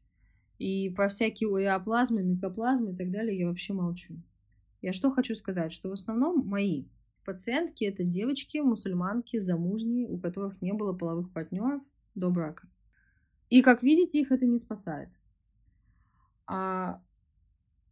[0.59, 4.21] и про всякие уреоплазмы, микоплазмы и так далее я вообще молчу.
[4.81, 6.85] Я что хочу сказать, что в основном мои
[7.25, 11.81] пациентки это девочки, мусульманки, замужние, у которых не было половых партнеров
[12.15, 12.67] до брака.
[13.49, 15.09] И как видите, их это не спасает.
[16.45, 17.01] А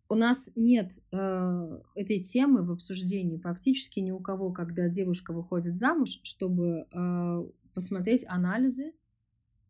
[0.10, 5.78] у нас нет э, этой темы в обсуждении практически ни у кого, когда девушка выходит
[5.78, 8.94] замуж, чтобы э, посмотреть анализы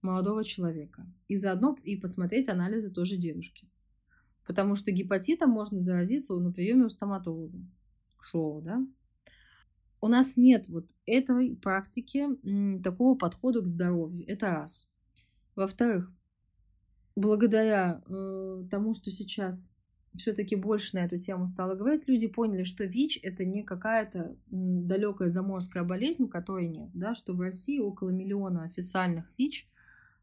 [0.01, 1.05] молодого человека.
[1.27, 3.69] И заодно и посмотреть анализы тоже девушки.
[4.45, 7.59] Потому что гепатитом можно заразиться на приеме у стоматолога.
[8.17, 8.85] К слову, да?
[9.99, 12.27] У нас нет вот этой практики,
[12.81, 14.25] такого подхода к здоровью.
[14.27, 14.89] Это раз.
[15.55, 16.11] Во-вторых,
[17.15, 19.75] благодаря э, тому, что сейчас
[20.15, 25.29] все-таки больше на эту тему стало говорить, люди поняли, что ВИЧ это не какая-то далекая
[25.29, 29.67] заморская болезнь, которой нет, да, что в России около миллиона официальных ВИЧ,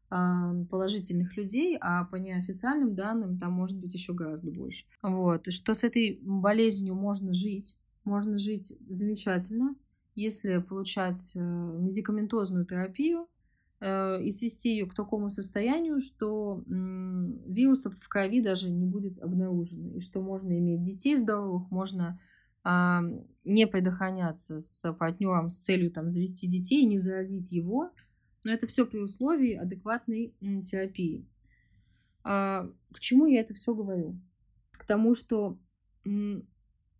[0.09, 4.85] положительных людей, а по неофициальным данным там может быть еще гораздо больше.
[5.01, 5.51] Вот.
[5.51, 9.75] Что с этой болезнью можно жить, можно жить замечательно,
[10.13, 13.27] если получать э, медикаментозную терапию
[13.81, 19.95] э, и свести ее к такому состоянию, что вирусов в крови даже не будет обнаружено,
[19.95, 22.19] и что можно иметь детей здоровых, можно
[23.43, 27.91] не предохраняться с партнером с целью там завести детей, не заразить его,
[28.45, 30.33] но это все при условии адекватной
[30.63, 31.25] терапии.
[32.23, 34.17] А, к чему я это все говорю?
[34.71, 35.57] К тому, что
[36.03, 36.43] ну,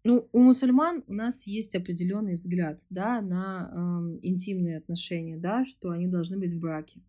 [0.03, 6.07] у мусульман у нас есть определенный взгляд да, на э, интимные отношения, да, что они
[6.07, 6.99] должны быть в браке.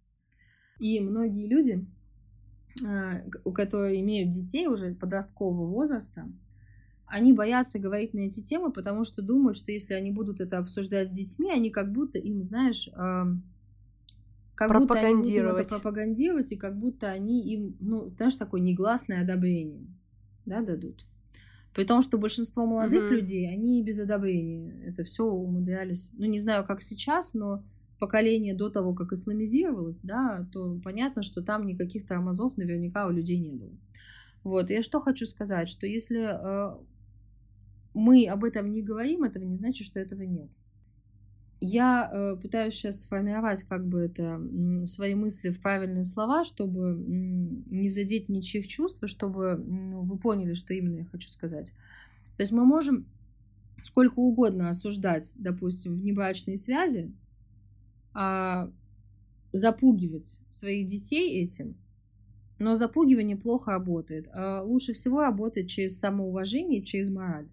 [0.78, 1.86] И многие люди,
[2.86, 6.30] э, у которых имеют детей уже подросткового возраста,
[7.06, 11.08] они боятся говорить на эти темы, потому что думают, что если они будут это обсуждать
[11.08, 12.88] с детьми, они как будто им, знаешь,
[14.56, 15.52] как пропагандировать.
[15.52, 19.86] будто они пропагандировать, и как будто они им, ну, знаешь, такое негласное одобрение,
[20.46, 21.04] да, дадут.
[21.74, 23.14] При том, что большинство молодых mm-hmm.
[23.14, 26.10] людей, они без одобрения это все умудрялись.
[26.14, 27.62] Ну, не знаю, как сейчас, но
[27.98, 33.38] поколение до того, как исламизировалось, да, то понятно, что там никаких тормозов наверняка у людей
[33.38, 33.72] не было.
[34.42, 36.76] Вот, я что хочу сказать, что если э,
[37.92, 40.50] мы об этом не говорим, этого не значит, что этого нет.
[41.60, 44.40] Я э, пытаюсь сейчас сформировать как бы это
[44.84, 50.74] свои мысли в правильные слова, чтобы не задеть ничьих чувств, чтобы ну, вы поняли, что
[50.74, 51.72] именно я хочу сказать.
[52.36, 53.06] То есть мы можем
[53.82, 57.10] сколько угодно осуждать, допустим, внебрачные связи,
[58.12, 58.70] а,
[59.52, 61.74] запугивать своих детей этим,
[62.58, 64.28] но запугивание плохо работает.
[64.34, 67.48] А лучше всего работает через самоуважение, через мораль.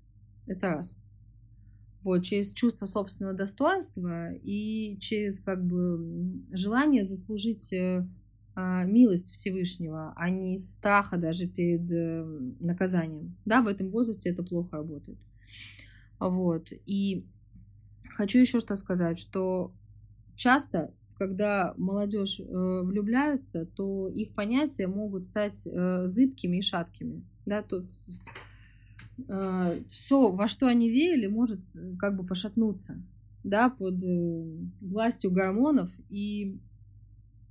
[0.46, 0.98] Это раз
[2.04, 8.06] вот, через чувство собственного достоинства и через как бы желание заслужить э,
[8.56, 12.24] а, милость Всевышнего, а не страха даже перед э,
[12.60, 13.38] наказанием.
[13.46, 15.18] Да, в этом возрасте это плохо работает.
[16.20, 16.70] Вот.
[16.86, 17.26] И
[18.10, 19.74] хочу еще что сказать, что
[20.36, 27.24] часто, когда молодежь э, влюбляется, то их понятия могут стать зыбкими и шаткими.
[27.46, 27.86] Да, тут
[29.88, 31.64] все, во что они верили, может
[32.00, 33.02] как бы пошатнуться,
[33.44, 36.58] да, под э, властью гормонов и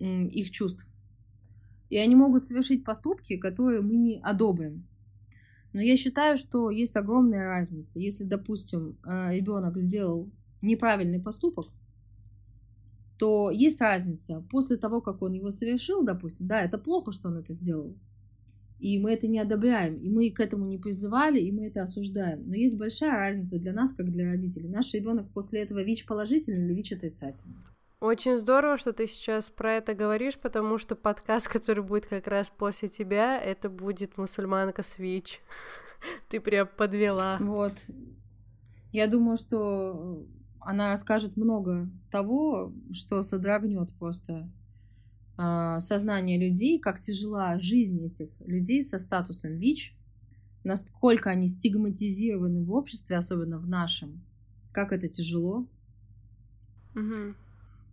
[0.01, 0.89] э, их чувств.
[1.91, 4.87] И они могут совершить поступки, которые мы не одобрим.
[5.73, 8.01] Но я считаю, что есть огромная разница.
[8.01, 10.31] Если, допустим, э, ребенок сделал
[10.63, 11.69] неправильный поступок,
[13.19, 14.45] то есть разница.
[14.51, 17.95] После того, как он его совершил, допустим, да, это плохо, что он это сделал.
[18.83, 22.43] И мы это не одобряем, и мы к этому не призывали, и мы это осуждаем.
[22.49, 24.69] Но есть большая разница для нас, как для родителей.
[24.69, 27.55] Наш ребенок после этого ВИЧ положительный или ВИЧ отрицательный.
[28.01, 32.51] Очень здорово, что ты сейчас про это говоришь, потому что подкаст, который будет как раз
[32.51, 35.41] после тебя, это будет мусульманка Свич.
[36.29, 37.37] Ты прям подвела.
[37.39, 37.75] Вот.
[38.91, 40.27] Я думаю, что
[40.59, 44.62] она скажет много того, что содрогнет просто э,
[45.37, 49.95] сознание людей, как тяжела жизнь этих людей со статусом ВИЧ,
[50.65, 54.23] насколько они стигматизированы в обществе, особенно в нашем,
[54.73, 55.67] как это тяжело.
[56.95, 57.35] Угу.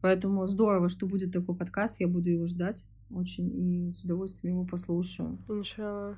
[0.02, 3.50] Поэтому здорово, что будет такой подкаст, я буду его ждать очень
[3.88, 5.40] и с удовольствием его послушаю.
[5.48, 6.18] Иншалла.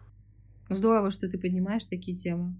[0.69, 2.56] Здорово, что ты поднимаешь такие темы.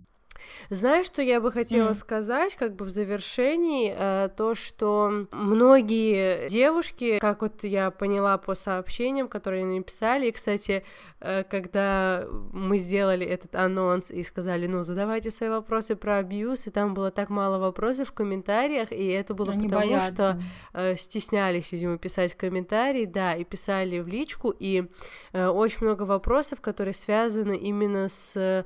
[0.70, 1.96] Знаешь, что я бы хотела mm.
[1.96, 8.56] сказать, как бы в завершении, э, то, что многие девушки, как вот я поняла по
[8.56, 10.84] сообщениям, которые они написали, и, кстати,
[11.20, 16.72] э, когда мы сделали этот анонс и сказали, ну, задавайте свои вопросы про абьюз, и
[16.72, 20.14] там было так мало вопросов в комментариях, и это было они потому, боятся.
[20.14, 20.42] что
[20.74, 24.86] э, стеснялись, видимо, писать комментарии, да, и писали в личку, и
[25.34, 28.64] э, очень много вопросов, которые связаны именно с э,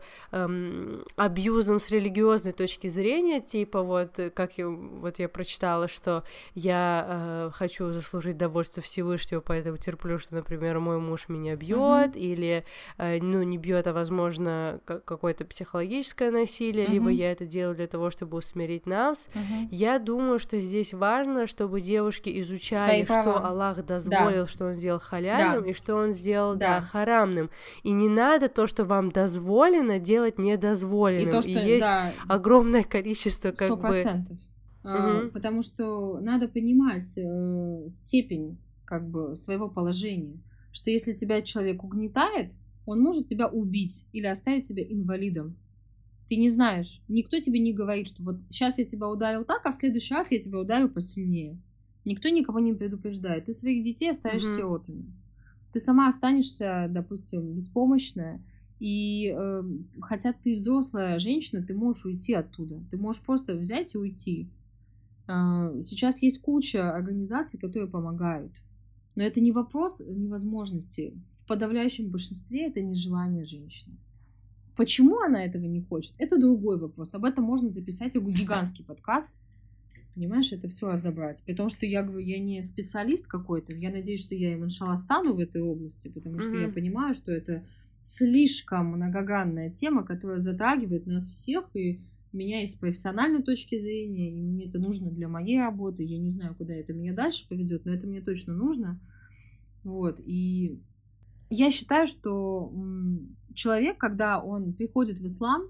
[1.16, 7.06] абьюзом абьюзом с религиозной точки зрения, типа вот, как я, вот я прочитала, что я
[7.08, 12.20] э, хочу заслужить довольство Всевышнего, поэтому терплю, что, например, мой муж меня бьет, mm-hmm.
[12.20, 12.66] или,
[12.98, 16.92] э, ну, не бьет, а, возможно, какое-то психологическое насилие, mm-hmm.
[16.92, 19.30] либо я это делаю для того, чтобы усмирить нас.
[19.34, 19.68] Mm-hmm.
[19.72, 24.48] Я думаю, что здесь важно, чтобы девушки изучали, что Аллах дозволил, да.
[24.48, 25.70] что Он сделал халяльным, да.
[25.70, 26.80] и что Он сделал, да.
[26.80, 27.50] да, харамным.
[27.84, 31.30] И не надо то, что вам дозволено, делать недозволенным.
[31.30, 34.28] И то, что есть да, огромное количество как 100%.
[34.28, 34.38] бы...
[34.84, 35.32] Угу.
[35.32, 40.38] Потому что надо понимать э, степень как бы своего положения,
[40.72, 42.52] что если тебя человек угнетает,
[42.86, 45.58] он может тебя убить или оставить тебя инвалидом.
[46.28, 49.72] Ты не знаешь, никто тебе не говорит, что вот сейчас я тебя ударил так, а
[49.72, 51.60] в следующий раз я тебя ударю посильнее.
[52.04, 53.46] Никто никого не предупреждает.
[53.46, 54.56] Ты своих детей оставишь угу.
[54.56, 55.06] сиротами.
[55.74, 58.44] Ты сама останешься, допустим, беспомощная,
[58.80, 59.64] и э,
[60.02, 62.84] хотя ты взрослая женщина, ты можешь уйти оттуда.
[62.92, 64.50] Ты можешь просто взять и уйти.
[65.28, 68.52] Э, сейчас есть куча организаций, которые помогают.
[69.16, 71.14] Но это не вопрос невозможности.
[71.42, 73.96] В подавляющем большинстве это нежелание женщины.
[74.76, 77.16] Почему она этого не хочет, это другой вопрос.
[77.16, 79.30] Об этом можно записать гигантский подкаст.
[80.16, 81.44] Понимаешь, это все разобрать.
[81.46, 83.74] При том, что я говорю, я не специалист какой-то.
[83.74, 86.68] Я надеюсь, что я им, иншалла, стану в этой области, потому что mm-hmm.
[86.68, 87.64] я понимаю, что это
[88.06, 92.02] слишком многогранная тема, которая затрагивает нас всех, и
[92.34, 96.30] меня и с профессиональной точки зрения, и мне это нужно для моей работы, я не
[96.30, 99.00] знаю, куда это меня дальше поведет, но это мне точно нужно.
[99.84, 100.80] Вот, и
[101.50, 102.72] я считаю, что
[103.56, 105.64] человек, когда он приходит в ислам,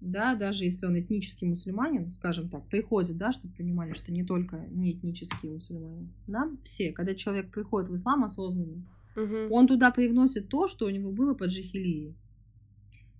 [0.00, 4.66] да, даже если он этнический мусульманин, скажем так, приходит, да, чтобы понимали, что не только
[4.70, 8.82] не этнические мусульмане, да, все, когда человек приходит в ислам осознанно,
[9.16, 9.54] Угу.
[9.54, 12.14] Он туда привносит то, что у него было под джихилией.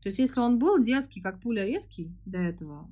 [0.02, 2.88] То есть, если он был дерзкий, как пуля резкий до этого,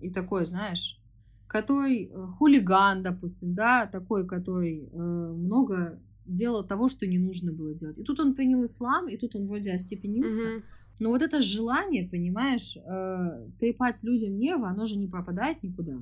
[0.00, 1.00] и такой, знаешь,
[1.46, 7.74] который э, хулиган, допустим, да, такой, который э, много делал того, что не нужно было
[7.74, 7.98] делать.
[7.98, 10.56] И тут он принял ислам, и тут он вроде остепенился.
[10.56, 10.62] Угу.
[11.00, 15.98] Но вот это желание, понимаешь, э, трепать людям нервы, оно же не пропадает никуда.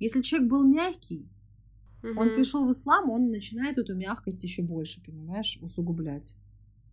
[0.00, 1.26] Если человек был мягкий,
[2.02, 2.20] Угу.
[2.20, 6.34] Он пришел в ислам, он начинает эту мягкость еще больше, понимаешь, усугублять.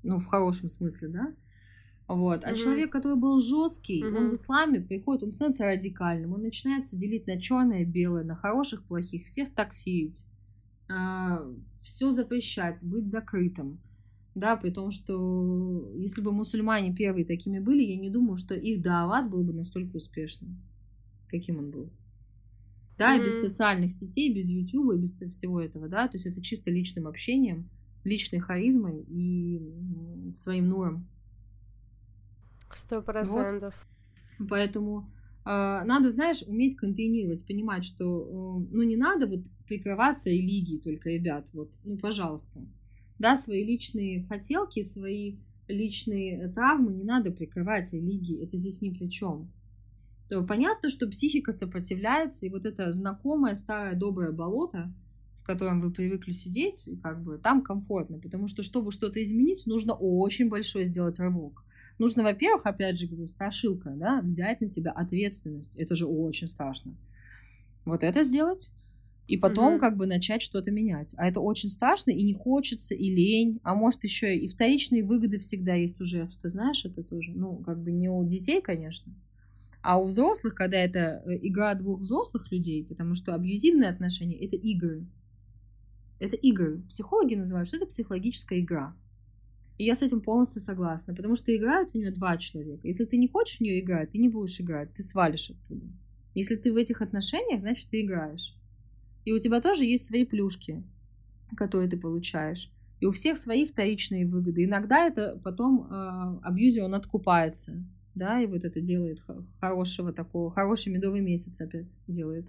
[0.04, 1.36] Ну, в хорошем смысле, да?
[2.08, 2.44] Вот.
[2.44, 2.58] А угу.
[2.58, 4.18] человек, который был жесткий, угу.
[4.18, 8.24] он в исламе приходит, он становится радикальным, он начинает все делить на черное и белое,
[8.24, 10.24] на хороших, плохих, всех такфирить,
[10.90, 11.42] а,
[11.82, 13.80] все запрещать, быть закрытым.
[14.36, 18.82] Да, при том, что если бы мусульмане первые такими были, я не думаю, что их
[18.82, 20.60] дават был бы настолько успешным,
[21.30, 21.92] каким он был
[22.98, 23.26] да, mm-hmm.
[23.26, 27.70] без социальных сетей, без YouTube, без всего этого, да, то есть это чисто личным общением,
[28.04, 31.08] личной харизмой и своим нуром.
[32.74, 33.74] Сто процентов.
[34.40, 34.50] Вот.
[34.50, 35.10] Поэтому
[35.46, 35.50] э,
[35.86, 41.48] надо, знаешь, уметь контейнировать, понимать, что, э, ну, не надо вот прикрываться религией только, ребят,
[41.54, 42.62] вот, ну, пожалуйста.
[43.20, 49.08] Да, свои личные хотелки, свои личные травмы не надо прикрывать религией, это здесь ни при
[49.08, 49.50] чем
[50.30, 54.94] то понятно, что психика сопротивляется, и вот это знакомое старое доброе болото,
[55.36, 59.94] в котором вы привыкли сидеть, как бы там комфортно, потому что чтобы что-то изменить, нужно
[59.94, 61.64] очень большой сделать рывок.
[62.00, 65.76] Нужно, во-первых, опять же говорю, страшилка, да, взять на себя ответственность.
[65.76, 66.96] Это же очень страшно.
[67.86, 68.72] Вот это сделать.
[69.28, 69.80] И потом mm-hmm.
[69.80, 71.14] как бы начать что-то менять.
[71.18, 73.60] А это очень страшно, и не хочется, и лень.
[73.64, 76.30] А может еще и вторичные выгоды всегда есть уже.
[76.42, 77.32] Ты знаешь это тоже?
[77.34, 79.14] Ну, как бы не у детей, конечно.
[79.84, 84.56] А у взрослых, когда это э, игра двух взрослых людей, потому что абьюзивные отношения— это
[84.56, 85.06] игры.
[86.20, 86.82] Это игры.
[86.88, 88.96] Психологи называют, что это психологическая игра.
[89.78, 92.88] И я с этим полностью согласна, потому что играют у нее два человека.
[92.88, 95.86] Если ты не хочешь в нее играть, ты не будешь играть, ты свалишь оттуда.
[96.34, 98.56] Если ты в этих отношениях, значит, ты играешь.
[99.26, 100.82] И у тебя тоже есть свои плюшки,
[101.58, 102.72] которые ты получаешь.
[103.02, 104.64] И у всех свои вторичные выгоды.
[104.64, 107.84] Иногда это потом э, абьюзер, он откупается,
[108.16, 109.22] да, и вот это делает
[109.60, 112.46] хорошего такого, хороший медовый месяц опять делает.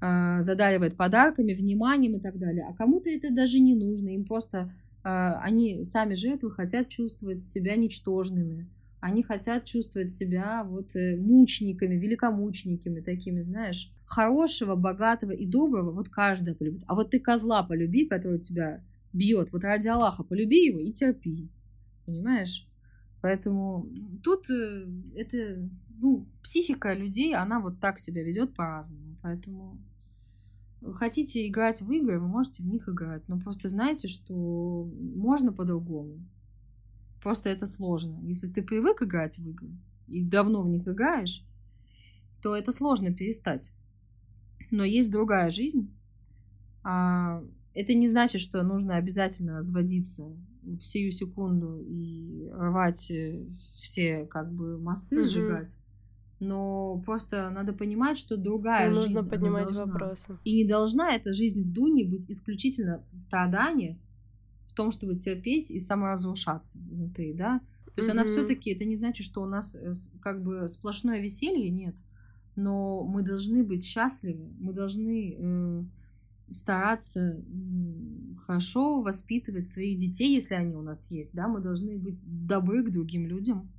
[0.00, 2.66] Э, задаривает подарками, вниманием и так далее.
[2.68, 4.72] А кому-то это даже не нужно, им просто
[5.04, 8.66] э, они сами жертвы хотят чувствовать себя ничтожными
[9.00, 16.08] они хотят чувствовать себя вот э, мучениками, великомучениками такими, знаешь, хорошего, богатого и доброго вот
[16.08, 16.82] каждый полюбит.
[16.86, 21.48] А вот ты козла полюби, который тебя бьет, вот ради Аллаха полюби его и терпи,
[22.04, 22.66] понимаешь?
[23.20, 23.86] Поэтому
[24.22, 25.68] тут э, это,
[25.98, 29.16] ну, психика людей, она вот так себя ведет по-разному.
[29.22, 29.78] Поэтому
[30.94, 33.22] хотите играть в игры, вы можете в них играть.
[33.28, 36.18] Но просто знайте, что можно по-другому.
[37.22, 38.18] Просто это сложно.
[38.22, 39.70] Если ты привык играть в игры
[40.08, 41.44] и давно в них играешь,
[42.42, 43.72] то это сложно перестать.
[44.70, 45.94] Но есть другая жизнь.
[46.82, 47.42] А,
[47.74, 50.24] это не значит, что нужно обязательно разводиться
[50.62, 53.44] в сию секунду и рвать э,
[53.80, 55.28] все как бы мосты mm-hmm.
[55.28, 55.76] сжигать.
[56.38, 59.14] Но просто надо понимать, что другая Но жизнь.
[59.14, 60.38] Нужно поднимать вопросы.
[60.44, 63.98] И не должна эта жизнь в Дуне быть исключительно страдания
[64.68, 67.60] в том, чтобы терпеть и саморазрушаться внутри, да.
[67.86, 68.12] То есть mm-hmm.
[68.12, 71.94] она все-таки, это не значит, что у нас э, как бы сплошное веселье, нет.
[72.56, 75.84] Но мы должны быть счастливы, мы должны э,
[76.52, 77.42] стараться
[78.46, 82.90] хорошо воспитывать своих детей, если они у нас есть, да, мы должны быть добры к
[82.90, 83.70] другим людям.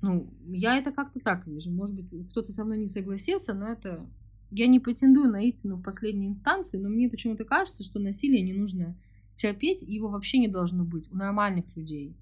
[0.00, 1.70] Ну, я это как-то так вижу.
[1.70, 4.04] Может быть, кто-то со мной не согласился, но это
[4.50, 8.52] я не претендую на истину в последней инстанции, но мне почему-то кажется, что насилие не
[8.52, 8.96] нужно
[9.36, 12.14] терпеть, его вообще не должно быть у нормальных людей.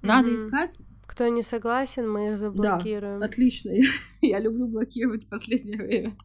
[0.00, 0.34] Надо mm-hmm.
[0.34, 0.82] искать...
[1.06, 3.20] Кто не согласен, мы их заблокируем.
[3.20, 3.72] Да, отлично.
[4.22, 6.16] Я люблю блокировать в последнее время.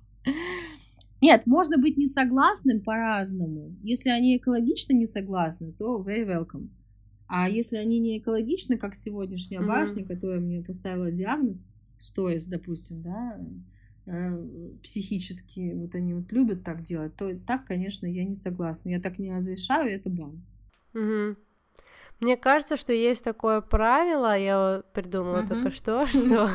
[1.22, 3.76] Нет, можно быть не согласным по-разному.
[3.82, 6.70] Если они экологично не согласны, то very welcome.
[7.28, 9.68] А если они не экологичны, как сегодняшняя mm-hmm.
[9.68, 13.40] башня, которая мне поставила диагноз, стоя, допустим, да,
[14.10, 14.48] Э,
[14.82, 18.90] психически вот они вот любят так делать, то так, конечно, я не согласна.
[18.90, 20.46] Я так не разрешаю, это бан.
[20.94, 21.36] Угу.
[22.20, 25.48] Мне кажется, что есть такое правило, я придумала uh-huh.
[25.48, 26.50] только что, что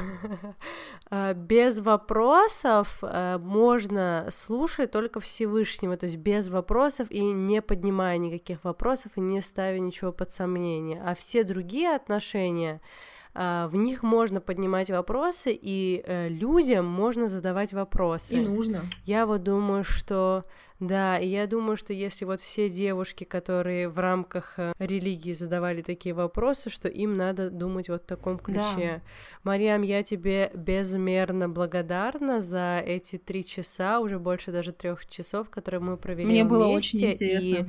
[1.11, 8.19] э, без вопросов э, можно слушать только Всевышнего, то есть без вопросов и не поднимая
[8.19, 11.01] никаких вопросов и не ставя ничего под сомнение.
[11.05, 12.81] А все другие отношения
[13.35, 18.35] в них можно поднимать вопросы, и э, людям можно задавать вопросы.
[18.35, 18.85] И нужно.
[19.07, 20.45] Я вот думаю, что
[20.83, 25.81] да, и я думаю, что если вот все девушки, которые в рамках э, религии задавали
[25.81, 28.61] такие вопросы, что им надо думать вот в таком ключе.
[28.77, 29.01] Да.
[29.45, 35.81] Мариам, я тебе безмерно благодарна за эти три часа, уже больше даже трех часов, которые
[35.81, 36.49] мы провели Мне вместе.
[36.49, 37.55] было очень интересно.
[37.55, 37.65] И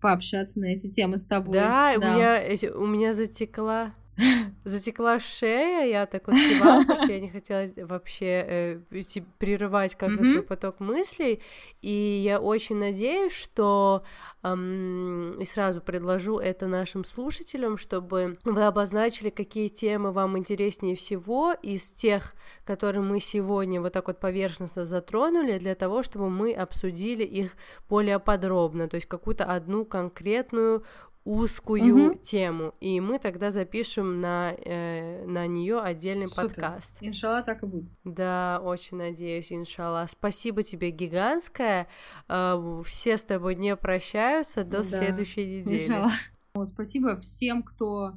[0.00, 1.52] пообщаться на эти темы с тобой.
[1.52, 2.10] Да, да.
[2.10, 3.94] У, меня, у меня затекла
[4.64, 10.16] затекла шея, я так вот кивала, потому что я не хотела вообще э, прерывать как-то
[10.16, 10.32] mm-hmm.
[10.32, 11.42] твой поток мыслей,
[11.82, 11.90] и
[12.24, 14.04] я очень надеюсь, что
[14.42, 21.52] эм, и сразу предложу это нашим слушателям, чтобы вы обозначили, какие темы вам интереснее всего
[21.52, 27.22] из тех, которые мы сегодня вот так вот поверхностно затронули, для того, чтобы мы обсудили
[27.22, 27.56] их
[27.88, 30.84] более подробно, то есть какую-то одну конкретную
[31.26, 32.18] узкую угу.
[32.22, 36.50] тему, и мы тогда запишем на, э, на нее отдельный Супер.
[36.50, 36.96] подкаст.
[37.00, 37.90] Иншалла так и будет.
[38.04, 40.06] Да, очень надеюсь, иншалла.
[40.08, 41.88] Спасибо тебе гигантское.
[42.28, 44.82] Э, все с тобой не прощаются до да.
[44.84, 45.82] следующей недели.
[45.82, 46.12] Иншалла.
[46.64, 48.14] Спасибо всем, кто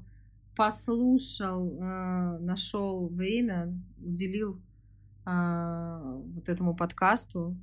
[0.56, 4.62] послушал, э, нашел время, уделил
[5.26, 7.58] э, вот этому подкасту.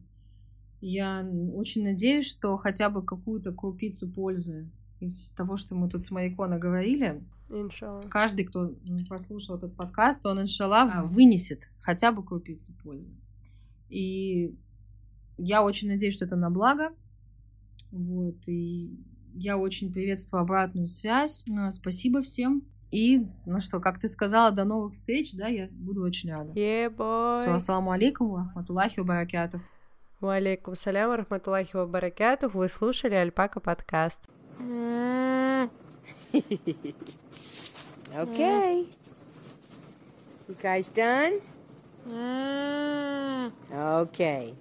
[0.81, 4.69] Я очень надеюсь, что хотя бы какую-то крупицу пользы
[5.01, 8.03] из того, что мы тут с Майко наговорили, Иншалла.
[8.09, 8.75] каждый, кто
[9.09, 13.15] послушал этот подкаст, он, иншалла, вынесет хотя бы крупицу пользы.
[13.89, 14.55] И
[15.39, 16.91] я очень надеюсь, что это на благо.
[17.93, 18.91] Вот, и
[19.35, 21.45] я очень приветствую обратную связь.
[21.71, 22.63] Спасибо всем.
[22.91, 26.53] И, ну что, как ты сказала, до новых встреч, да, я буду очень рада.
[26.53, 27.35] Yeah.
[27.35, 29.61] Все, ассаламу алейкум, рахматуллахи баракатух.
[30.21, 32.55] Валейкум салям, рахматуллахи ва баракатух.
[32.55, 34.21] Вы слушали Альпака подкаст.
[34.67, 35.71] Mm.
[38.17, 38.87] Okay.
[40.49, 41.41] You guys done?
[42.09, 43.53] Mm.
[43.71, 44.55] Okay.